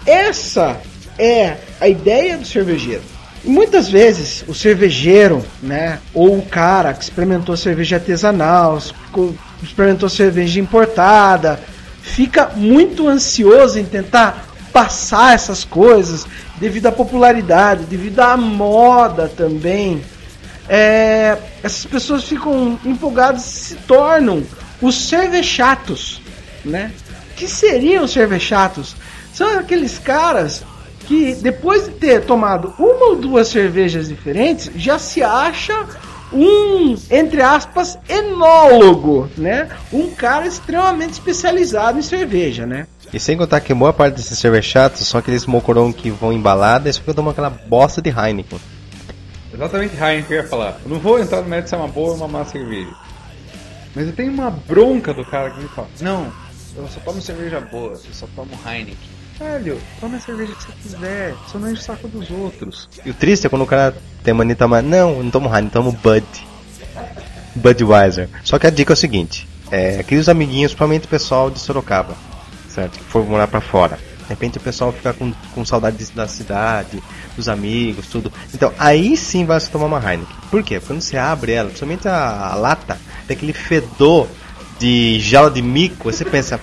Essa 0.07 0.81
é 1.19 1.57
a 1.81 1.89
ideia 1.89 2.37
do 2.37 2.47
cervejeiro. 2.47 3.03
E 3.45 3.49
muitas 3.49 3.89
vezes 3.89 4.45
o 4.47 4.55
cervejeiro, 4.55 5.45
né, 5.63 5.99
ou 6.15 6.39
o 6.39 6.47
cara 6.47 6.95
que 6.95 7.03
experimentou 7.03 7.57
cerveja 7.57 7.97
artesanal, 7.97 8.79
experimentou 9.63 10.09
cerveja 10.09 10.61
importada, 10.61 11.61
fica 12.01 12.51
muito 12.57 13.09
ansioso 13.09 13.79
em 13.79 13.85
tentar 13.85 14.47
passar 14.73 15.35
essas 15.35 15.65
coisas 15.65 16.27
devido 16.57 16.87
à 16.87 16.93
popularidade, 16.93 17.85
devido 17.85 18.21
à 18.21 18.37
moda 18.37 19.29
também. 19.29 20.03
É, 20.69 21.37
essas 21.63 21.85
pessoas 21.85 22.25
ficam 22.25 22.79
empolgadas 22.85 23.43
se 23.43 23.75
tornam 23.75 24.43
os 24.81 25.09
cervechatos, 25.09 26.21
né? 26.65 26.93
que 27.37 27.49
seriam 27.49 28.05
os 28.05 28.13
cervechatos? 28.13 28.95
São 29.35 29.59
aqueles 29.59 29.99
caras 29.99 30.63
que 31.07 31.35
depois 31.35 31.87
de 31.87 31.91
ter 31.93 32.25
tomado 32.25 32.73
uma 32.79 33.07
ou 33.07 33.17
duas 33.17 33.49
cervejas 33.49 34.09
diferentes 34.09 34.71
já 34.77 34.99
se 34.99 35.23
acha 35.23 35.87
um, 36.33 36.97
entre 37.11 37.43
aspas, 37.43 37.99
enólogo, 38.09 39.29
né? 39.37 39.69
Um 39.93 40.11
cara 40.11 40.47
extremamente 40.47 41.13
especializado 41.13 41.99
em 41.99 42.03
cerveja, 42.03 42.67
né? 42.67 42.87
E 43.13 43.21
sem 43.21 43.37
contar 43.37 43.61
que 43.61 43.73
a 43.73 43.75
maior 43.75 43.93
parte 43.93 44.15
desses 44.17 44.39
cervejas 44.39 44.65
chatos 44.65 45.07
são 45.07 45.21
aqueles 45.21 45.45
mocorão 45.47 45.93
que 45.93 46.11
vão 46.11 46.33
embalada 46.33 46.89
e 46.89 46.93
só 46.93 47.03
que 47.03 47.13
tomam 47.13 47.31
aquela 47.31 47.51
bosta 47.51 48.01
de 48.01 48.09
Heineken. 48.09 48.59
Exatamente 49.53 49.95
Heineken 49.95 50.25
que 50.25 50.33
eu 50.33 50.39
ia 50.39 50.49
falar. 50.49 50.81
Eu 50.83 50.91
não 50.91 50.99
vou 50.99 51.19
entrar 51.19 51.43
no 51.43 51.49
mérito 51.49 51.69
se 51.69 51.75
é 51.75 51.79
uma 51.79 51.89
boa 51.89 52.11
ou 52.11 52.17
uma 52.17 52.29
má 52.29 52.45
cerveja. 52.45 52.95
Mas 53.95 54.07
eu 54.07 54.13
tenho 54.15 54.33
uma 54.33 54.51
bronca 54.51 55.13
do 55.13 55.25
cara 55.25 55.51
que 55.51 55.61
me 55.61 55.69
fala: 55.69 55.89
Não, 56.01 56.33
eu 56.75 56.89
só 56.89 57.01
tomo 57.01 57.21
cerveja 57.21 57.61
boa, 57.61 57.93
eu 57.93 58.15
só 58.15 58.27
tomo 58.35 58.59
Heineken. 58.67 59.22
Velho, 59.43 59.81
toma 60.01 60.17
a 60.17 60.21
cerveja 60.21 60.55
que 60.55 60.63
você 60.63 60.73
quiser, 60.83 61.35
só 61.51 61.59
não 61.59 61.69
enche 61.69 61.83
o 61.83 61.85
saco 61.85 62.07
dos 62.07 62.31
outros. 62.31 62.89
E 63.05 63.11
o 63.11 63.15
triste 63.15 63.47
é 63.47 63.51
quando 63.51 63.63
o 63.63 63.67
cara 63.67 63.95
tem 64.23 64.33
mania 64.33 64.55
de 64.55 64.59
tomar. 64.59 64.83
Não, 64.83 65.21
não 65.21 65.31
tomo 65.33 65.49
Heineken, 65.49 65.71
tomo 65.71 65.93
Bud. 65.93 66.25
Budweiser. 67.57 68.29
Só 68.45 68.59
que 68.59 68.67
a 68.69 68.71
dica 68.71 68.93
é 68.93 68.95
o 68.95 68.97
seguinte: 68.97 69.49
é, 69.71 69.99
aqueles 69.99 70.29
amiguinhos, 70.29 70.71
principalmente 70.71 71.07
o 71.07 71.09
pessoal 71.09 71.51
de 71.51 71.59
Sorocaba, 71.59 72.15
certo? 72.69 72.99
Que 72.99 73.05
for 73.05 73.27
morar 73.27 73.49
pra 73.49 73.61
fora. 73.61 73.99
De 74.21 74.29
repente 74.29 74.59
o 74.59 74.61
pessoal 74.61 74.93
fica 74.93 75.13
com, 75.13 75.33
com 75.55 75.65
saudade 75.65 76.05
da 76.13 76.29
cidade, 76.29 77.03
dos 77.37 77.49
amigos, 77.49 78.07
tudo. 78.07 78.33
Então 78.55 78.73
aí 78.79 79.17
sim 79.17 79.45
vai 79.45 79.59
se 79.59 79.71
tomar 79.71 79.87
uma 79.87 79.99
Heineken. 79.99 80.37
Por 80.51 80.63
quê? 80.63 80.81
Quando 80.81 81.01
você 81.01 81.17
abre 81.19 81.53
ela, 81.53 81.69
principalmente 81.69 82.07
a, 82.07 82.53
a 82.53 82.55
lata, 82.55 82.97
tem 83.27 83.37
aquele 83.37 83.53
fedor 83.53 84.29
de 84.79 85.19
gelo 85.21 85.51
de 85.51 85.61
mico, 85.61 86.11
você 86.11 86.25
pensa, 86.25 86.61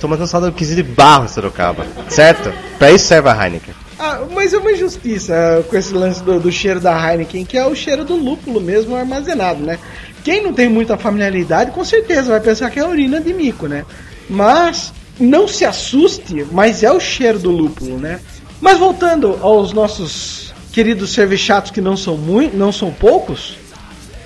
tô 0.00 0.08
matando 0.08 0.28
saudade 0.28 0.52
do 0.52 0.56
quesito 0.56 0.82
de 0.82 0.92
barro 0.92 1.28
Sorocaba, 1.28 1.86
certo? 2.08 2.52
Pra 2.78 2.90
isso 2.90 3.06
serve 3.06 3.28
a 3.28 3.44
Heineken. 3.44 3.74
Ah, 3.98 4.20
mas 4.30 4.52
é 4.52 4.58
uma 4.58 4.72
injustiça 4.72 5.34
ah, 5.34 5.62
com 5.62 5.76
esse 5.76 5.92
lance 5.94 6.22
do, 6.22 6.38
do 6.38 6.52
cheiro 6.52 6.80
da 6.80 6.92
Heineken, 6.94 7.44
que 7.44 7.56
é 7.56 7.66
o 7.66 7.74
cheiro 7.74 8.04
do 8.04 8.14
lúpulo 8.14 8.60
mesmo 8.60 8.94
armazenado, 8.94 9.62
né? 9.62 9.78
Quem 10.22 10.42
não 10.42 10.52
tem 10.52 10.68
muita 10.68 10.96
familiaridade, 10.96 11.70
com 11.70 11.84
certeza 11.84 12.30
vai 12.30 12.40
pensar 12.40 12.70
que 12.70 12.78
é 12.78 12.86
urina 12.86 13.20
de 13.20 13.32
mico, 13.32 13.66
né? 13.66 13.84
Mas 14.28 14.92
não 15.18 15.48
se 15.48 15.64
assuste, 15.64 16.46
mas 16.52 16.82
é 16.82 16.92
o 16.92 17.00
cheiro 17.00 17.38
do 17.38 17.50
lúpulo, 17.50 17.98
né? 17.98 18.20
Mas 18.60 18.78
voltando 18.78 19.38
aos 19.40 19.72
nossos 19.72 20.52
queridos 20.72 21.10
cervejatos 21.10 21.70
que 21.70 21.80
não 21.80 21.96
são 21.96 22.16
muito, 22.18 22.56
não 22.56 22.70
são 22.70 22.92
poucos. 22.92 23.56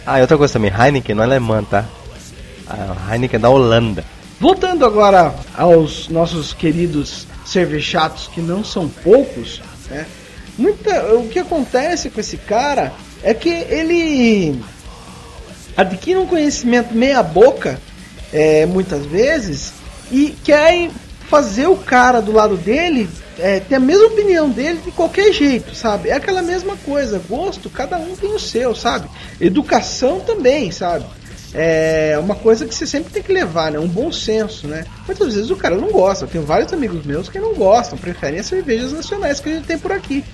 Ah, 0.04 0.18
e 0.18 0.22
outra 0.22 0.36
coisa 0.36 0.54
também, 0.54 0.72
Heineken 0.72 1.14
não 1.14 1.22
é 1.22 1.26
alemã, 1.26 1.62
tá? 1.62 1.84
A 2.66 3.14
Heineken 3.14 3.36
é 3.36 3.40
da 3.40 3.50
Holanda. 3.50 4.04
Voltando 4.40 4.86
agora 4.86 5.34
aos 5.54 6.08
nossos 6.08 6.54
queridos 6.54 7.26
cervejatos 7.44 8.26
que 8.28 8.40
não 8.40 8.64
são 8.64 8.88
poucos, 8.88 9.60
né? 9.90 10.06
Muita, 10.56 11.14
o 11.14 11.28
que 11.28 11.38
acontece 11.38 12.08
com 12.08 12.18
esse 12.20 12.38
cara 12.38 12.90
é 13.22 13.34
que 13.34 13.50
ele 13.50 14.58
adquire 15.76 16.18
um 16.18 16.26
conhecimento 16.26 16.94
meia 16.94 17.22
boca, 17.22 17.78
é, 18.32 18.64
muitas 18.64 19.04
vezes, 19.04 19.74
e 20.10 20.34
quer 20.42 20.88
fazer 21.28 21.66
o 21.66 21.76
cara 21.76 22.22
do 22.22 22.32
lado 22.32 22.56
dele 22.56 23.10
é, 23.38 23.60
ter 23.60 23.74
a 23.74 23.80
mesma 23.80 24.06
opinião 24.06 24.48
dele 24.48 24.80
de 24.82 24.90
qualquer 24.90 25.34
jeito, 25.34 25.74
sabe? 25.74 26.08
É 26.08 26.14
aquela 26.14 26.40
mesma 26.40 26.76
coisa, 26.78 27.20
gosto, 27.28 27.68
cada 27.68 27.98
um 27.98 28.16
tem 28.16 28.34
o 28.34 28.38
seu, 28.38 28.74
sabe? 28.74 29.06
Educação 29.38 30.20
também, 30.20 30.70
sabe? 30.70 31.04
É 31.52 32.16
uma 32.22 32.34
coisa 32.34 32.64
que 32.64 32.74
você 32.74 32.86
sempre 32.86 33.12
tem 33.12 33.22
que 33.22 33.32
levar, 33.32 33.72
né? 33.72 33.78
Um 33.78 33.88
bom 33.88 34.12
senso, 34.12 34.68
né? 34.68 34.84
Muitas 35.06 35.34
vezes 35.34 35.50
o 35.50 35.56
cara 35.56 35.76
não 35.76 35.90
gosta. 35.90 36.24
Eu 36.24 36.28
tenho 36.28 36.44
vários 36.44 36.72
amigos 36.72 37.04
meus 37.04 37.28
que 37.28 37.40
não 37.40 37.54
gostam, 37.54 37.98
preferem 37.98 38.38
as 38.38 38.46
cervejas 38.46 38.92
nacionais 38.92 39.40
que 39.40 39.48
a 39.48 39.54
gente 39.54 39.66
tem 39.66 39.78
por 39.78 39.90
aqui, 39.90 40.24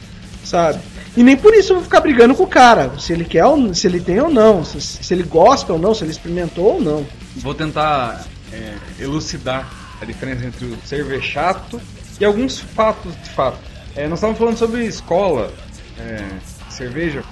sabe? 0.45 0.79
E 1.17 1.23
nem 1.23 1.37
por 1.37 1.55
isso 1.55 1.73
eu 1.73 1.77
vou 1.77 1.85
ficar 1.85 2.01
brigando 2.01 2.35
com 2.35 2.43
o 2.43 2.47
cara, 2.47 2.93
se 2.99 3.13
ele 3.13 3.25
quer 3.25 3.47
ou 3.47 3.73
se 3.75 3.87
ele 3.87 4.01
tem 4.01 4.21
ou 4.21 4.29
não, 4.29 4.63
se, 4.63 4.79
se 4.81 5.15
ele 5.15 5.23
gosta 5.23 5.73
ou 5.73 5.79
não, 5.79 5.95
se 5.95 6.05
ele 6.05 6.11
experimentou 6.11 6.75
ou 6.75 6.81
não. 6.81 7.07
Vou 7.37 7.55
tentar 7.55 8.27
é, 8.53 8.75
elucidar 9.01 9.71
a 10.01 10.05
diferença 10.05 10.45
entre 10.45 10.67
o 10.67 10.77
cervejato 10.85 11.81
e 12.21 12.25
alguns 12.25 12.59
fatos 12.59 13.15
de 13.23 13.31
fato. 13.31 13.59
É, 13.95 14.07
nós 14.07 14.19
estávamos 14.19 14.39
falando 14.39 14.59
sobre 14.59 14.85
escola, 14.85 15.51
é, 15.99 16.23
cerveja. 16.69 17.25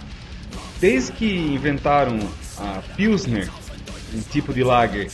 Desde 0.80 1.12
que 1.12 1.26
inventaram 1.26 2.18
a 2.58 2.80
Pilsner, 2.96 3.50
um 4.12 4.20
tipo 4.20 4.52
de 4.52 4.62
lager 4.62 5.10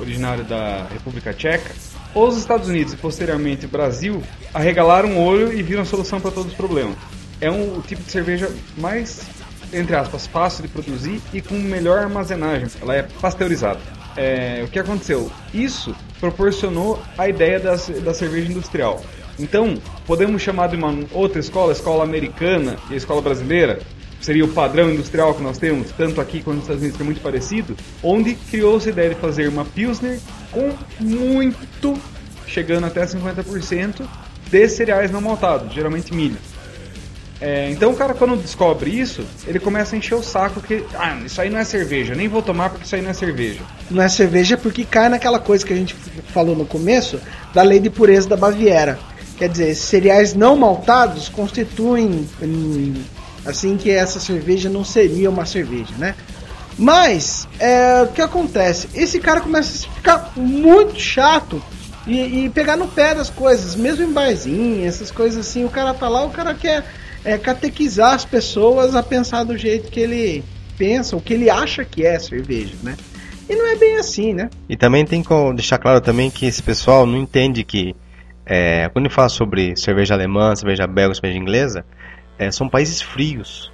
originário 0.00 0.44
da 0.44 0.86
República 0.92 1.32
Tcheca, 1.32 1.70
os 2.14 2.36
Estados 2.36 2.68
Unidos 2.68 2.94
e 2.94 2.96
posteriormente 2.96 3.66
o 3.66 3.68
Brasil 3.68 4.22
arregalaram 4.52 5.16
o 5.16 5.22
olho 5.22 5.52
e 5.52 5.62
viram 5.62 5.82
a 5.82 5.84
solução 5.84 6.20
para 6.20 6.30
todos 6.30 6.52
os 6.52 6.56
problemas. 6.56 6.96
É 7.40 7.50
um 7.50 7.78
o 7.78 7.82
tipo 7.82 8.02
de 8.02 8.10
cerveja 8.10 8.50
mais, 8.78 9.26
entre 9.72 9.94
aspas, 9.94 10.26
fácil 10.26 10.62
de 10.62 10.68
produzir 10.68 11.20
e 11.32 11.42
com 11.42 11.54
melhor 11.54 11.98
armazenagem. 11.98 12.68
Ela 12.80 12.96
é 12.96 13.02
pasteurizada. 13.02 13.80
É, 14.16 14.62
o 14.64 14.68
que 14.68 14.78
aconteceu? 14.78 15.30
Isso 15.52 15.94
proporcionou 16.18 17.02
a 17.18 17.28
ideia 17.28 17.60
da, 17.60 17.74
da 17.74 18.14
cerveja 18.14 18.50
industrial. 18.50 19.02
Então, 19.38 19.76
podemos 20.06 20.40
chamar 20.40 20.68
de 20.68 20.76
uma 20.76 20.94
outra 21.12 21.38
escola, 21.38 21.70
a 21.70 21.74
escola 21.74 22.02
americana 22.02 22.78
e 22.88 22.94
a 22.94 22.96
escola 22.96 23.20
brasileira, 23.20 23.80
seria 24.20 24.44
o 24.44 24.48
padrão 24.48 24.90
industrial 24.90 25.34
que 25.34 25.42
nós 25.42 25.58
temos, 25.58 25.90
tanto 25.92 26.20
aqui 26.20 26.42
quanto 26.42 26.56
nos 26.56 26.64
Estados 26.64 26.82
Unidos, 26.82 26.96
que 26.96 27.02
é 27.02 27.06
muito 27.06 27.20
parecido, 27.20 27.76
onde 28.02 28.34
criou-se 28.34 28.88
a 28.88 28.92
ideia 28.92 29.10
de 29.10 29.16
fazer 29.16 29.48
uma 29.48 29.64
Pilsner 29.64 30.18
com 30.50 30.72
muito, 31.00 31.94
chegando 32.46 32.86
até 32.86 33.04
50%, 33.04 34.06
de 34.50 34.68
cereais 34.68 35.10
não 35.10 35.20
maltados, 35.20 35.74
geralmente 35.74 36.14
milho. 36.14 36.38
É, 37.38 37.70
então 37.70 37.90
o 37.90 37.96
cara 37.96 38.14
quando 38.14 38.40
descobre 38.40 38.90
isso, 38.90 39.22
ele 39.46 39.58
começa 39.58 39.94
a 39.94 39.98
encher 39.98 40.14
o 40.14 40.22
saco 40.22 40.60
que, 40.60 40.82
ah, 40.94 41.18
isso 41.24 41.38
aí 41.38 41.50
não 41.50 41.58
é 41.58 41.64
cerveja, 41.64 42.14
nem 42.14 42.28
vou 42.28 42.40
tomar 42.40 42.70
porque 42.70 42.86
isso 42.86 42.94
aí 42.94 43.02
não 43.02 43.10
é 43.10 43.12
cerveja. 43.12 43.60
Não 43.90 44.02
é 44.02 44.08
cerveja 44.08 44.56
porque 44.56 44.84
cai 44.84 45.08
naquela 45.10 45.38
coisa 45.38 45.64
que 45.64 45.72
a 45.72 45.76
gente 45.76 45.94
falou 46.32 46.56
no 46.56 46.64
começo, 46.64 47.20
da 47.52 47.62
lei 47.62 47.78
de 47.78 47.90
pureza 47.90 48.28
da 48.28 48.36
Baviera. 48.36 48.98
Quer 49.36 49.50
dizer, 49.50 49.74
cereais 49.74 50.34
não 50.34 50.56
maltados 50.56 51.28
constituem 51.28 52.26
assim 53.46 53.76
que 53.76 53.90
essa 53.90 54.20
cerveja 54.20 54.68
não 54.68 54.84
seria 54.84 55.30
uma 55.30 55.46
cerveja, 55.46 55.94
né? 55.98 56.14
Mas 56.78 57.48
é, 57.58 58.02
o 58.02 58.08
que 58.08 58.20
acontece? 58.20 58.88
Esse 58.94 59.18
cara 59.18 59.40
começa 59.40 59.86
a 59.86 59.90
ficar 59.94 60.32
muito 60.36 61.00
chato 61.00 61.62
e, 62.06 62.44
e, 62.44 62.50
pegar 62.50 62.76
no 62.76 62.86
pé 62.86 63.14
das 63.14 63.30
coisas, 63.30 63.74
mesmo 63.74 64.04
em 64.04 64.12
barzinho, 64.12 64.86
essas 64.86 65.10
coisas 65.10 65.46
assim. 65.46 65.64
O 65.64 65.70
cara 65.70 65.94
tá 65.94 66.08
lá, 66.08 66.24
o 66.24 66.30
cara 66.30 66.54
quer 66.54 66.84
é, 67.24 67.38
catequizar 67.38 68.14
as 68.14 68.24
pessoas 68.24 68.94
a 68.94 69.02
pensar 69.02 69.44
do 69.44 69.56
jeito 69.56 69.90
que 69.90 70.00
ele 70.00 70.44
pensa, 70.76 71.16
o 71.16 71.20
que 71.20 71.34
ele 71.34 71.48
acha 71.48 71.84
que 71.84 72.04
é 72.04 72.18
cerveja, 72.18 72.74
né? 72.82 72.96
E 73.48 73.54
não 73.54 73.66
é 73.68 73.76
bem 73.76 73.96
assim, 73.96 74.34
né? 74.34 74.50
E 74.68 74.76
também 74.76 75.04
tem 75.04 75.22
que 75.22 75.52
deixar 75.54 75.78
claro 75.78 76.00
também 76.00 76.30
que 76.30 76.46
esse 76.46 76.62
pessoal 76.62 77.06
não 77.06 77.16
entende 77.16 77.64
que 77.64 77.94
é, 78.44 78.88
quando 78.90 79.06
ele 79.06 79.14
fala 79.14 79.28
sobre 79.28 79.74
cerveja 79.76 80.14
alemã, 80.14 80.54
cerveja 80.54 80.86
belga, 80.86 81.14
cerveja 81.14 81.38
inglesa, 81.38 81.84
é, 82.38 82.50
são 82.50 82.68
países 82.68 83.00
frios. 83.00 83.72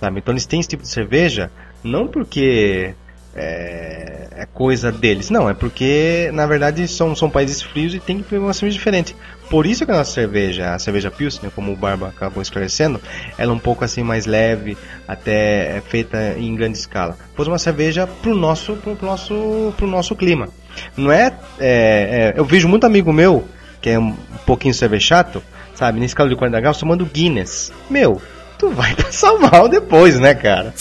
Sabe? 0.00 0.18
Então 0.18 0.32
eles 0.32 0.46
têm 0.46 0.60
esse 0.60 0.68
tipo 0.68 0.82
de 0.82 0.88
cerveja 0.88 1.50
não 1.84 2.06
porque 2.06 2.94
é, 3.34 4.28
é, 4.32 4.46
coisa 4.46 4.92
deles, 4.92 5.30
não, 5.30 5.48
é 5.48 5.54
porque 5.54 6.30
na 6.34 6.46
verdade 6.46 6.86
são, 6.86 7.16
são 7.16 7.30
países 7.30 7.62
frios 7.62 7.94
e 7.94 8.00
tem 8.00 8.22
que 8.22 8.36
uma 8.36 8.52
cerveja 8.52 8.78
diferente. 8.78 9.16
Por 9.48 9.66
isso 9.66 9.84
que 9.84 9.90
a 9.90 9.96
nossa 9.96 10.12
cerveja, 10.12 10.74
a 10.74 10.78
cerveja 10.78 11.10
Pilsner, 11.10 11.50
como 11.50 11.72
o 11.72 11.76
Barba 11.76 12.08
acabou 12.08 12.42
esclarecendo, 12.42 13.00
ela 13.38 13.52
é 13.52 13.54
um 13.54 13.58
pouco 13.58 13.84
assim 13.84 14.02
mais 14.02 14.26
leve, 14.26 14.76
até 15.06 15.76
é 15.76 15.80
feita 15.80 16.34
em 16.38 16.54
grande 16.54 16.78
escala. 16.78 17.16
Pois 17.34 17.48
uma 17.48 17.58
cerveja 17.58 18.06
pro 18.06 18.34
nosso, 18.34 18.76
pro 18.76 18.96
nosso, 19.00 19.72
pro 19.76 19.86
nosso 19.86 20.14
clima. 20.14 20.48
Não 20.96 21.10
é, 21.10 21.34
é, 21.58 22.32
é 22.34 22.34
eu 22.36 22.44
vejo 22.44 22.68
muito 22.68 22.84
amigo 22.84 23.12
meu 23.12 23.46
que 23.82 23.90
é 23.90 23.98
um 23.98 24.12
pouquinho 24.46 24.72
cerveja 24.72 25.06
chato, 25.06 25.42
sabe, 25.82 25.98
nesse 25.98 26.14
calor 26.14 26.28
de 26.28 26.36
40 26.36 26.60
graus, 26.60 26.78
tomando 26.78 27.04
Guinness. 27.04 27.72
Meu, 27.90 28.22
tu 28.56 28.70
vai 28.70 28.94
passar 29.02 29.36
mal 29.36 29.68
depois, 29.68 30.20
né, 30.20 30.32
cara? 30.32 30.72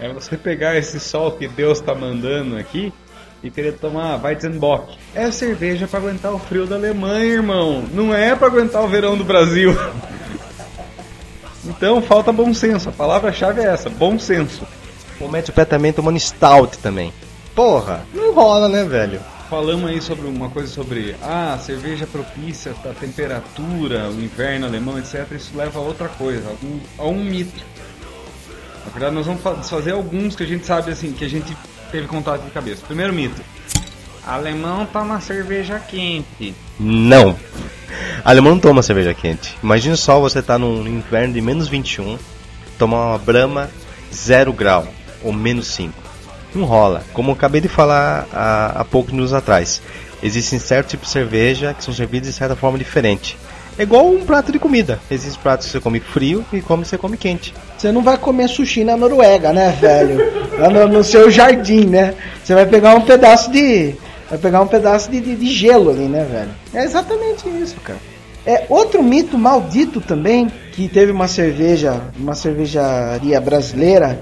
É 0.00 0.12
você 0.12 0.36
pegar 0.36 0.76
esse 0.76 0.98
sol 0.98 1.30
que 1.32 1.46
Deus 1.46 1.80
tá 1.80 1.94
mandando 1.94 2.56
aqui 2.56 2.92
e 3.44 3.50
querer 3.50 3.74
tomar 3.74 4.20
Weizenbock. 4.20 4.96
É 5.14 5.30
cerveja 5.30 5.86
para 5.86 6.00
aguentar 6.00 6.32
o 6.32 6.38
frio 6.40 6.66
da 6.66 6.74
Alemanha, 6.74 7.26
irmão. 7.26 7.84
Não 7.92 8.12
é 8.12 8.34
para 8.34 8.48
aguentar 8.48 8.82
o 8.82 8.88
verão 8.88 9.16
do 9.16 9.24
Brasil. 9.24 9.72
Então 11.62 12.00
falta 12.00 12.32
bom 12.32 12.54
senso. 12.54 12.88
A 12.88 12.92
palavra-chave 12.92 13.60
é 13.60 13.66
essa, 13.66 13.90
bom 13.90 14.18
senso. 14.18 14.66
O 15.20 15.28
mete 15.28 15.50
o 15.50 15.52
pé 15.52 15.66
também 15.66 15.92
tomando 15.92 16.18
stout 16.18 16.78
também. 16.78 17.12
Porra, 17.54 18.02
não 18.14 18.32
rola, 18.32 18.66
né, 18.66 18.82
velho? 18.82 19.20
Falamos 19.50 19.90
aí 19.90 20.00
sobre 20.00 20.28
uma 20.28 20.48
coisa 20.48 20.72
sobre 20.72 21.16
ah, 21.20 21.58
cerveja 21.60 22.06
propícia 22.06 22.72
para 22.72 22.94
temperatura, 22.94 24.08
o 24.08 24.22
inverno 24.22 24.64
alemão, 24.64 24.96
etc. 24.96 25.26
Isso 25.32 25.50
leva 25.56 25.80
a 25.80 25.82
outra 25.82 26.08
coisa, 26.08 26.48
a 26.48 26.64
um, 26.64 26.80
a 26.96 27.08
um 27.08 27.24
mito. 27.24 27.64
Na 28.86 28.92
verdade, 28.92 29.14
nós 29.14 29.26
vamos 29.26 29.68
fazer 29.68 29.90
alguns 29.90 30.36
que 30.36 30.44
a 30.44 30.46
gente 30.46 30.64
sabe 30.64 30.92
assim, 30.92 31.12
que 31.12 31.24
a 31.24 31.28
gente 31.28 31.54
teve 31.90 32.06
contato 32.06 32.42
de 32.42 32.50
cabeça. 32.52 32.86
Primeiro 32.86 33.12
mito: 33.12 33.42
alemão 34.24 34.86
toma 34.86 35.20
cerveja 35.20 35.80
quente. 35.80 36.54
Não. 36.78 37.36
Alemão 38.24 38.52
não 38.52 38.60
toma 38.60 38.82
cerveja 38.82 39.12
quente. 39.12 39.58
Imagina 39.62 39.96
só 39.96 40.20
você 40.20 40.40
tá 40.40 40.56
num 40.58 40.86
inverno 40.86 41.34
de 41.34 41.40
menos 41.40 41.66
21, 41.66 42.16
tomar 42.78 43.08
uma 43.08 43.18
Brahma 43.18 43.68
zero 44.14 44.52
grau. 44.52 44.86
ou 45.22 45.32
menos 45.32 45.66
5. 45.66 46.09
Não 46.54 46.64
rola. 46.64 47.02
Como 47.12 47.30
eu 47.30 47.34
acabei 47.34 47.60
de 47.60 47.68
falar 47.68 48.26
há, 48.32 48.80
há 48.80 48.84
poucos 48.84 49.12
minutos 49.12 49.32
atrás. 49.32 49.80
Existem 50.22 50.58
certos 50.58 50.90
tipos 50.90 51.06
de 51.06 51.12
cerveja 51.12 51.72
que 51.72 51.82
são 51.82 51.94
servidos 51.94 52.28
de 52.28 52.34
certa 52.34 52.54
forma 52.54 52.78
diferente. 52.78 53.36
É 53.78 53.82
igual 53.82 54.06
um 54.06 54.24
prato 54.24 54.52
de 54.52 54.58
comida. 54.58 54.98
Existem 55.10 55.40
pratos 55.42 55.66
que 55.66 55.72
você 55.72 55.80
come 55.80 56.00
frio 56.00 56.44
e 56.52 56.60
como 56.60 56.84
você 56.84 56.98
come 56.98 57.16
quente. 57.16 57.54
Você 57.78 57.90
não 57.90 58.02
vai 58.02 58.18
comer 58.18 58.48
sushi 58.48 58.84
na 58.84 58.96
Noruega, 58.96 59.52
né, 59.52 59.74
velho? 59.80 60.18
Lá 60.58 60.68
no, 60.68 60.88
no 60.88 61.04
seu 61.04 61.30
jardim, 61.30 61.86
né? 61.86 62.14
Você 62.44 62.54
vai 62.54 62.66
pegar 62.66 62.94
um 62.94 63.00
pedaço 63.00 63.50
de. 63.50 63.94
Vai 64.28 64.38
pegar 64.38 64.60
um 64.60 64.66
pedaço 64.66 65.10
de, 65.10 65.20
de, 65.20 65.34
de 65.34 65.46
gelo 65.46 65.90
ali, 65.90 66.04
né, 66.04 66.26
velho? 66.30 66.50
É 66.74 66.84
exatamente 66.84 67.48
isso, 67.48 67.76
cara. 67.80 67.98
É 68.44 68.66
outro 68.68 69.02
mito 69.02 69.38
maldito 69.38 70.00
também 70.00 70.50
que 70.72 70.88
teve 70.88 71.12
uma 71.12 71.28
cerveja, 71.28 72.00
uma 72.18 72.34
cervejaria 72.34 73.40
brasileira 73.40 74.18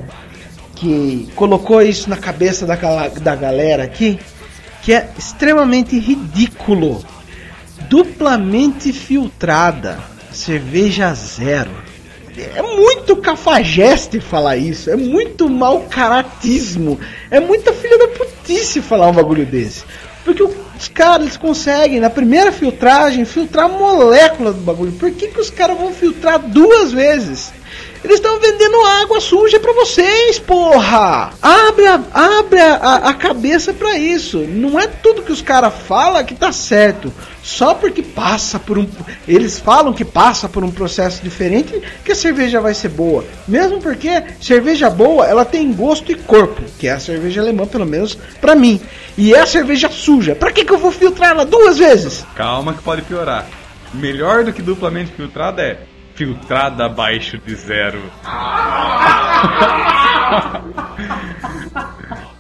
que 0.79 1.29
colocou 1.35 1.83
isso 1.83 2.09
na 2.09 2.17
cabeça 2.17 2.65
da, 2.65 2.77
da 3.09 3.35
galera 3.35 3.83
aqui, 3.83 4.19
que 4.83 4.93
é 4.93 5.09
extremamente 5.19 5.99
ridículo. 5.99 7.05
Duplamente 7.89 8.93
filtrada, 8.93 9.99
cerveja 10.33 11.13
zero. 11.15 11.71
É 12.55 12.63
muito 12.63 13.17
cafajeste 13.17 14.21
falar 14.21 14.57
isso, 14.57 14.91
é 14.91 14.97
muito 14.97 15.49
mau 15.49 15.81
caratismo, 15.91 16.99
é 17.31 17.41
muita 17.41 17.73
filha 17.73 17.99
da 17.99 18.09
putice 18.09 18.81
falar 18.81 19.09
um 19.09 19.13
bagulho 19.13 19.45
desse. 19.45 19.85
Porque 20.25 20.43
os 20.43 20.89
caras 20.89 21.37
conseguem, 21.37 21.99
na 21.99 22.11
primeira 22.11 22.53
filtragem, 22.53 23.25
filtrar 23.25 23.65
a 23.65 23.69
molécula 23.69 24.53
do 24.53 24.61
bagulho. 24.61 24.93
Por 24.93 25.11
que, 25.11 25.29
que 25.29 25.41
os 25.41 25.51
caras 25.51 25.77
vão 25.77 25.93
filtrar 25.93 26.39
duas 26.39 26.93
vezes? 26.93 27.53
Eles 28.05 28.17
estão 28.17 28.39
vendendo 28.39 28.81
água 29.03 29.21
suja 29.21 29.59
para 29.59 29.73
vocês, 29.73 30.39
porra! 30.39 31.31
Abre 31.43 31.87
a, 31.87 32.01
abre 32.13 32.61
a, 32.61 32.95
a 32.97 33.15
cabeça 33.15 33.73
para 33.73 33.99
isso. 33.99 34.39
Não 34.39 34.79
é 34.79 34.87
tudo 34.87 35.23
que 35.23 35.33
os 35.33 35.43
caras 35.43 35.75
falam 35.87 36.25
que 36.25 36.35
tá 36.35 36.53
certo. 36.53 37.13
Só 37.43 37.75
porque 37.75 38.03
passa 38.03 38.59
por 38.59 38.79
um. 38.79 38.87
Eles 39.27 39.59
falam 39.59 39.93
que 39.93 40.05
passa 40.05 40.49
por 40.49 40.63
um 40.63 40.71
processo 40.71 41.23
diferente 41.23 41.83
que 42.05 42.13
a 42.13 42.15
cerveja 42.15 42.61
vai 42.61 42.75
ser 42.75 42.91
boa. 42.91 43.25
Mesmo 43.47 43.81
porque 43.81 44.23
cerveja 44.41 44.91
boa 44.91 45.27
ela 45.27 45.45
tem 45.45 45.73
gosto 45.73 46.13
e 46.13 46.15
corpo, 46.15 46.63
que 46.79 46.87
é 46.87 46.93
a 46.93 47.01
cerveja 47.01 47.41
alemã, 47.41 47.67
pelo 47.67 47.87
menos 47.87 48.17
para 48.41 48.55
mim. 48.55 48.81
E 49.17 49.35
é 49.35 49.41
a 49.41 49.47
cerveja 49.47 49.89
suja. 49.89 50.35
Pra 50.35 50.53
que, 50.53 50.65
que 50.65 50.73
eu 50.73 50.79
vou 50.79 50.93
filtrar 50.93 51.31
ela 51.31 51.45
duas 51.45 51.79
vezes? 51.79 52.25
Calma 52.37 52.75
que 52.75 52.83
pode 52.83 53.03
piorar. 53.03 53.47
Melhor 53.95 54.45
do 54.45 54.53
que 54.53 54.61
duplamente 54.61 55.13
filtrada 55.13 55.63
é 55.63 55.79
filtrada 56.19 56.85
abaixo 56.87 57.39
de 57.39 57.55
zero. 57.55 58.03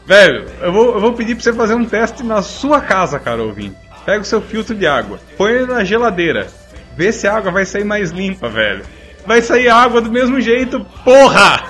Velho, 0.05 0.47
eu 0.61 0.73
vou, 0.73 0.95
eu 0.95 1.01
vou 1.01 1.13
pedir 1.13 1.37
pra 1.37 1.45
você 1.45 1.53
fazer 1.53 1.75
um 1.75 1.85
teste 1.85 2.25
na 2.25 2.43
sua 2.43 2.81
casa, 2.81 3.21
cara 3.21 3.41
ouvinte. 3.41 3.77
Pega 4.05 4.23
o 4.23 4.25
seu 4.25 4.43
filtro 4.43 4.75
de 4.75 4.85
água, 4.85 5.21
põe 5.37 5.53
ele 5.53 5.67
na 5.67 5.85
geladeira, 5.85 6.49
vê 6.97 7.13
se 7.13 7.29
a 7.29 7.37
água 7.37 7.53
vai 7.53 7.65
sair 7.65 7.85
mais 7.85 8.11
limpa, 8.11 8.49
velho. 8.49 8.85
Vai 9.25 9.43
sair 9.43 9.69
água 9.69 10.01
do 10.01 10.11
mesmo 10.11 10.41
jeito, 10.41 10.85
porra! 11.05 11.63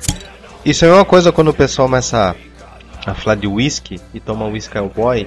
Isso 0.64 0.86
é 0.86 0.92
uma 0.92 1.04
coisa 1.04 1.32
quando 1.32 1.48
o 1.48 1.54
pessoal 1.54 1.86
começa 1.86 2.34
a 3.04 3.14
falar 3.14 3.34
de 3.34 3.48
whisky 3.48 4.00
e 4.14 4.20
toma 4.20 4.46
whisky 4.46 4.72
cowboy 4.72 5.26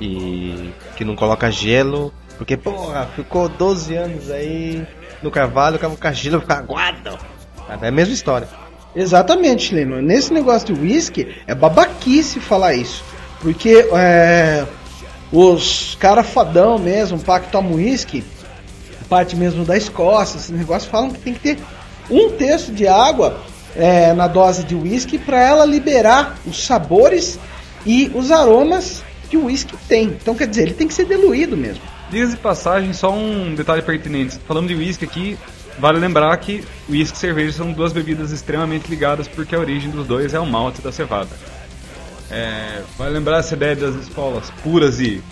e 0.00 0.70
que 0.96 1.04
não 1.04 1.16
coloca 1.16 1.50
gelo, 1.50 2.14
porque 2.38 2.56
porra, 2.56 3.06
ficou 3.16 3.48
12 3.48 3.96
anos 3.96 4.30
aí 4.30 4.86
no 5.22 5.30
cavalo, 5.30 5.76
o 5.76 5.96
cagilo 5.96 6.40
fica 6.40 6.54
aguado. 6.54 7.18
É 7.68 7.88
a 7.88 7.90
mesma 7.90 8.14
história. 8.14 8.48
Exatamente, 8.94 9.74
Leno. 9.74 10.00
Nesse 10.00 10.32
negócio 10.32 10.74
de 10.74 10.80
whisky, 10.80 11.36
é 11.46 11.54
babaquice 11.54 12.40
falar 12.40 12.74
isso. 12.74 13.04
Porque 13.40 13.88
é, 13.92 14.66
os 15.30 15.96
caras 16.00 16.26
fadão 16.26 16.78
mesmo, 16.78 17.18
pá, 17.18 17.38
que 17.38 17.50
tomam 17.50 17.74
whisky, 17.74 18.24
parte 19.08 19.36
mesmo 19.36 19.64
da 19.64 19.76
Escócia, 19.76 20.38
esse 20.38 20.52
negócio, 20.52 20.90
falam 20.90 21.10
que 21.10 21.20
tem 21.20 21.34
que 21.34 21.40
ter 21.40 21.58
um 22.10 22.30
terço 22.30 22.72
de 22.72 22.86
água 22.86 23.40
é, 23.76 24.12
na 24.12 24.26
dose 24.26 24.64
de 24.64 24.74
whisky 24.74 25.18
para 25.18 25.40
ela 25.40 25.64
liberar 25.64 26.36
os 26.46 26.64
sabores 26.64 27.38
e 27.86 28.10
os 28.14 28.30
aromas 28.30 29.02
que 29.30 29.36
o 29.36 29.46
whisky 29.46 29.76
tem. 29.88 30.04
Então, 30.04 30.34
quer 30.34 30.48
dizer, 30.48 30.62
ele 30.62 30.74
tem 30.74 30.88
que 30.88 30.94
ser 30.94 31.04
diluído 31.04 31.56
mesmo. 31.56 31.82
Dias 32.10 32.30
de 32.30 32.38
passagem, 32.38 32.92
só 32.94 33.12
um 33.12 33.54
detalhe 33.54 33.82
pertinente. 33.82 34.38
Falando 34.46 34.68
de 34.68 34.74
whisky 34.74 35.04
aqui, 35.04 35.38
vale 35.78 35.98
lembrar 35.98 36.34
que 36.38 36.64
whisky 36.88 37.16
e 37.16 37.20
cerveja 37.20 37.52
são 37.52 37.72
duas 37.72 37.92
bebidas 37.92 38.30
extremamente 38.30 38.88
ligadas 38.88 39.28
porque 39.28 39.54
a 39.54 39.58
origem 39.58 39.90
dos 39.90 40.06
dois 40.06 40.32
é 40.32 40.40
o 40.40 40.46
malte 40.46 40.80
da 40.80 40.90
cevada. 40.90 41.30
É, 42.30 42.82
vale 42.96 43.12
lembrar 43.12 43.38
essa 43.38 43.54
ideia 43.54 43.76
das 43.76 43.94
escolas 43.94 44.50
puras 44.62 45.00
e, 45.00 45.22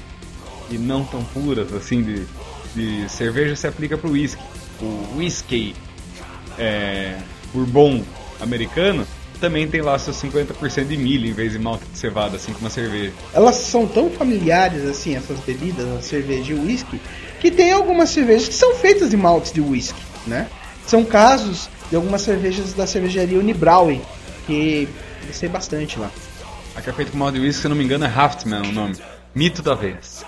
e 0.71 0.77
não 0.77 1.05
tão 1.05 1.25
puras, 1.25 1.73
assim, 1.73 2.03
de, 2.03 2.27
de 2.75 3.09
cerveja 3.09 3.57
se 3.57 3.67
aplica 3.67 3.97
para 3.97 4.09
o 4.09 4.13
whisky. 4.13 4.43
O 4.81 5.17
whisky 5.17 5.75
é, 6.59 7.17
bourbon 7.55 8.03
americano 8.39 9.07
também 9.39 9.69
tem 9.69 9.81
lá 9.81 9.99
seus 9.99 10.17
50% 10.23 10.87
de 10.87 10.97
milho 10.97 11.29
em 11.29 11.33
vez 11.33 11.53
de 11.53 11.59
malte 11.59 11.85
de 11.93 11.99
cevada, 11.99 12.37
assim 12.37 12.53
como 12.53 12.67
a 12.67 12.71
cerveja. 12.71 13.13
Elas 13.33 13.57
são 13.57 13.87
tão 13.87 14.11
familiares, 14.11 14.85
assim, 14.85 15.17
essas 15.17 15.39
bebidas, 15.41 15.87
a 15.87 16.03
cerveja 16.03 16.53
e 16.53 16.57
o 16.57 16.65
whisky, 16.65 17.01
que 17.41 17.51
tem 17.51 17.73
algumas 17.73 18.11
cervejas 18.11 18.49
que 18.49 18.55
são 18.55 18.75
feitas 18.75 19.11
de 19.11 19.17
maltes 19.17 19.53
de 19.53 19.61
whisky, 19.61 20.01
né? 20.27 20.49
São 20.87 21.05
casos 21.05 21.69
de 21.91 21.97
algumas 21.97 22.23
cervejas 22.23 22.73
da 22.73 22.87
cervejaria 22.87 23.39
Unibrauer, 23.39 24.01
que 24.47 24.89
eu 25.27 25.33
sei 25.33 25.49
bastante 25.49 25.99
lá. 25.99 26.11
A 26.75 26.83
que 26.83 26.91
é 26.91 26.93
feita 26.93 27.11
com 27.11 27.19
malte 27.19 27.39
de 27.39 27.41
whisky, 27.41 27.61
se 27.61 27.67
eu 27.67 27.71
não 27.71 27.77
me 27.77 27.85
engano, 27.85 28.05
é 28.05 28.09
Haftman 28.09 28.63
o 28.63 28.73
nome. 28.73 28.97
Mito 29.35 29.63
da 29.63 29.75
vez. 29.75 30.25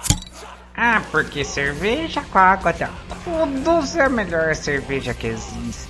Ah, 0.76 1.02
porque 1.10 1.44
cerveja 1.44 2.22
com 2.30 2.38
água 2.38 2.72
de 2.72 2.84
agudos 2.84 3.96
é 3.96 4.04
a 4.04 4.08
melhor 4.08 4.54
cerveja 4.54 5.12
que 5.12 5.26
existe. 5.26 5.88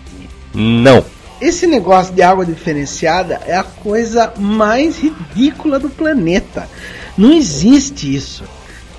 Não. 0.54 1.04
Esse 1.40 1.66
negócio 1.66 2.12
de 2.12 2.22
água 2.22 2.44
diferenciada 2.44 3.40
é 3.46 3.56
a 3.56 3.62
coisa 3.62 4.32
mais 4.36 4.98
ridícula 4.98 5.78
do 5.78 5.88
planeta. 5.88 6.68
Não 7.16 7.32
existe 7.32 8.12
isso. 8.12 8.44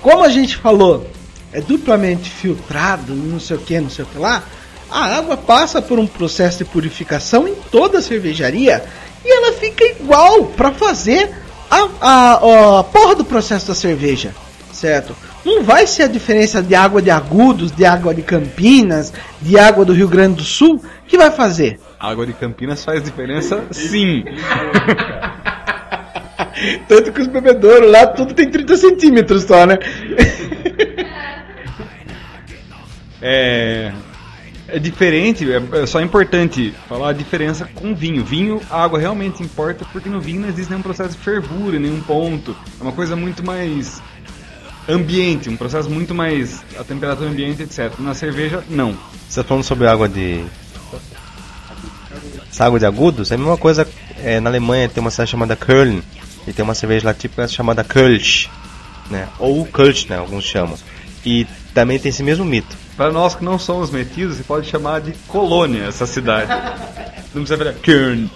Como 0.00 0.24
a 0.24 0.28
gente 0.30 0.56
falou, 0.56 1.06
é 1.52 1.60
duplamente 1.60 2.30
filtrado, 2.30 3.14
não 3.14 3.38
sei 3.38 3.56
o 3.56 3.60
que, 3.60 3.78
não 3.80 3.90
sei 3.90 4.04
o 4.04 4.08
que 4.08 4.18
lá. 4.18 4.42
A 4.90 5.16
água 5.18 5.36
passa 5.36 5.82
por 5.82 5.98
um 5.98 6.06
processo 6.06 6.58
de 6.58 6.64
purificação 6.64 7.46
em 7.46 7.54
toda 7.70 7.98
a 7.98 8.02
cervejaria 8.02 8.84
e 9.24 9.30
ela 9.30 9.52
fica 9.52 9.84
igual 9.84 10.46
para 10.46 10.72
fazer 10.72 11.30
a, 11.70 11.88
a, 12.00 12.78
a 12.80 12.84
porra 12.84 13.14
do 13.14 13.24
processo 13.24 13.68
da 13.68 13.74
cerveja, 13.74 14.34
certo? 14.72 15.14
Não 15.44 15.62
vai 15.62 15.86
ser 15.86 16.04
a 16.04 16.08
diferença 16.08 16.62
de 16.62 16.74
água 16.74 17.00
de 17.00 17.10
Agudos, 17.10 17.72
de 17.72 17.84
água 17.84 18.14
de 18.14 18.22
Campinas, 18.22 19.12
de 19.40 19.58
água 19.58 19.84
do 19.84 19.92
Rio 19.92 20.08
Grande 20.08 20.36
do 20.36 20.44
Sul 20.44 20.82
que 21.06 21.16
vai 21.16 21.30
fazer. 21.30 21.80
Água 21.98 22.26
de 22.26 22.32
Campinas 22.32 22.84
faz 22.84 23.02
diferença, 23.02 23.64
sim. 23.70 24.24
Tanto 26.88 27.12
que 27.12 27.20
os 27.20 27.26
bebedouros 27.26 27.90
lá 27.90 28.06
tudo 28.06 28.34
tem 28.34 28.50
30 28.50 28.76
centímetros 28.76 29.44
só, 29.44 29.66
né? 29.66 29.78
é, 33.20 33.92
é 34.68 34.78
diferente, 34.78 35.46
é, 35.50 35.82
é 35.82 35.86
só 35.86 36.00
importante 36.00 36.72
falar 36.88 37.10
a 37.10 37.12
diferença 37.12 37.68
com 37.74 37.94
vinho. 37.94 38.24
Vinho, 38.24 38.60
a 38.70 38.84
água 38.84 38.98
realmente 38.98 39.42
importa 39.42 39.84
porque 39.92 40.08
no 40.08 40.20
vinho 40.20 40.42
não 40.42 40.48
existe 40.48 40.70
nenhum 40.70 40.82
processo 40.82 41.16
de 41.16 41.18
fervura, 41.18 41.78
nenhum 41.78 42.00
ponto. 42.00 42.56
É 42.78 42.82
uma 42.82 42.92
coisa 42.92 43.16
muito 43.16 43.44
mais 43.44 44.00
ambiente, 44.90 45.48
um 45.48 45.56
processo 45.56 45.88
muito 45.88 46.14
mais 46.14 46.62
a 46.78 46.84
temperatura 46.84 47.28
ambiente, 47.28 47.62
etc. 47.62 47.92
Na 47.98 48.14
cerveja, 48.14 48.62
não. 48.68 48.92
Você 49.28 49.40
está 49.40 49.44
falando 49.44 49.64
sobre 49.64 49.86
água 49.86 50.08
de 50.08 50.44
essa 52.50 52.66
água 52.66 52.78
de 52.78 52.84
agudos 52.84 53.30
é 53.30 53.36
a 53.36 53.38
mesma 53.38 53.56
coisa. 53.56 53.88
É, 54.22 54.38
na 54.40 54.50
Alemanha 54.50 54.88
tem 54.88 55.00
uma 55.00 55.10
cidade 55.10 55.30
chamada 55.30 55.56
Köln 55.56 56.02
e 56.46 56.52
tem 56.52 56.62
uma 56.62 56.74
cerveja 56.74 57.06
lá 57.06 57.14
típica 57.14 57.48
chamada 57.48 57.82
Kölsch, 57.82 58.50
né? 59.10 59.28
Ou 59.38 59.64
Kölsch, 59.64 60.06
né? 60.08 60.18
Alguns 60.18 60.44
chamam. 60.44 60.76
E 61.24 61.46
também 61.72 61.98
tem 61.98 62.10
esse 62.10 62.22
mesmo 62.22 62.44
mito. 62.44 62.76
Para 62.96 63.12
nós 63.12 63.34
que 63.34 63.44
não 63.44 63.58
somos 63.58 63.90
metidos, 63.90 64.36
você 64.36 64.42
pode 64.42 64.68
chamar 64.68 65.00
de 65.00 65.12
colônia 65.28 65.84
essa 65.84 66.06
cidade. 66.06 66.50
Não 67.32 67.44
precisa 67.44 67.56
virar 67.56 67.72
Köln. 67.74 68.28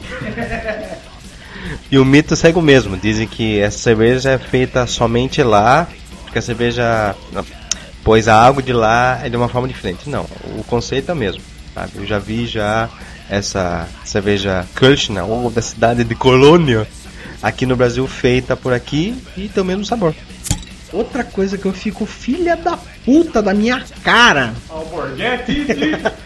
E 1.91 1.99
o 1.99 2.05
mito 2.05 2.37
segue 2.37 2.59
o 2.59 2.63
mesmo. 2.63 2.97
Dizem 2.97 3.27
que 3.27 3.59
essa 3.59 3.79
cerveja 3.79 4.31
é 4.31 4.39
feita 4.39 4.87
somente 4.87 5.43
lá, 5.43 5.89
porque 6.35 6.39
a 6.41 6.43
cerveja. 6.43 7.15
Pois 8.03 8.27
a 8.27 8.35
água 8.43 8.61
de 8.63 8.73
lá 8.73 9.21
é 9.23 9.29
de 9.29 9.37
uma 9.37 9.49
forma 9.49 9.69
diferente. 9.69 10.11
Não, 10.11 10.27
o 10.59 10.65
conceito 10.65 11.11
é 11.11 11.15
o 11.15 11.17
mesmo. 11.17 11.41
Sabe? 11.73 11.93
Eu 11.95 12.07
já 12.07 12.19
vi 12.19 12.47
já 12.47 12.91
essa 13.31 13.89
cerveja 14.05 14.67
Kirchner, 14.75 15.25
ou 15.25 15.49
da 15.51 15.63
cidade 15.63 16.05
de 16.05 16.15
Colônia, 16.15 16.87
aqui 17.43 17.65
no 17.65 17.77
Brasil 17.77 18.07
feita 18.07 18.57
por 18.57 18.73
aqui 18.73 19.17
e 19.37 19.49
tem 19.49 19.63
o 19.63 19.67
mesmo 19.67 19.85
sabor. 19.85 20.15
Outra 20.93 21.25
coisa 21.25 21.57
que 21.57 21.67
eu 21.67 21.73
fico 21.73 22.05
filha 22.05 22.57
da 22.57 22.77
puta 23.05 23.41
da 23.41 23.55
minha 23.55 23.83
cara. 24.03 24.53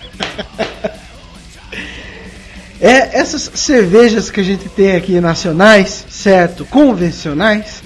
É 2.81 3.19
essas 3.19 3.51
cervejas 3.55 4.31
que 4.31 4.39
a 4.39 4.45
gente 4.45 4.69
tem 4.69 4.95
aqui 4.95 5.21
nacionais, 5.21 6.05
certo? 6.09 6.65
Convencionais, 6.65 7.83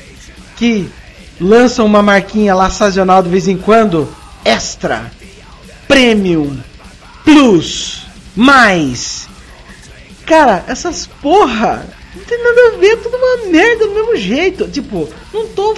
que 0.55 0.91
lançam 1.41 1.87
uma 1.87 2.03
marquinha 2.03 2.55
lá 2.55 2.71
sazonal 2.71 3.23
de 3.23 3.29
vez 3.29 3.49
em 3.49 3.57
quando, 3.57 4.09
extra, 4.45 5.11
premium, 5.89 6.59
plus, 7.25 8.07
mais. 8.35 9.29
Cara, 10.27 10.65
essas 10.69 11.07
porra 11.21 11.87
não 12.15 12.25
tem 12.25 12.43
nada 12.43 12.75
a 12.75 12.79
ver, 12.79 12.93
é 12.93 12.97
tudo 12.97 13.17
uma 13.17 13.51
merda 13.51 13.87
do 13.87 13.95
mesmo 13.95 14.17
jeito. 14.17 14.69
Tipo, 14.69 15.09
não 15.33 15.47
tô 15.49 15.77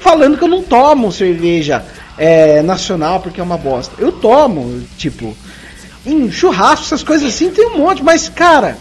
falando 0.00 0.36
que 0.36 0.44
eu 0.44 0.48
não 0.48 0.62
tomo 0.62 1.12
cerveja 1.12 1.84
é, 2.18 2.60
nacional 2.62 3.20
porque 3.20 3.40
é 3.40 3.44
uma 3.44 3.56
bosta. 3.56 3.94
Eu 3.98 4.10
tomo, 4.10 4.82
tipo, 4.96 5.36
em 6.04 6.30
churrasco, 6.30 6.86
essas 6.86 7.02
coisas 7.02 7.32
assim, 7.32 7.50
tem 7.50 7.66
um 7.66 7.78
monte, 7.78 8.02
mas 8.02 8.28
cara. 8.28 8.76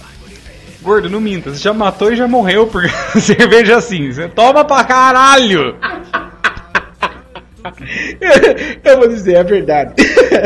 Gordo, 0.81 1.09
não 1.09 1.19
minta, 1.19 1.51
você 1.51 1.59
já 1.59 1.73
matou 1.73 2.11
e 2.11 2.15
já 2.15 2.27
morreu 2.27 2.65
por 2.65 2.83
cerveja 3.21 3.77
assim. 3.77 4.11
Você 4.11 4.27
toma 4.29 4.63
pra 4.63 4.83
caralho! 4.83 5.75
eu 8.83 8.97
vou 8.97 9.07
dizer, 9.07 9.35
é 9.35 9.43
verdade. 9.43 9.93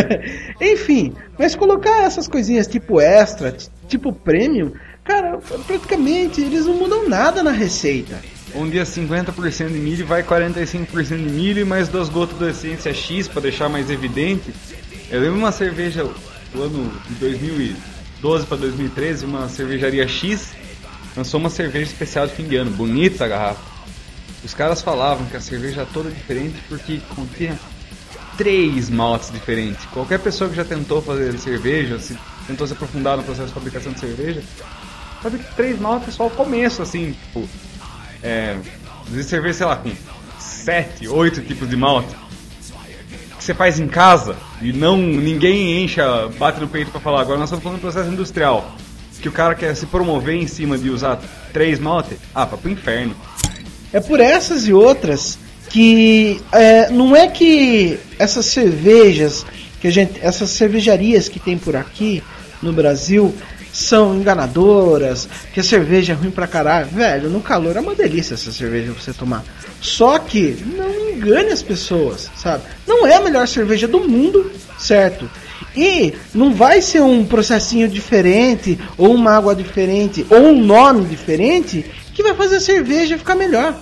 Enfim, 0.59 1.13
mas 1.37 1.55
colocar 1.55 2.03
essas 2.03 2.27
coisinhas 2.27 2.67
tipo 2.67 2.99
extra, 2.99 3.55
tipo 3.87 4.11
premium, 4.11 4.71
cara, 5.03 5.39
praticamente 5.65 6.41
eles 6.41 6.65
não 6.65 6.75
mudam 6.75 7.07
nada 7.07 7.43
na 7.43 7.51
receita. 7.51 8.19
Um 8.55 8.69
dia 8.69 8.83
50% 8.83 9.67
de 9.67 9.79
milho 9.79 10.05
vai 10.05 10.21
45% 10.21 11.07
de 11.07 11.15
milho 11.15 11.61
e 11.61 11.65
mais 11.65 11.87
duas 11.87 12.07
gotas 12.09 12.37
de 12.37 12.49
essência 12.49 12.93
X 12.93 13.27
para 13.27 13.41
deixar 13.41 13.67
mais 13.67 13.89
evidente. 13.89 14.53
Eu 15.09 15.21
lembro 15.21 15.39
uma 15.39 15.51
cerveja 15.51 16.07
do 16.53 16.61
ano 16.61 16.91
de 17.09 17.15
2012 17.15 18.45
para 18.45 18.57
2013, 18.57 19.25
uma 19.25 19.49
cervejaria 19.49 20.07
X 20.07 20.53
lançou 21.15 21.39
uma 21.39 21.49
cerveja 21.49 21.85
especial 21.91 22.27
de 22.27 22.33
fim 22.33 22.43
de 22.43 22.55
ano, 22.55 22.71
bonita 22.71 23.25
a 23.25 23.27
garrafa. 23.27 23.72
Os 24.43 24.53
caras 24.53 24.81
falavam 24.81 25.25
que 25.27 25.37
a 25.37 25.41
cerveja 25.41 25.81
é 25.81 25.85
toda 25.85 26.09
diferente 26.09 26.59
porque 26.67 26.99
continha 27.15 27.57
três 28.37 28.89
maltes 28.89 29.31
diferentes. 29.31 29.85
Qualquer 29.85 30.19
pessoa 30.19 30.49
que 30.49 30.55
já 30.55 30.65
tentou 30.65 31.01
fazer 31.01 31.37
cerveja, 31.37 31.99
se 31.99 32.17
tentou 32.47 32.67
se 32.67 32.73
aprofundar 32.73 33.15
no 33.17 33.23
processo 33.23 33.47
de 33.47 33.53
fabricação 33.53 33.93
de 33.93 33.99
cerveja, 33.99 34.43
sabe 35.21 35.37
que 35.37 35.55
três 35.55 35.79
maltes 35.79 36.09
é 36.09 36.11
só 36.11 36.27
o 36.27 36.31
começo, 36.31 36.81
assim, 36.81 37.13
tipo, 37.13 37.47
é, 38.21 38.57
de 39.07 39.23
cerveja, 39.23 39.59
sei 39.59 39.65
lá, 39.67 39.75
com 39.77 39.91
sete, 40.39 41.07
oito 41.07 41.41
tipos 41.41 41.69
de 41.69 41.77
malte 41.77 42.15
que 43.43 43.47
você 43.47 43.53
faz 43.53 43.77
em 43.77 43.87
casa 43.89 44.37
e 44.61 44.71
não 44.71 44.95
ninguém 44.95 45.83
encha, 45.83 46.29
bate 46.39 46.61
no 46.61 46.67
peito 46.67 46.91
para 46.91 47.01
falar. 47.01 47.21
Agora 47.21 47.37
nós 47.37 47.49
estamos 47.49 47.61
falando 47.61 47.79
de 47.79 47.81
processo 47.81 48.09
industrial, 48.09 48.73
que 49.21 49.27
o 49.27 49.31
cara 49.33 49.53
quer 49.53 49.75
se 49.75 49.85
promover 49.85 50.35
em 50.35 50.47
cima 50.47 50.77
de 50.77 50.89
usar 50.89 51.19
três 51.51 51.77
malte, 51.77 52.17
ah, 52.33 52.45
para 52.45 52.57
pro 52.57 52.71
inferno. 52.71 53.13
É 53.93 53.99
por 53.99 54.19
essas 54.19 54.67
e 54.67 54.73
outras 54.73 55.37
que 55.69 56.41
é, 56.51 56.89
não 56.89 57.15
é 57.15 57.27
que 57.27 57.97
essas 58.19 58.47
cervejas 58.47 59.45
que 59.79 59.87
a 59.87 59.91
gente, 59.91 60.19
essas 60.21 60.49
cervejarias 60.49 61.29
que 61.29 61.39
tem 61.39 61.57
por 61.57 61.75
aqui 61.75 62.23
no 62.61 62.73
Brasil 62.73 63.33
são 63.73 64.15
enganadoras, 64.15 65.27
que 65.51 65.59
a 65.59 65.63
cerveja 65.63 66.13
é 66.13 66.15
ruim 66.15 66.29
pra 66.29 66.45
caralho. 66.45 66.87
Velho, 66.87 67.29
no 67.29 67.41
calor 67.41 67.75
é 67.75 67.79
uma 67.79 67.95
delícia 67.95 68.35
essa 68.35 68.51
cerveja 68.51 68.93
você 68.93 69.11
tomar. 69.11 69.43
Só 69.81 70.19
que 70.19 70.55
não 70.77 71.09
engane 71.09 71.51
as 71.51 71.63
pessoas, 71.63 72.29
sabe? 72.37 72.63
Não 72.87 73.05
é 73.05 73.15
a 73.15 73.21
melhor 73.21 73.47
cerveja 73.47 73.87
do 73.87 73.99
mundo, 73.99 74.51
certo? 74.77 75.29
E 75.75 76.13
não 76.33 76.53
vai 76.53 76.81
ser 76.81 77.01
um 77.01 77.25
processinho 77.25 77.87
diferente, 77.87 78.79
ou 78.97 79.13
uma 79.13 79.31
água 79.31 79.55
diferente, 79.55 80.25
ou 80.29 80.39
um 80.39 80.63
nome 80.63 81.05
diferente 81.05 81.85
que 82.13 82.23
vai 82.23 82.33
fazer 82.35 82.57
a 82.57 82.61
cerveja 82.61 83.17
ficar 83.17 83.35
melhor. 83.35 83.75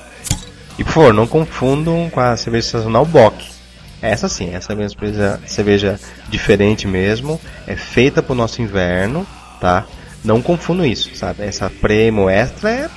E 0.80 0.84
por 0.84 0.94
favor, 0.94 1.14
não 1.14 1.28
confundam 1.28 2.10
com 2.10 2.20
a 2.20 2.38
cerveja 2.38 2.70
sazonal 2.70 3.06
Bock. 3.06 3.46
Essa 4.02 4.28
sim, 4.28 4.50
essa 4.54 4.74
é 4.74 4.76
uma 4.76 4.90
cerveja, 4.90 5.40
cerveja 5.46 6.00
diferente 6.30 6.88
mesmo, 6.88 7.40
é 7.68 7.76
feita 7.76 8.24
para 8.24 8.34
o 8.34 8.36
nosso 8.36 8.62
inverno, 8.62 9.28
tá? 9.60 9.86
Não 10.24 10.42
confundam 10.42 10.86
isso, 10.86 11.16
sabe? 11.16 11.44
Essa 11.44 11.70
Premo 11.70 12.30
Extra 12.30 12.72
é 12.72 12.90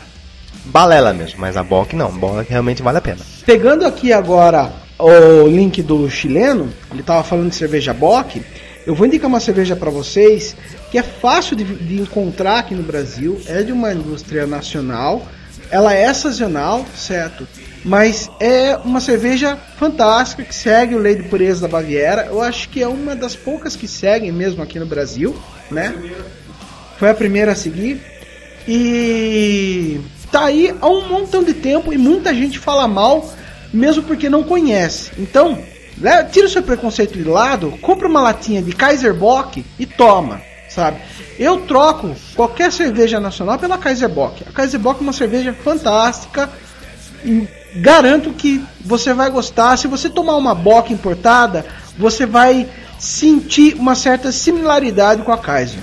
balela 0.65 1.13
mesmo, 1.13 1.41
mas 1.41 1.57
a 1.57 1.63
Bock 1.63 1.95
não, 1.95 2.11
Bock 2.11 2.49
realmente 2.49 2.83
vale 2.83 2.99
a 2.99 3.03
pena. 3.03 3.19
Pegando 3.45 3.85
aqui 3.85 4.13
agora 4.13 4.73
o 4.99 5.47
link 5.47 5.83
do 5.83 6.09
chileno, 6.09 6.73
ele 6.91 7.01
estava 7.01 7.23
falando 7.23 7.51
de 7.51 7.57
cerveja 7.57 7.93
Bock, 7.93 8.43
eu 8.87 8.95
vou 8.95 9.07
indicar 9.07 9.29
uma 9.29 9.41
cerveja 9.41 9.75
para 9.75 9.91
vocês 9.91 10.57
que 10.91 10.99
é 10.99 11.03
fácil 11.03 11.57
de, 11.57 11.65
de, 11.65 12.01
encontrar 12.01 12.59
aqui 12.59 12.75
no 12.75 12.83
Brasil, 12.83 13.41
é 13.47 13.63
de 13.63 13.73
uma 13.73 13.93
indústria 13.93 14.47
nacional, 14.47 15.27
ela 15.71 15.95
é 15.95 16.13
sazonal, 16.13 16.85
certo? 16.95 17.49
Mas 17.85 18.31
é 18.39 18.77
uma 18.77 19.01
cerveja 19.01 19.57
fantástica 19.79 20.43
que 20.43 20.55
segue 20.55 20.95
o 20.95 20.99
lei 20.99 21.17
de 21.17 21.25
pureza 21.25 21.63
da 21.63 21.69
Baviera. 21.69 22.27
Eu 22.27 22.41
acho 22.41 22.69
que 22.69 22.83
é 22.83 22.89
uma 22.89 23.17
das 23.17 23.35
poucas 23.35 23.75
que 23.75 23.89
seguem 23.89 24.31
mesmo 24.31 24.63
aqui 24.63 24.79
no 24.79 24.87
Brasil, 24.87 25.35
né? 25.71 25.95
Foi 26.99 27.11
a 27.11 27.15
primeira 27.15 27.53
a 27.53 27.57
seguir. 27.57 28.01
E 28.67 30.01
tá 30.31 30.47
aí 30.47 30.75
há 30.81 30.89
um 30.89 31.09
montão 31.09 31.43
de 31.43 31.55
tempo 31.55 31.93
e 31.93 31.99
muita 31.99 32.33
gente 32.35 32.59
fala 32.59 32.87
mal, 32.89 33.29
mesmo 33.73 34.03
porque 34.03 34.31
não 34.31 34.43
conhece. 34.43 35.11
Então, 35.19 35.59
tira 36.31 36.47
o 36.47 36.49
seu 36.49 36.63
preconceito 36.63 37.13
de 37.13 37.25
lado, 37.25 37.71
compra 37.81 38.09
uma 38.09 38.21
latinha 38.21 38.61
de 38.63 38.73
Kaiser 38.73 39.15
Bock 39.15 39.65
e 39.79 39.87
toma, 39.87 40.41
sabe? 40.69 40.99
Eu 41.39 41.61
troco 41.63 42.15
qualquer 42.35 42.73
cerveja 42.73 43.21
nacional 43.21 43.59
pela 43.59 43.79
Kaiser 43.79 44.09
Bock. 44.09 44.45
A 44.49 44.53
Kaiser 44.53 44.81
Bock 44.81 45.01
é 45.01 45.03
uma 45.03 45.13
cerveja 45.13 45.53
fantástica. 45.53 46.51
Garanto 47.77 48.33
que 48.33 48.65
você 48.81 49.13
vai 49.13 49.31
gostar. 49.31 49.77
Se 49.77 49.89
você 49.89 50.09
tomar 50.09 50.37
uma 50.37 50.55
Bock 50.55 50.93
importada, 50.93 51.65
você 51.97 52.27
vai 52.27 52.69
sentir 52.99 53.75
uma 53.75 53.95
certa 53.95 54.31
similaridade 54.31 55.23
com 55.23 55.33
a 55.33 55.39
Kaiser. 55.39 55.81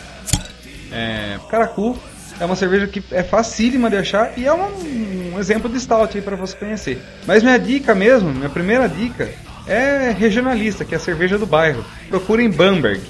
É, 0.91 1.38
Caracu 1.49 1.97
é 2.39 2.45
uma 2.45 2.55
cerveja 2.55 2.88
que 2.88 3.03
é 3.12 3.24
facílima 3.24 3.89
de 3.89 3.97
achar 3.97 4.34
e 4.38 4.45
é 4.45 4.53
um, 4.53 5.34
um 5.34 5.39
exemplo 5.39 5.70
de 5.70 5.80
stout 5.80 6.18
aí 6.18 6.24
para 6.24 6.36
você 6.36 6.55
conhecer. 6.55 7.01
Mas 7.26 7.43
minha 7.43 7.59
dica 7.59 7.93
mesmo, 7.93 8.30
minha 8.34 8.49
primeira 8.49 8.89
dica 8.89 9.30
é 9.68 10.16
regionalista, 10.18 10.84
que 10.86 10.93
é 10.93 10.97
a 10.97 10.99
cerveja 10.99 11.38
do 11.38 11.45
bairro. 11.45 11.84
Procurem 12.09 12.49
Bamberg. 12.49 13.01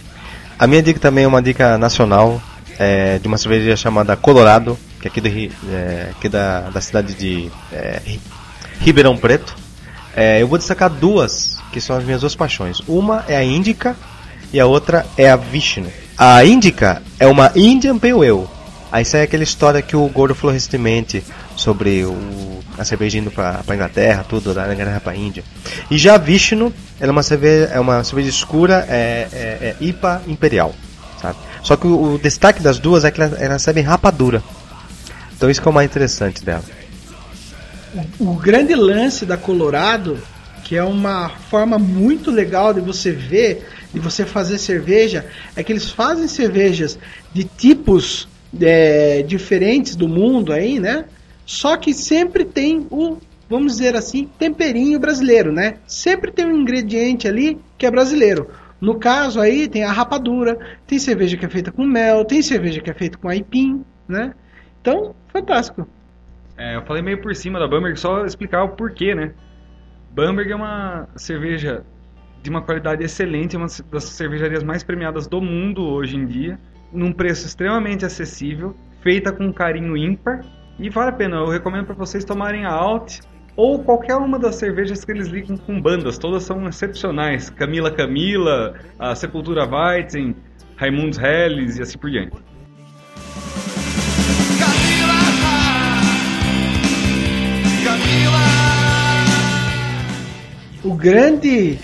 A 0.58 0.68
minha 0.68 0.82
dica 0.82 1.00
também 1.00 1.24
é 1.24 1.28
uma 1.28 1.42
dica 1.42 1.78
nacional 1.78 2.42
é, 2.78 3.20
de 3.20 3.28
uma 3.28 3.38
cerveja 3.38 3.76
chamada 3.76 4.16
Colorado, 4.16 4.78
que 5.00 5.08
é 5.08 5.10
aqui, 5.10 5.22
do, 5.22 5.28
é, 5.72 6.10
aqui 6.12 6.30
da, 6.30 6.70
da 6.70 6.82
cidade 6.82 7.14
de 7.14 7.52
é, 7.72 8.02
Ribeirão 8.80 9.18
Preto. 9.18 9.56
É, 10.16 10.42
eu 10.42 10.48
vou 10.48 10.58
destacar 10.58 10.90
duas 10.90 11.58
que 11.72 11.80
são 11.80 11.96
as 11.98 12.04
minhas 12.04 12.22
duas 12.22 12.36
paixões. 12.36 12.80
Uma 12.88 13.24
é 13.28 13.36
a 13.36 13.44
Índica 13.44 13.96
e 14.52 14.60
a 14.60 14.66
outra 14.66 15.06
é 15.18 15.30
a 15.30 15.36
Vishnu. 15.36 15.92
A 16.18 16.44
Índica 16.44 17.02
é 17.20 17.26
uma 17.26 17.52
Indian 17.56 17.98
Pale 17.98 18.30
Ale. 18.30 18.48
Aí 18.92 19.06
sai 19.06 19.24
aquela 19.24 19.44
história 19.44 19.82
que 19.82 19.96
o 19.96 20.06
Gordo 20.10 20.36
falou 20.36 20.54
recentemente 20.54 21.24
sobre 21.56 22.04
o, 22.04 22.61
a 22.82 22.86
cerveja 22.86 23.18
indo 23.18 23.32
pra, 23.32 23.62
pra 23.66 23.76
Inglaterra, 23.76 24.26
tudo, 24.28 24.54
da 24.54 24.74
guerra 24.74 25.00
pra 25.00 25.16
Índia. 25.16 25.44
E 25.90 25.98
já 25.98 26.16
a 26.16 26.18
Vishnu, 26.18 26.74
ela 27.00 27.10
é 27.10 27.12
uma 27.12 27.24
cerveja, 27.24 27.72
é 27.74 27.80
uma 27.80 28.04
cerveja 28.04 28.30
escura, 28.30 28.86
é, 28.90 29.28
é, 29.32 29.76
é 29.80 29.84
IPA 29.84 30.24
Imperial, 30.28 30.74
sabe? 31.22 31.38
Só 31.64 31.76
que 31.76 31.88
o, 31.88 32.14
o, 32.14 32.20
destaque 32.20 32.62
das 32.62 32.80
duas 32.80 33.06
é 33.06 33.12
que 33.12 33.22
elas, 33.22 33.40
elas 33.40 33.54
recebem 33.54 33.84
rapadura. 33.84 34.44
Então 35.36 35.50
isso 35.50 35.62
que 35.62 35.68
é 35.68 35.72
o 35.72 35.74
mais 35.74 35.90
interessante 35.90 36.44
dela. 36.44 36.64
O, 38.20 38.32
o 38.32 38.36
grande 38.36 38.76
lance 38.76 39.26
da 39.26 39.38
Colorado, 39.38 40.18
que 40.64 40.76
é 40.76 40.84
uma 40.84 41.30
forma 41.50 41.78
muito 41.78 42.32
legal 42.32 42.74
de 42.74 42.82
você 42.82 43.12
ver 43.12 43.68
de 43.94 44.00
você 44.00 44.26
fazer 44.26 44.58
cerveja 44.58 45.26
é 45.56 45.64
que 45.64 45.72
eles 45.72 45.90
fazem 45.90 46.28
cervejas 46.28 46.98
de 47.34 47.44
tipos 47.44 48.28
é, 48.60 49.24
diferentes 49.24 49.96
do 49.96 50.08
mundo 50.08 50.54
aí, 50.54 50.80
né? 50.80 51.06
Só 51.52 51.76
que 51.76 51.94
sempre 51.94 52.46
tem 52.46 52.88
o, 52.90 53.18
vamos 53.50 53.74
dizer 53.74 53.94
assim, 53.94 54.30
temperinho 54.40 54.98
brasileiro, 54.98 55.52
né? 55.52 55.80
Sempre 55.86 56.32
tem 56.32 56.46
um 56.46 56.56
ingrediente 56.56 57.28
ali 57.28 57.60
que 57.78 57.86
é 57.86 57.92
brasileiro. 57.92 58.50
No 58.80 58.98
caso 58.98 59.38
aí 59.38 59.68
tem 59.68 59.84
a 59.84 59.92
rapadura, 59.92 60.58
tem 60.88 60.98
cerveja 60.98 61.36
que 61.36 61.46
é 61.46 61.50
feita 61.50 61.70
com 61.70 61.86
mel, 61.86 62.24
tem 62.24 62.42
cerveja 62.42 62.80
que 62.80 62.90
é 62.90 62.94
feita 62.94 63.18
com 63.18 63.28
aipim, 63.28 63.84
né? 64.08 64.34
Então, 64.80 65.14
fantástico. 65.28 65.86
É, 66.58 66.78
eu 66.78 66.84
falei 66.84 67.04
meio 67.04 67.22
por 67.22 67.36
cima 67.36 67.60
da 67.60 67.68
Bamberg, 67.68 68.00
só 68.00 68.24
explicar 68.26 68.64
o 68.64 68.70
porquê, 68.70 69.14
né? 69.14 69.34
Bamberg 70.10 70.54
é 70.54 70.56
uma 70.56 71.10
cerveja 71.18 71.84
de 72.42 72.50
uma 72.50 72.62
qualidade 72.62 73.04
excelente, 73.04 73.58
uma 73.58 73.68
das 73.92 74.06
cervejarias 74.06 74.64
mais 74.64 74.86
premiadas 74.86 75.28
do 75.28 75.42
mundo 75.42 75.84
hoje 75.84 76.16
em 76.16 76.26
dia, 76.26 76.58
num 76.94 77.12
preço 77.12 77.46
extremamente 77.46 78.06
acessível, 78.06 78.74
feita 79.02 79.34
com 79.34 79.52
carinho 79.52 79.98
ímpar 79.98 80.46
e 80.80 80.90
vale 80.90 81.10
a 81.10 81.14
pena, 81.14 81.38
eu 81.38 81.48
recomendo 81.48 81.86
para 81.86 81.96
vocês 81.96 82.24
tomarem 82.24 82.66
a 82.66 82.72
Alt 82.72 83.20
ou 83.56 83.84
qualquer 83.84 84.16
uma 84.16 84.40
das 84.40 84.56
cervejas 84.56 85.04
que 85.04 85.12
eles 85.12 85.28
ligam 85.28 85.58
com 85.58 85.80
bandas, 85.80 86.18
todas 86.18 86.44
são 86.44 86.68
excepcionais. 86.68 87.50
Camila 87.50 87.92
Camila, 87.92 88.74
a 88.98 89.14
Sepultura 89.14 89.68
Weizen, 89.68 90.36
Raimundos 90.76 91.20
Helles 91.20 91.78
e 91.78 91.82
assim 91.82 91.98
por 91.98 92.10
diante. 92.10 92.36
O 100.84 100.96
grande, 100.96 101.78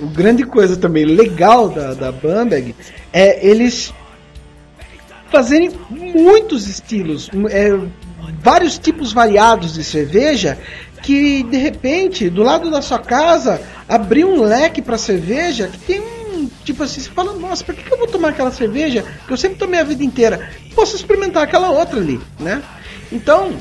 o 0.00 0.06
grande 0.06 0.44
coisa 0.44 0.76
também 0.76 1.04
legal 1.04 1.68
da, 1.68 1.94
da 1.94 2.10
Bambag 2.10 2.74
é 3.12 3.46
eles 3.48 3.94
fazerem 5.30 5.70
muitos 5.90 6.66
estilos. 6.66 7.30
É, 7.50 7.70
vários 8.40 8.78
tipos 8.78 9.12
variados 9.12 9.74
de 9.74 9.84
cerveja 9.84 10.58
que 11.02 11.42
de 11.42 11.56
repente 11.56 12.30
do 12.30 12.42
lado 12.42 12.70
da 12.70 12.80
sua 12.80 12.98
casa 12.98 13.60
abrir 13.88 14.24
um 14.24 14.42
leque 14.42 14.80
para 14.80 14.96
cerveja 14.96 15.68
que 15.68 15.78
tem 15.78 16.00
um 16.00 16.48
tipo 16.64 16.82
assim, 16.82 17.00
você 17.00 17.10
fala, 17.10 17.32
nossa, 17.34 17.62
por 17.64 17.74
que, 17.74 17.82
que 17.82 17.92
eu 17.92 17.98
vou 17.98 18.06
tomar 18.06 18.30
aquela 18.30 18.50
cerveja 18.50 19.04
que 19.26 19.32
eu 19.32 19.36
sempre 19.36 19.58
tomei 19.58 19.80
a 19.80 19.84
vida 19.84 20.02
inteira? 20.02 20.50
Posso 20.74 20.96
experimentar 20.96 21.42
aquela 21.42 21.70
outra 21.70 21.98
ali, 21.98 22.20
né? 22.40 22.62
Então, 23.12 23.52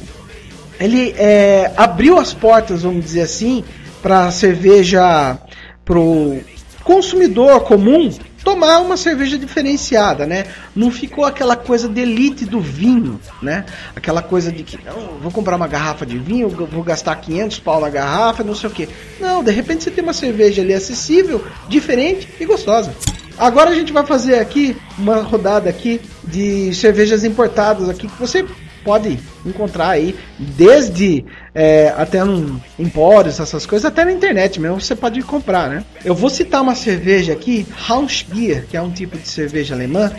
ele 0.80 1.14
é, 1.18 1.72
abriu 1.78 2.18
as 2.18 2.34
portas, 2.34 2.82
vamos 2.84 3.04
dizer 3.04 3.22
assim, 3.22 3.64
para 4.02 4.32
cerveja 4.32 5.38
pro 5.86 6.40
consumidor 6.84 7.62
comum 7.62 8.10
tomar 8.44 8.80
uma 8.80 8.98
cerveja 8.98 9.38
diferenciada, 9.38 10.26
né? 10.26 10.46
Não 10.76 10.92
ficou 10.92 11.26
aquela 11.26 11.56
coisa 11.56 11.88
de 11.88 12.02
elite 12.02 12.46
do 12.46 12.60
vinho, 12.60 13.20
né? 13.42 13.66
Aquela 13.96 14.22
coisa 14.22 14.52
de 14.52 14.64
que, 14.64 14.78
não, 14.84 15.20
vou 15.20 15.32
comprar 15.32 15.56
uma 15.56 15.68
garrafa 15.68 16.06
de 16.06 16.18
vinho, 16.18 16.50
vou 16.50 16.84
gastar 16.84 17.16
500 17.16 17.60
pau 17.60 17.80
na 17.80 17.90
garrafa, 17.90 18.44
não 18.44 18.56
sei 18.56 18.70
o 18.70 18.74
que. 18.74 18.90
Não, 19.20 19.44
de 19.44 19.52
repente 19.52 19.84
você 19.84 19.92
tem 19.92 20.04
uma 20.04 20.14
cerveja 20.14 20.62
ali 20.62 20.74
acessível, 20.74 21.44
diferente 21.68 22.28
e 22.40 22.46
gostosa. 22.46 22.94
Agora 23.38 23.72
a 23.72 23.76
gente 23.76 23.92
vai 23.92 24.06
fazer 24.06 24.36
aqui 24.40 24.78
uma 24.98 25.22
rodada 25.22 25.70
aqui 25.70 26.00
de 26.24 26.74
cervejas 26.76 27.24
importadas 27.24 27.90
aqui 27.90 28.08
que 28.08 28.20
você 28.20 28.46
pode 28.84 29.18
encontrar 29.46 29.90
aí, 29.90 30.16
desde 30.38 31.26
é, 31.54 31.94
até 31.98 32.24
no 32.24 32.62
empórios, 32.80 33.40
essas 33.40 33.66
coisas, 33.66 33.86
até 33.86 34.04
na 34.04 34.12
internet 34.12 34.60
mesmo 34.60 34.82
você 34.82 34.96
pode 34.96 35.22
comprar, 35.22 35.70
né? 35.70 35.84
Eu 36.04 36.16
vou 36.16 36.30
citar 36.30 36.62
uma 36.62 36.76
cerveja 36.76 37.34
aqui, 37.34 37.66
Hausbier, 37.88 38.66
que 38.68 38.76
é 38.76 38.82
um 38.82 38.92
tipo 38.92 39.18
de 39.18 39.28
cerveja 39.28 39.76
alemã. 39.76 40.12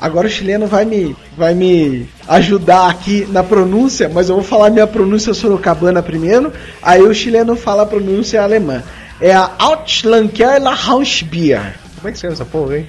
Agora 0.00 0.28
o 0.28 0.30
chileno 0.30 0.66
vai 0.66 0.84
me, 0.84 1.16
vai 1.36 1.54
me 1.54 2.08
ajudar 2.28 2.88
aqui 2.88 3.26
na 3.30 3.42
pronúncia, 3.42 4.08
mas 4.08 4.28
eu 4.28 4.36
vou 4.36 4.44
falar 4.44 4.70
minha 4.70 4.86
pronúncia 4.86 5.34
sorocabana 5.34 6.02
primeiro, 6.02 6.52
aí 6.80 7.02
o 7.02 7.12
chileno 7.12 7.56
fala 7.56 7.82
a 7.82 7.86
pronúncia 7.86 8.42
alemã. 8.42 8.82
É 9.20 9.34
a 9.34 9.50
Outschlankerla 9.58 10.72
Hausbier. 10.72 11.74
Como 11.96 12.08
é 12.08 12.10
que 12.12 12.16
escreve 12.16 12.34
essa 12.34 12.44
porra, 12.44 12.78
hein? 12.78 12.86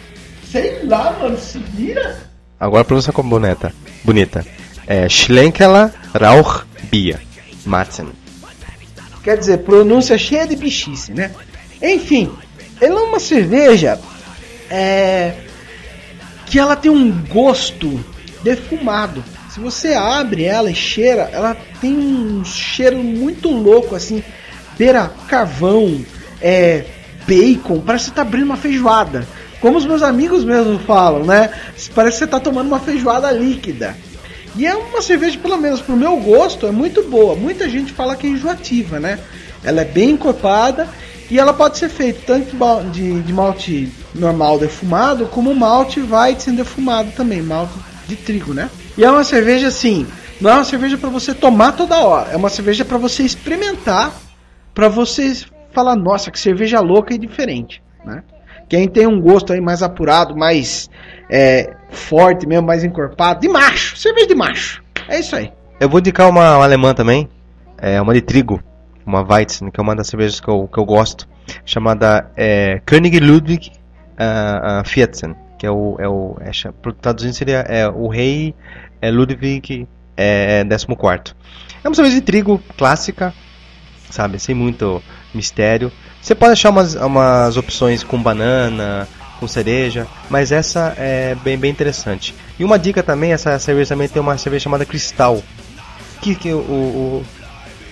Sei 0.51 0.83
lá, 0.83 1.15
mano, 1.19 1.37
se 1.37 1.57
vira. 1.57 2.17
Agora 2.59 2.83
pronúncia 2.83 3.11
como 3.11 3.29
bonita. 3.29 3.73
Bonita 4.03 4.45
é 4.89 5.07
Schlenkela 5.07 5.93
Rauch 6.19 6.65
Quer 9.23 9.37
dizer, 9.37 9.59
pronúncia 9.59 10.17
cheia 10.17 10.47
de 10.47 10.55
bichice, 10.55 11.13
né? 11.13 11.31
Enfim, 11.81 12.31
ela 12.81 12.99
é 12.99 13.03
uma 13.03 13.19
cerveja 13.19 13.99
é, 14.69 15.33
que 16.45 16.57
ela 16.57 16.75
tem 16.75 16.91
um 16.91 17.11
gosto 17.27 18.03
defumado. 18.43 19.23
Se 19.49 19.59
você 19.59 19.93
abre 19.93 20.43
ela 20.43 20.71
e 20.71 20.75
cheira, 20.75 21.29
ela 21.31 21.55
tem 21.81 21.95
um 21.95 22.43
cheiro 22.43 22.97
muito 22.97 23.49
louco, 23.49 23.95
assim, 23.95 24.23
beira 24.77 25.11
carvão, 25.27 26.03
é, 26.41 26.85
bacon, 27.27 27.81
parece 27.81 28.05
que 28.05 28.09
você 28.09 28.15
tá 28.15 28.21
abrindo 28.21 28.45
uma 28.45 28.57
feijoada. 28.57 29.27
Como 29.59 29.77
os 29.77 29.85
meus 29.85 30.01
amigos 30.01 30.45
mesmo 30.45 30.79
falam, 30.79 31.25
né? 31.25 31.49
Parece 31.93 32.17
que 32.17 32.25
você 32.25 32.27
tá 32.27 32.39
tomando 32.39 32.67
uma 32.67 32.79
feijoada 32.79 33.29
líquida. 33.31 33.95
E 34.55 34.65
é 34.65 34.75
uma 34.75 35.01
cerveja, 35.01 35.37
pelo 35.39 35.57
menos 35.57 35.81
pro 35.81 35.95
meu 35.95 36.17
gosto, 36.17 36.65
é 36.67 36.71
muito 36.71 37.03
boa. 37.03 37.35
Muita 37.35 37.69
gente 37.69 37.93
fala 37.93 38.15
que 38.15 38.27
é 38.27 38.29
enjoativa, 38.29 38.99
né? 38.99 39.19
Ela 39.63 39.81
é 39.81 39.85
bem 39.85 40.11
encorpada 40.11 40.87
e 41.29 41.37
ela 41.37 41.53
pode 41.53 41.77
ser 41.77 41.89
feita 41.89 42.21
tanto 42.25 42.55
de, 42.91 43.21
de 43.21 43.33
malte 43.33 43.91
normal 44.15 44.57
defumado, 44.57 45.27
como 45.27 45.53
malte 45.53 46.01
Weizen 46.01 46.55
defumado 46.55 47.11
também, 47.11 47.41
malte 47.41 47.73
de 48.07 48.15
trigo, 48.15 48.53
né? 48.53 48.69
E 48.97 49.03
é 49.03 49.11
uma 49.11 49.23
cerveja 49.23 49.67
assim, 49.67 50.07
não 50.41 50.49
é 50.49 50.53
uma 50.55 50.63
cerveja 50.63 50.97
para 50.97 51.09
você 51.09 51.33
tomar 51.33 51.73
toda 51.73 51.99
hora, 51.99 52.31
é 52.31 52.35
uma 52.35 52.49
cerveja 52.49 52.83
para 52.83 52.97
você 52.97 53.23
experimentar, 53.23 54.11
para 54.73 54.89
você 54.89 55.35
falar, 55.71 55.95
nossa, 55.95 56.31
que 56.31 56.39
cerveja 56.39 56.79
louca 56.79 57.13
e 57.13 57.17
diferente, 57.17 57.83
né? 58.03 58.23
Quem 58.69 58.87
tem 58.87 59.07
um 59.07 59.19
gosto 59.19 59.51
aí 59.51 59.59
mais 59.59 59.81
apurado, 59.81 60.37
mais 60.37 60.89
é, 61.29 61.73
forte 61.89 62.47
mesmo, 62.47 62.67
mais 62.67 62.83
encorpado, 62.83 63.41
de 63.41 63.49
macho, 63.49 63.97
cerveja 63.97 64.27
de 64.27 64.35
macho. 64.35 64.83
É 65.07 65.19
isso 65.19 65.35
aí. 65.35 65.51
Eu 65.79 65.89
vou 65.89 65.99
indicar 65.99 66.29
uma, 66.29 66.55
uma 66.57 66.63
alemã 66.63 66.93
também, 66.93 67.27
é 67.77 67.99
uma 67.99 68.13
de 68.13 68.21
trigo, 68.21 68.61
uma 69.05 69.21
Weizen, 69.21 69.71
que 69.71 69.79
é 69.79 69.83
uma 69.83 69.95
das 69.95 70.07
cervejas 70.07 70.39
que 70.39 70.47
eu, 70.47 70.67
que 70.71 70.77
eu 70.77 70.85
gosto, 70.85 71.27
chamada 71.65 72.29
é, 72.37 72.79
König 72.85 73.19
Ludwig 73.19 73.71
uh, 74.19 74.81
uh, 74.81 74.83
14, 74.83 75.35
que 75.57 75.65
é 75.65 75.71
o, 75.71 75.97
é 75.99 76.07
o 76.07 76.37
é, 76.39 76.51
traduzindo 77.01 77.33
seria 77.33 77.59
é, 77.67 77.87
o 77.89 78.07
rei 78.07 78.53
é, 79.01 79.09
Ludwig 79.09 79.87
é, 80.15 80.63
14. 80.63 81.35
É 81.83 81.87
uma 81.87 81.95
cerveja 81.95 82.15
de 82.15 82.21
trigo 82.21 82.61
clássica, 82.77 83.33
sabe, 84.09 84.37
sem 84.39 84.53
muito 84.53 85.01
mistério. 85.33 85.91
Você 86.29 86.35
pode 86.35 86.51
achar 86.51 86.69
umas, 86.69 86.93
umas 86.93 87.57
opções 87.57 88.03
com 88.03 88.21
banana, 88.21 89.07
com 89.39 89.47
cereja, 89.47 90.05
mas 90.29 90.51
essa 90.51 90.93
é 90.95 91.33
bem, 91.33 91.57
bem 91.57 91.71
interessante. 91.71 92.35
E 92.59 92.63
uma 92.63 92.77
dica 92.77 93.01
também, 93.01 93.33
essa 93.33 93.57
cerveja 93.57 93.95
também 93.95 94.07
tem 94.07 94.21
uma 94.21 94.37
cerveja 94.37 94.65
chamada 94.65 94.85
Cristal. 94.85 95.41
Que, 96.21 96.35
que 96.35 96.53
o, 96.53 96.59
o, 96.59 97.25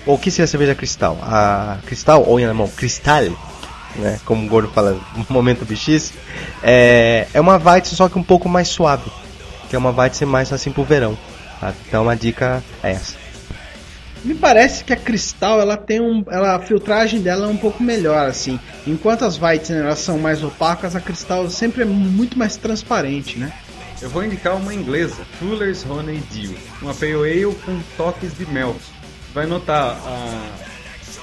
o 0.05 0.17
que 0.19 0.29
seria 0.29 0.43
a 0.43 0.47
cerveja 0.47 0.75
Cristal? 0.75 1.17
A 1.23 1.79
Cristal, 1.87 2.25
ou 2.27 2.39
em 2.39 2.45
alemão, 2.45 2.67
Cristal, 2.67 3.23
né, 3.95 4.19
como 4.23 4.45
o 4.45 4.47
Gordo 4.47 4.69
fala 4.69 4.99
no 5.15 5.25
momento 5.33 5.65
BX, 5.65 6.13
é, 6.61 7.25
é 7.33 7.41
uma 7.41 7.57
Weizen 7.57 7.95
só 7.95 8.07
que 8.07 8.19
um 8.19 8.23
pouco 8.23 8.47
mais 8.47 8.67
suave, 8.67 9.11
que 9.67 9.75
é 9.75 9.79
uma 9.79 9.89
Weizen 9.89 10.27
mais 10.27 10.53
assim 10.53 10.71
pro 10.71 10.83
verão. 10.83 11.17
Tá? 11.59 11.73
Então 11.87 12.03
uma 12.03 12.15
dica 12.15 12.63
é 12.83 12.91
essa. 12.91 13.16
Me 14.23 14.35
parece 14.35 14.83
que 14.83 14.91
a 14.91 14.97
Cristal 14.97 15.61
ela 15.61 15.77
tem 15.77 16.01
um, 16.01 16.23
ela, 16.29 16.55
a 16.55 16.59
filtragem 16.59 17.21
dela 17.21 17.45
é 17.45 17.49
um 17.49 17.57
pouco 17.57 17.81
melhor 17.81 18.27
assim. 18.27 18.59
Enquanto 18.85 19.23
as 19.23 19.41
Weizen 19.41 19.77
elas 19.77 19.99
são 19.99 20.17
mais 20.17 20.43
opacas, 20.43 20.95
a 20.95 21.01
Cristal 21.01 21.49
sempre 21.49 21.83
é 21.83 21.85
muito 21.85 22.37
mais 22.37 22.57
transparente, 22.57 23.37
né? 23.37 23.53
Eu 24.01 24.09
vou 24.09 24.23
indicar 24.23 24.55
uma 24.55 24.73
inglesa, 24.73 25.25
Fuller's 25.39 25.83
Honey 25.83 26.21
Dew, 26.31 26.55
uma 26.81 26.93
pale 26.93 27.13
ale 27.13 27.55
com 27.65 27.79
toques 27.95 28.37
de 28.37 28.45
mel. 28.45 28.75
Vai 29.33 29.47
notar 29.47 29.99
ah, 30.05 30.49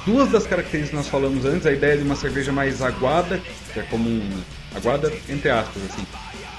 duas 0.05 0.31
das 0.31 0.47
características 0.47 0.91
que 0.91 0.97
nós 0.97 1.09
falamos 1.09 1.45
antes, 1.45 1.67
a 1.67 1.73
ideia 1.73 1.97
de 1.97 2.03
uma 2.03 2.17
cerveja 2.17 2.53
mais 2.53 2.83
aguada, 2.83 3.41
que 3.73 3.81
é 3.81 3.83
como 3.85 4.09
um 4.09 4.43
aguada 4.75 5.13
entre 5.29 5.51
aspas 5.51 5.83
assim, 5.85 6.05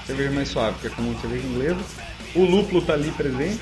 cerveja 0.06 0.30
mais 0.30 0.48
suave, 0.48 0.76
que 0.80 0.86
é 0.86 0.90
como 0.90 1.10
uma 1.10 1.20
cerveja 1.20 1.46
inglesa. 1.46 1.80
O 2.34 2.44
lúpulo 2.44 2.80
está 2.80 2.94
ali 2.94 3.10
presente. 3.10 3.60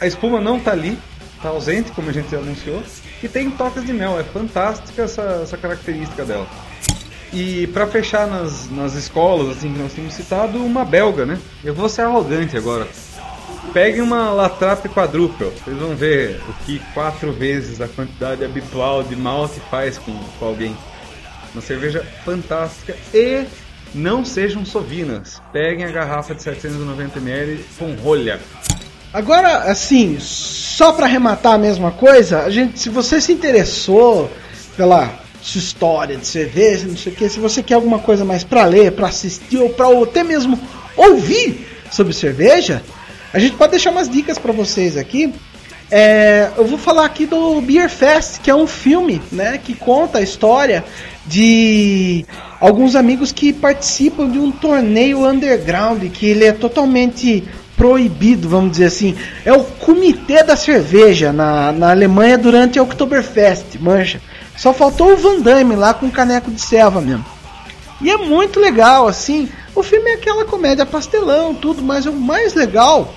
A 0.00 0.06
espuma 0.06 0.40
não 0.40 0.58
está 0.58 0.72
ali, 0.72 0.98
está 1.42 1.48
ausente, 1.48 1.90
como 1.90 2.08
a 2.08 2.12
gente 2.12 2.34
anunciou, 2.36 2.80
e 3.20 3.28
tem 3.28 3.50
toques 3.50 3.84
de 3.84 3.92
mel. 3.92 4.18
É 4.18 4.22
fantástica 4.22 5.02
essa, 5.02 5.40
essa 5.42 5.56
característica 5.56 6.24
dela. 6.24 6.46
E 7.32 7.66
para 7.68 7.86
fechar 7.86 8.28
nas, 8.28 8.70
nas 8.70 8.94
escolas, 8.94 9.56
assim 9.56 9.72
que 9.72 9.78
nós 9.78 9.92
temos 9.92 10.14
citado, 10.14 10.64
uma 10.64 10.84
belga, 10.84 11.26
né? 11.26 11.38
Eu 11.64 11.74
vou 11.74 11.88
ser 11.88 12.02
arrogante 12.02 12.56
agora. 12.56 12.86
Peguem 13.72 14.02
uma 14.02 14.30
Latrape 14.30 14.88
quadrupel, 14.88 15.50
vocês 15.50 15.76
vão 15.76 15.96
ver 15.96 16.40
o 16.48 16.52
que 16.64 16.78
quatro 16.92 17.32
vezes 17.32 17.80
a 17.80 17.88
quantidade 17.88 18.44
habitual 18.44 19.02
de 19.02 19.16
malte 19.16 19.60
faz 19.70 19.98
com, 19.98 20.12
com 20.38 20.44
alguém. 20.44 20.76
Uma 21.54 21.62
cerveja 21.62 22.04
fantástica 22.24 22.94
e 23.14 23.46
não 23.94 24.24
sejam 24.24 24.64
sovinas. 24.64 25.40
Peguem 25.52 25.84
a 25.84 25.90
garrafa 25.90 26.34
de 26.34 26.42
790ml 26.42 27.60
com 27.78 27.94
rolha. 27.94 28.40
Agora, 29.12 29.70
assim, 29.70 30.16
só 30.18 30.92
para 30.92 31.04
arrematar 31.04 31.52
a 31.52 31.58
mesma 31.58 31.90
coisa, 31.90 32.44
a 32.44 32.50
gente, 32.50 32.78
se 32.78 32.88
você 32.88 33.20
se 33.20 33.30
interessou 33.30 34.30
pela 34.74 35.20
sua 35.42 35.58
história 35.58 36.16
de 36.16 36.26
cerveja, 36.26 36.86
não 36.86 36.96
sei 36.96 37.12
o 37.12 37.16
que, 37.16 37.28
se 37.28 37.38
você 37.38 37.62
quer 37.62 37.74
alguma 37.74 37.98
coisa 37.98 38.24
mais 38.24 38.42
para 38.42 38.64
ler, 38.64 38.92
para 38.92 39.08
assistir 39.08 39.58
ou 39.58 39.68
para 39.68 39.86
até 40.02 40.24
mesmo 40.24 40.58
ouvir 40.96 41.66
sobre 41.90 42.14
cerveja, 42.14 42.82
a 43.34 43.38
gente 43.38 43.54
pode 43.56 43.72
deixar 43.72 43.90
umas 43.90 44.08
dicas 44.08 44.38
para 44.38 44.52
vocês 44.52 44.96
aqui. 44.96 45.34
É, 45.90 46.50
eu 46.56 46.64
vou 46.64 46.78
falar 46.78 47.04
aqui 47.04 47.26
do 47.26 47.60
Beer 47.60 47.90
Fest, 47.90 48.40
que 48.40 48.50
é 48.50 48.54
um 48.54 48.66
filme, 48.66 49.20
né, 49.30 49.60
que 49.62 49.74
conta 49.74 50.18
a 50.18 50.22
história 50.22 50.82
de 51.26 52.24
alguns 52.58 52.96
amigos 52.96 53.30
que 53.30 53.52
participam 53.52 54.30
de 54.30 54.38
um 54.38 54.50
torneio 54.50 55.28
underground, 55.28 56.02
que 56.10 56.24
ele 56.24 56.46
é 56.46 56.52
totalmente 56.52 57.44
proibido, 57.82 58.48
vamos 58.48 58.70
dizer 58.70 58.84
assim. 58.84 59.16
É 59.44 59.52
o 59.52 59.64
comitê 59.64 60.44
da 60.44 60.54
cerveja 60.54 61.32
na, 61.32 61.72
na 61.72 61.90
Alemanha 61.90 62.38
durante 62.38 62.78
a 62.78 62.82
Oktoberfest, 62.84 63.76
mancha. 63.80 64.20
Só 64.56 64.72
faltou 64.72 65.12
o 65.12 65.16
Van 65.16 65.40
Damme 65.40 65.74
lá 65.74 65.92
com 65.92 66.06
o 66.06 66.12
caneco 66.12 66.48
de 66.48 66.60
selva 66.60 67.00
mesmo. 67.00 67.26
E 68.00 68.08
é 68.08 68.16
muito 68.16 68.60
legal, 68.60 69.08
assim. 69.08 69.48
O 69.74 69.82
filme 69.82 70.12
é 70.12 70.14
aquela 70.14 70.44
comédia 70.44 70.86
pastelão, 70.86 71.56
tudo, 71.56 71.82
mas 71.82 72.06
o 72.06 72.12
mais 72.12 72.54
legal 72.54 73.12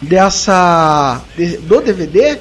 dessa 0.00 1.20
do 1.64 1.82
DVD 1.82 2.38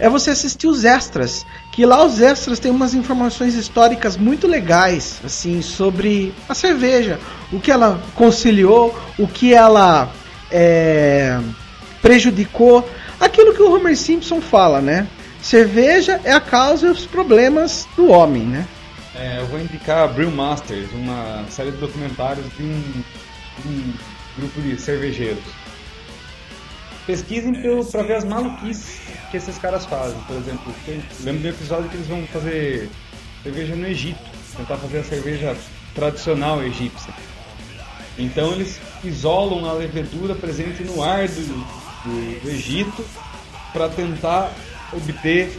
é 0.00 0.08
você 0.08 0.30
assistir 0.30 0.66
os 0.66 0.82
extras. 0.82 1.44
Que 1.72 1.84
lá 1.84 2.02
os 2.06 2.22
extras 2.22 2.58
têm 2.58 2.70
umas 2.70 2.94
informações 2.94 3.54
históricas 3.54 4.16
muito 4.16 4.46
legais, 4.46 5.20
assim, 5.22 5.60
sobre 5.60 6.32
a 6.48 6.54
cerveja. 6.54 7.20
O 7.52 7.60
que 7.60 7.70
ela 7.70 8.00
conciliou, 8.14 8.98
o 9.18 9.28
que 9.28 9.52
ela 9.52 10.10
é, 10.50 11.40
prejudicou. 12.02 12.88
Aquilo 13.20 13.54
que 13.54 13.62
o 13.62 13.74
Homer 13.74 13.96
Simpson 13.96 14.40
fala, 14.40 14.80
né? 14.80 15.06
Cerveja 15.40 16.20
é 16.24 16.32
a 16.32 16.40
causa 16.40 16.86
e 16.86 16.90
os 16.90 17.06
problemas 17.06 17.86
do 17.96 18.08
homem, 18.10 18.42
né? 18.42 18.66
É, 19.14 19.38
eu 19.40 19.46
vou 19.46 19.58
indicar 19.58 20.12
Brewmasters, 20.12 20.90
uma 20.92 21.44
série 21.48 21.70
de 21.70 21.78
documentários 21.78 22.44
de 22.56 22.62
um, 22.62 23.02
de 23.62 23.68
um 23.68 23.94
grupo 24.38 24.60
de 24.60 24.78
cervejeiros. 24.78 25.42
Pesquisem 27.06 27.54
para 27.90 28.02
ver 28.02 28.16
as 28.16 28.24
maluquices 28.24 29.00
que 29.30 29.36
esses 29.36 29.56
caras 29.58 29.86
fazem. 29.86 30.18
Por 30.26 30.36
exemplo, 30.36 30.74
tem, 30.84 31.02
lembro 31.22 31.42
do 31.42 31.48
episódio 31.48 31.88
que 31.88 31.96
eles 31.96 32.08
vão 32.08 32.26
fazer 32.26 32.90
cerveja 33.42 33.76
no 33.76 33.86
Egito, 33.86 34.18
tentar 34.56 34.76
fazer 34.76 34.98
a 34.98 35.04
cerveja 35.04 35.56
tradicional 35.94 36.62
egípcia. 36.62 37.14
Então 38.18 38.52
eles 38.52 38.80
isolam 39.04 39.68
a 39.68 39.72
levedura 39.72 40.34
presente 40.34 40.82
no 40.82 41.02
ar 41.02 41.28
do, 41.28 41.42
do, 41.42 42.40
do 42.42 42.50
Egito 42.50 43.04
para 43.72 43.88
tentar 43.88 44.52
obter 44.92 45.58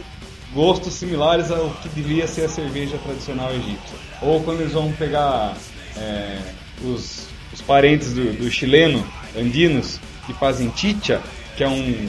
gostos 0.52 0.94
similares 0.94 1.50
ao 1.50 1.70
que 1.82 1.88
devia 1.90 2.26
ser 2.26 2.46
a 2.46 2.48
cerveja 2.48 2.98
tradicional 2.98 3.52
egípcia. 3.52 3.96
Ou 4.22 4.42
quando 4.42 4.60
eles 4.60 4.72
vão 4.72 4.90
pegar 4.92 5.56
é, 5.96 6.38
os, 6.82 7.26
os, 7.52 7.60
parentes 7.60 8.14
do, 8.14 8.32
do, 8.32 8.50
chileno, 8.50 9.06
andinos, 9.36 10.00
que 10.26 10.32
fazem 10.34 10.72
chicha, 10.74 11.20
que 11.56 11.62
é, 11.62 11.68
um, 11.68 12.08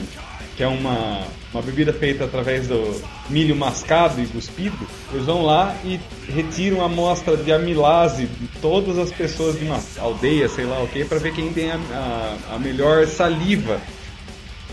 que 0.56 0.62
é 0.62 0.68
uma, 0.68 1.22
uma 1.52 1.62
bebida 1.62 1.92
feita 1.92 2.24
através 2.24 2.68
do 2.68 3.02
milho 3.28 3.56
mascado 3.56 4.20
e 4.20 4.26
cuspido, 4.26 4.86
eles 5.12 5.26
vão 5.26 5.42
lá 5.42 5.74
e 5.84 5.98
retiram 6.28 6.80
a 6.80 6.84
amostra 6.84 7.36
de 7.36 7.52
amilase 7.52 8.26
de 8.26 8.46
todas 8.60 8.98
as 8.98 9.10
pessoas 9.10 9.58
de 9.58 9.64
uma 9.64 9.80
aldeia, 9.98 10.48
sei 10.48 10.64
lá 10.64 10.80
o 10.82 10.86
que, 10.86 11.04
para 11.04 11.18
ver 11.18 11.34
quem 11.34 11.52
tem 11.52 11.70
a, 11.70 11.76
a, 11.92 12.54
a 12.54 12.58
melhor 12.58 13.06
saliva 13.06 13.80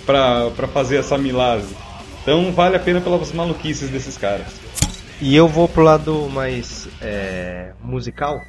para 0.06 0.68
fazer 0.72 0.98
essa 0.98 1.16
amilase. 1.16 1.76
Então 2.22 2.52
vale 2.52 2.76
a 2.76 2.80
pena 2.80 3.02
pelas 3.02 3.32
maluquices 3.32 3.90
desses 3.90 4.18
caras. 4.18 4.48
E 5.20 5.36
eu 5.36 5.48
vou 5.48 5.68
pro 5.68 5.82
lado 5.82 6.30
mais 6.30 6.88
é, 7.02 7.72
musical. 7.84 8.40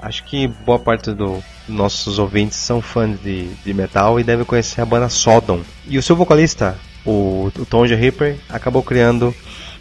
Acho 0.00 0.24
que 0.24 0.46
boa 0.46 0.78
parte 0.78 1.12
dos 1.12 1.42
nossos 1.68 2.18
ouvintes 2.18 2.58
são 2.58 2.80
fãs 2.80 3.20
de, 3.20 3.48
de 3.54 3.74
metal 3.74 4.20
e 4.20 4.22
devem 4.22 4.44
conhecer 4.44 4.80
a 4.80 4.84
banda 4.84 5.08
Sodom. 5.08 5.62
E 5.86 5.98
o 5.98 6.02
seu 6.02 6.14
vocalista, 6.14 6.78
o, 7.06 7.50
o 7.56 7.64
Tom 7.64 7.86
J. 7.86 7.94
Ripper, 7.94 8.36
acabou 8.48 8.82
criando 8.82 9.34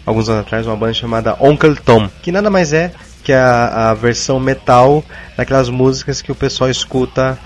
alguns 0.05 0.29
anos 0.29 0.41
atrás 0.41 0.67
uma 0.67 0.75
banda 0.75 0.93
chamada 0.93 1.35
Uncle 1.41 1.75
Tom, 1.75 2.09
que 2.21 2.31
nada 2.31 2.49
mais 2.49 2.71
é 2.71 2.91
que 3.23 3.33
a, 3.33 3.89
a 3.89 3.93
versão 3.93 4.39
metal 4.39 5.03
daquelas 5.35 5.67
músicas 5.69 6.21
que 6.21 6.31
o 6.31 6.35
pessoal 6.35 6.69
escuta 6.69 7.37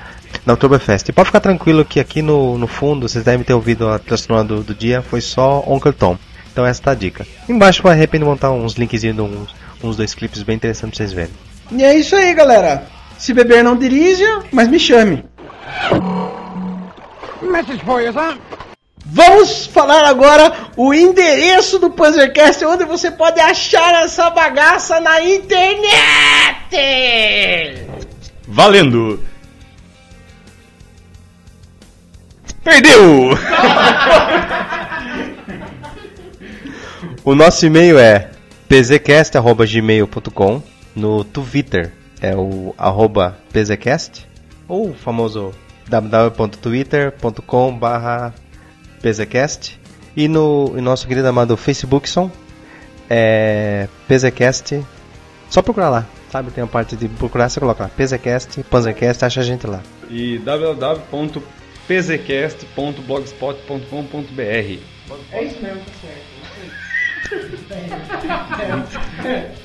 na 0.45 0.53
Oktoberfest. 0.53 1.07
E 1.07 1.13
pode 1.13 1.27
ficar 1.27 1.39
tranquilo 1.39 1.85
que 1.85 1.99
aqui 1.99 2.21
no, 2.21 2.57
no 2.57 2.67
fundo, 2.67 3.07
vocês 3.07 3.23
devem 3.23 3.43
ter 3.43 3.53
ouvido 3.53 3.87
a 3.87 3.97
trilha 3.97 4.43
do, 4.43 4.61
do 4.61 4.75
dia, 4.75 5.01
foi 5.01 5.21
só 5.21 5.63
Uncle 5.65 5.93
Tom. 5.93 6.17
Então 6.51 6.65
essa 6.65 6.81
tá 6.81 6.91
a 6.91 6.95
dica. 6.95 7.25
Embaixo 7.47 7.81
vai 7.81 7.93
arrepender 7.93 8.25
montar 8.25 8.51
uns 8.51 8.73
linkzinhos 8.73 9.15
de 9.15 9.21
uns, 9.21 9.55
uns 9.81 9.95
dois 9.95 10.13
clipes 10.13 10.43
bem 10.43 10.57
interessantes 10.57 10.97
pra 10.97 11.05
vocês 11.05 11.13
verem. 11.13 11.33
E 11.71 11.83
é 11.83 11.97
isso 11.97 12.15
aí, 12.15 12.33
galera. 12.33 12.83
Se 13.17 13.33
beber 13.33 13.63
não 13.63 13.77
dirija, 13.77 14.43
mas 14.51 14.67
me 14.67 14.79
chame. 14.79 15.23
Message 17.41 17.83
for 17.85 18.01
you, 18.01 18.11
son. 18.11 18.37
Vamos 19.11 19.65
falar 19.65 20.05
agora 20.05 20.53
o 20.77 20.93
endereço 20.93 21.79
do 21.79 21.89
Panzercast, 21.89 22.63
onde 22.63 22.85
você 22.85 23.09
pode 23.09 23.39
achar 23.39 24.03
essa 24.03 24.29
bagaça 24.29 24.99
na 24.99 25.19
internet. 25.23 25.89
Valendo! 28.47 29.19
Perdeu! 32.63 33.31
o 37.25 37.33
nosso 37.33 37.65
e-mail 37.65 37.97
é 37.97 38.29
pzcast.gmail.com 38.67 40.61
No 40.95 41.23
Twitter 41.23 41.93
é 42.21 42.35
o 42.35 42.75
arroba 42.77 43.39
pzcast 43.51 44.27
ou 44.67 44.91
o 44.91 44.93
famoso 44.93 45.51
www.twitter.com 45.87 47.79
pzcast 49.01 49.79
e 50.15 50.27
no 50.27 50.79
nosso 50.81 51.07
querido 51.07 51.27
amado 51.27 51.57
Facebookson 51.57 52.29
é 53.09 53.87
pzcast 54.07 54.83
só 55.49 55.61
procurar 55.61 55.89
lá 55.89 56.05
sabe 56.31 56.51
tem 56.51 56.63
a 56.63 56.67
parte 56.67 56.95
de 56.95 57.07
procurar 57.07 57.49
você 57.49 57.59
coloca 57.59 57.83
lá 57.83 57.89
pzcast 57.89 58.63
panzercast 58.63 59.25
acha 59.25 59.41
a 59.41 59.43
gente 59.43 59.65
lá 59.65 59.81
e 60.09 60.37
www 60.39 61.59
pzcast.blogspot.com.br. 61.89 64.79
É 65.31 65.43
isso 65.43 65.59
mesmo, 65.59 65.79
tá 65.79 65.91
certo. 66.01 66.29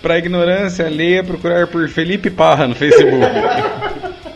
Para 0.00 0.18
ignorância 0.18 0.88
leia 0.88 1.22
procurar 1.22 1.66
por 1.66 1.86
Felipe 1.90 2.30
Parra 2.30 2.66
no 2.66 2.74
Facebook. 2.74 3.20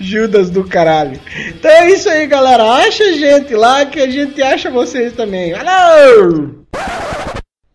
Judas 0.00 0.50
do 0.50 0.64
caralho. 0.64 1.20
Então 1.48 1.70
é 1.70 1.90
isso 1.90 2.08
aí, 2.08 2.26
galera. 2.26 2.64
Acha 2.64 3.04
a 3.04 3.12
gente 3.12 3.54
lá 3.54 3.86
que 3.86 4.00
a 4.00 4.10
gente 4.10 4.42
acha 4.42 4.70
vocês 4.70 5.12
também. 5.14 5.54
Alô! 5.54 6.66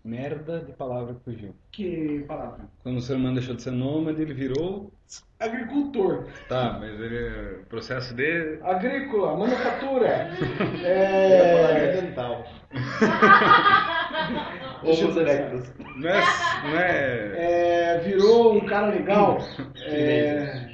Merda 0.04 0.60
de 0.60 0.74
palavra 0.74 1.14
que 1.14 1.24
fugiu. 1.24 1.56
Que 1.72 2.26
palavra? 2.28 2.66
Quando 2.84 2.98
o 2.98 3.02
ser 3.02 3.16
humano 3.16 3.36
deixou 3.36 3.56
de 3.56 3.62
ser 3.62 3.72
nômade, 3.72 4.22
ele 4.22 4.34
virou. 4.34 4.92
Agricultor. 5.40 6.26
Tá, 6.50 6.78
mas 6.80 7.00
ele. 7.00 7.64
Processo 7.70 8.14
de. 8.14 8.60
Agrícola, 8.64 9.38
manufatura. 9.38 10.32
é. 10.84 12.02
dental. 12.02 12.46
Ovos 14.84 15.16
erectos. 15.18 15.72
Não 15.96 16.10
é, 16.10 16.24
não 16.64 16.78
é... 16.78 17.32
é. 17.38 17.98
Virou 18.00 18.56
um 18.56 18.66
cara 18.66 18.88
legal. 18.88 19.38
É. 19.86 20.72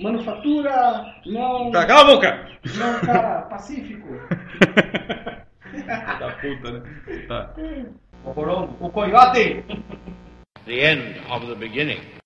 Manufatura. 0.00 1.14
Não. 1.26 1.70
Tá, 1.70 1.86
cala 1.86 2.02
a 2.02 2.04
boca! 2.04 2.48
Não, 2.76 3.00
cara, 3.00 3.42
pacífico. 3.42 4.08
da 6.18 6.30
puta, 6.40 6.72
né? 6.72 7.26
Tá. 7.26 7.54
O 8.24 8.90
coiote! 8.90 9.64
The 10.66 10.92
end 10.92 11.20
of 11.30 11.46
the 11.46 11.54
beginning. 11.54 12.17